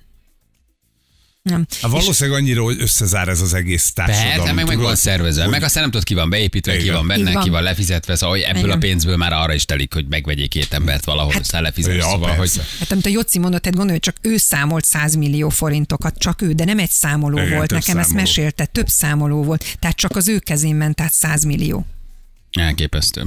Nem. 1.51 1.66
Hát 1.82 1.90
valószínűleg 1.90 2.40
annyira, 2.40 2.62
hogy 2.62 2.76
összezár 2.80 3.28
ez 3.28 3.40
az 3.40 3.55
egész 3.55 3.92
társadalom. 3.92 4.36
Persze, 4.36 4.53
meg, 4.53 4.66
meg 4.66 4.78
van 4.78 4.97
szervezve, 4.97 5.42
hogy- 5.42 5.51
meg 5.51 5.62
aztán 5.62 5.82
nem 5.82 5.90
tudod, 5.90 6.07
ki 6.07 6.14
van 6.14 6.30
beépítve, 6.30 6.76
ki 6.76 6.82
Igen. 6.82 6.94
van 6.94 7.07
benne, 7.07 7.32
van. 7.32 7.42
ki 7.42 7.49
van 7.51 7.62
lefizetve, 7.62 8.16
szóval 8.16 8.36
hogy 8.36 8.44
ebből 8.44 8.62
Igen. 8.64 8.76
a 8.76 8.78
pénzből 8.78 9.16
már 9.16 9.32
arra 9.32 9.55
is 9.55 9.64
telik, 9.64 9.94
hogy 9.94 10.07
megvegyék 10.09 10.49
két 10.49 10.72
embert 10.72 11.05
valahol, 11.05 11.32
hát, 11.32 11.40
aztán 11.40 11.62
lefizetni, 11.62 11.97
Ja, 11.99 12.09
szóval, 12.09 12.34
hogy. 12.34 12.51
Hát 12.78 12.92
amit 12.92 13.07
a 13.07 13.09
Jocsi 13.09 13.38
mondott, 13.38 13.61
tehát 13.62 13.76
gondolj, 13.76 13.99
hogy 14.05 14.12
csak 14.14 14.32
ő 14.32 14.36
számolt 14.36 14.84
100 14.84 15.14
millió 15.14 15.49
forintokat, 15.49 16.18
csak 16.18 16.42
ő, 16.42 16.53
de 16.53 16.64
nem 16.64 16.78
egy 16.78 16.90
számoló 16.90 17.38
Igen, 17.38 17.57
volt, 17.57 17.70
nekem 17.70 17.99
ezt 17.99 18.07
számoló. 18.09 18.24
mesélte, 18.24 18.64
több 18.64 18.88
számoló 18.88 19.42
volt, 19.42 19.76
tehát 19.78 19.97
csak 19.97 20.16
az 20.16 20.28
ő 20.28 20.38
kezén 20.38 20.74
ment 20.74 21.01
át 21.01 21.12
100 21.12 21.44
millió. 21.44 21.86
Elképesztő. 22.61 23.24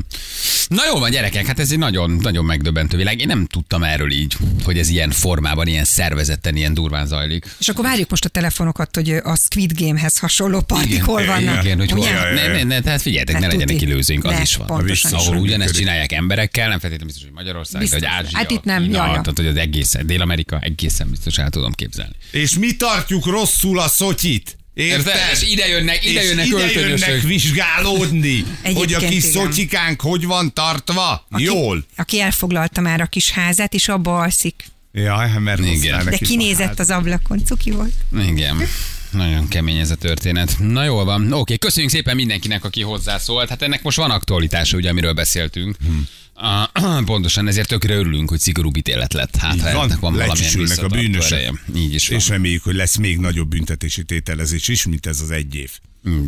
Na 0.68 0.82
jó 0.86 1.00
van, 1.00 1.12
gyerekek, 1.12 1.46
hát 1.46 1.60
ez 1.60 1.72
egy 1.72 1.78
nagyon, 1.78 2.12
nagyon 2.12 2.46
megdöbbentő 2.46 2.98
világ. 2.98 3.20
Én 3.20 3.28
nem 3.28 3.46
tudtam 3.46 3.84
erről 3.84 4.12
így, 4.12 4.38
hogy 4.64 4.78
ez 4.78 4.90
ilyen 4.90 5.12
formában, 5.12 5.68
ilyen 5.68 5.84
szervezetten, 5.86 6.56
ilyen 6.56 6.74
durván 6.74 7.08
zajlik. 7.08 7.46
És 7.60 7.68
akkor 7.68 7.84
várjuk 7.84 8.10
most 8.10 8.26
a 8.26 8.30
telefonokat, 8.30 8.96
hogy 8.96 9.10
a 9.10 9.36
Squid 9.36 9.72
Game-hez 9.82 10.18
hasonló 10.18 10.62
partik 10.62 11.04
hol 11.04 11.26
vannak. 11.26 11.64
Igen, 11.64 11.78
hogy 11.78 11.92
hol, 11.92 12.00
Ugye? 12.00 12.10
Ja, 12.10 12.28
ja, 12.28 12.34
ne, 12.34 12.42
ja. 12.42 12.52
ne, 12.54 12.64
ne, 12.64 12.82
tehát 12.82 13.02
figyeljetek, 13.02 13.34
Hát 13.36 13.44
ne 13.44 13.50
legyenek 13.50 13.76
tuti. 13.76 13.86
kilőzőink, 13.86 14.24
az 14.26 14.32
Ne, 14.32 14.42
is 14.42 14.56
van. 14.56 14.86
Ahol 15.12 15.36
ugyanezt 15.38 15.74
csinálják 15.74 16.12
emberekkel, 16.12 16.70
nem 16.70 16.80
feltétlenül 16.80 17.06
biztos, 17.06 17.24
hogy 17.24 17.34
Magyarország, 17.34 17.82
Biztos. 17.82 18.00
de 18.00 18.10
hogy 18.10 18.18
Ázsia, 18.26 18.38
Hát 18.38 18.52
itt 18.52 18.64
nem, 18.64 18.82
Kína, 18.82 18.98
tehát, 18.98 19.32
hogy 19.36 19.46
az 19.48 19.56
egész, 19.56 19.96
Dél-Amerika 20.06 20.60
egészen 20.60 21.10
biztos 21.10 21.38
el 21.38 21.50
tudom 21.50 21.72
képzelni. 21.72 22.14
És 22.32 22.58
mi 22.58 22.76
tartjuk 22.76 23.26
rosszul 23.26 23.80
a 23.80 23.88
szotyit? 23.88 24.58
Érted? 24.80 25.16
És 25.32 25.42
ide 25.42 25.68
jönnek, 25.68 26.06
ide 26.06 26.22
És 26.22 26.30
jönnek 26.30 26.46
ide 26.46 26.80
jönnek 26.80 27.22
vizsgálódni, 27.22 28.46
hogy 28.74 28.94
a 28.94 29.00
kis 29.00 29.24
igen. 29.24 29.32
szotyikánk 29.32 30.02
hogy 30.02 30.26
van 30.26 30.54
tartva? 30.54 31.26
Aki, 31.32 31.44
Jól. 31.44 31.86
Aki 31.96 32.20
elfoglalta 32.20 32.82
már 32.82 33.02
a 33.02 33.06
kis 33.06 33.32
házát, 33.32 33.74
és 33.74 33.88
abba 33.88 34.20
alszik. 34.20 34.66
Jaj, 34.92 35.30
hát 35.30 35.40
mert 35.40 35.60
Igen. 35.60 36.06
De 36.06 36.18
kinézett 36.18 36.80
az 36.80 36.90
ablakon, 36.90 37.46
cuki 37.46 37.72
volt. 37.72 37.94
Igen. 38.28 38.68
Nagyon 39.12 39.48
kemény 39.48 39.78
ez 39.78 39.92
a 39.92 39.96
történet. 39.96 40.56
Na 40.60 40.84
jól 40.84 41.06
van. 41.06 41.34
Oké, 41.34 41.58
köszönjük 41.58 41.92
szépen 41.92 42.16
mindenkinek, 42.16 42.64
aki 42.64 42.82
hozzászólt. 42.82 43.50
Hát 43.50 43.62
ennek 43.62 43.82
most 43.82 43.98
van 43.98 44.12
aktualitása, 44.12 44.78
ugye, 44.78 44.90
amiről 44.90 45.14
beszéltünk. 45.14 45.76
Hmm. 45.86 46.08
Pontosan 47.06 47.48
ezért 47.48 47.68
tökre 47.68 47.96
örülünk, 47.96 48.30
hogy 48.30 48.40
szigorúbb 48.40 48.78
ítélet 48.78 49.14
lett. 49.14 49.36
Hát, 49.36 49.56
Így 49.56 49.62
ha 49.62 49.72
van, 49.72 49.88
van 50.00 50.14
valamilyen 50.14 51.16
a 51.20 51.26
ereje. 51.26 51.54
Így 51.76 51.94
is 51.94 52.08
van. 52.08 52.18
És 52.18 52.28
reméljük, 52.28 52.64
hogy 52.64 52.76
lesz 52.76 52.96
még 52.96 53.18
nagyobb 53.18 53.50
büntetési 53.50 54.04
tételezés 54.04 54.68
is, 54.68 54.86
mint 54.86 55.06
ez 55.06 55.20
az 55.22 55.32
egy 55.32 55.56
év. 55.56 55.72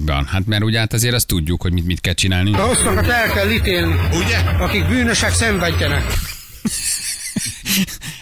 Van. 0.05 0.25
Hát 0.25 0.45
mert 0.45 0.63
ugye 0.63 0.79
hát 0.79 0.93
azért 0.93 1.13
azt 1.13 1.27
tudjuk, 1.27 1.61
hogy 1.61 1.73
mit, 1.73 1.85
mit 1.85 2.01
kell 2.01 2.13
csinálni. 2.13 2.53
A 2.53 2.65
rosszakat 2.65 3.07
el 3.07 3.31
kell 3.31 3.51
ítélni, 3.51 3.95
Ugye? 4.13 4.37
akik 4.37 4.87
bűnösek 4.87 5.33
szenvedjenek. 5.33 6.03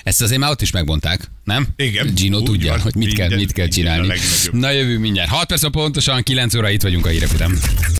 Ezt 0.04 0.22
azért 0.22 0.40
már 0.40 0.52
ott 0.52 0.62
is 0.62 0.72
megmondták, 0.72 1.30
nem? 1.44 1.68
Igen. 1.76 2.14
Gino 2.16 2.42
tudja, 2.42 2.72
van. 2.72 2.80
hogy 2.80 2.96
mit 2.96 3.14
kell, 3.14 3.28
Minden- 3.28 3.46
mit 3.46 3.52
kell 3.52 3.68
minden 3.68 3.98
a 3.98 4.02
csinálni. 4.06 4.20
Na 4.52 4.72
jövő 4.72 4.98
mindjárt. 4.98 5.30
6 5.30 5.46
perc 5.48 5.64
a 5.64 5.70
pontosan, 5.70 6.24
9 6.24 6.56
óra 6.56 6.70
itt 6.70 6.82
vagyunk 6.82 7.06
a 7.06 7.10
hírek 7.10 7.32
után. 7.34 7.58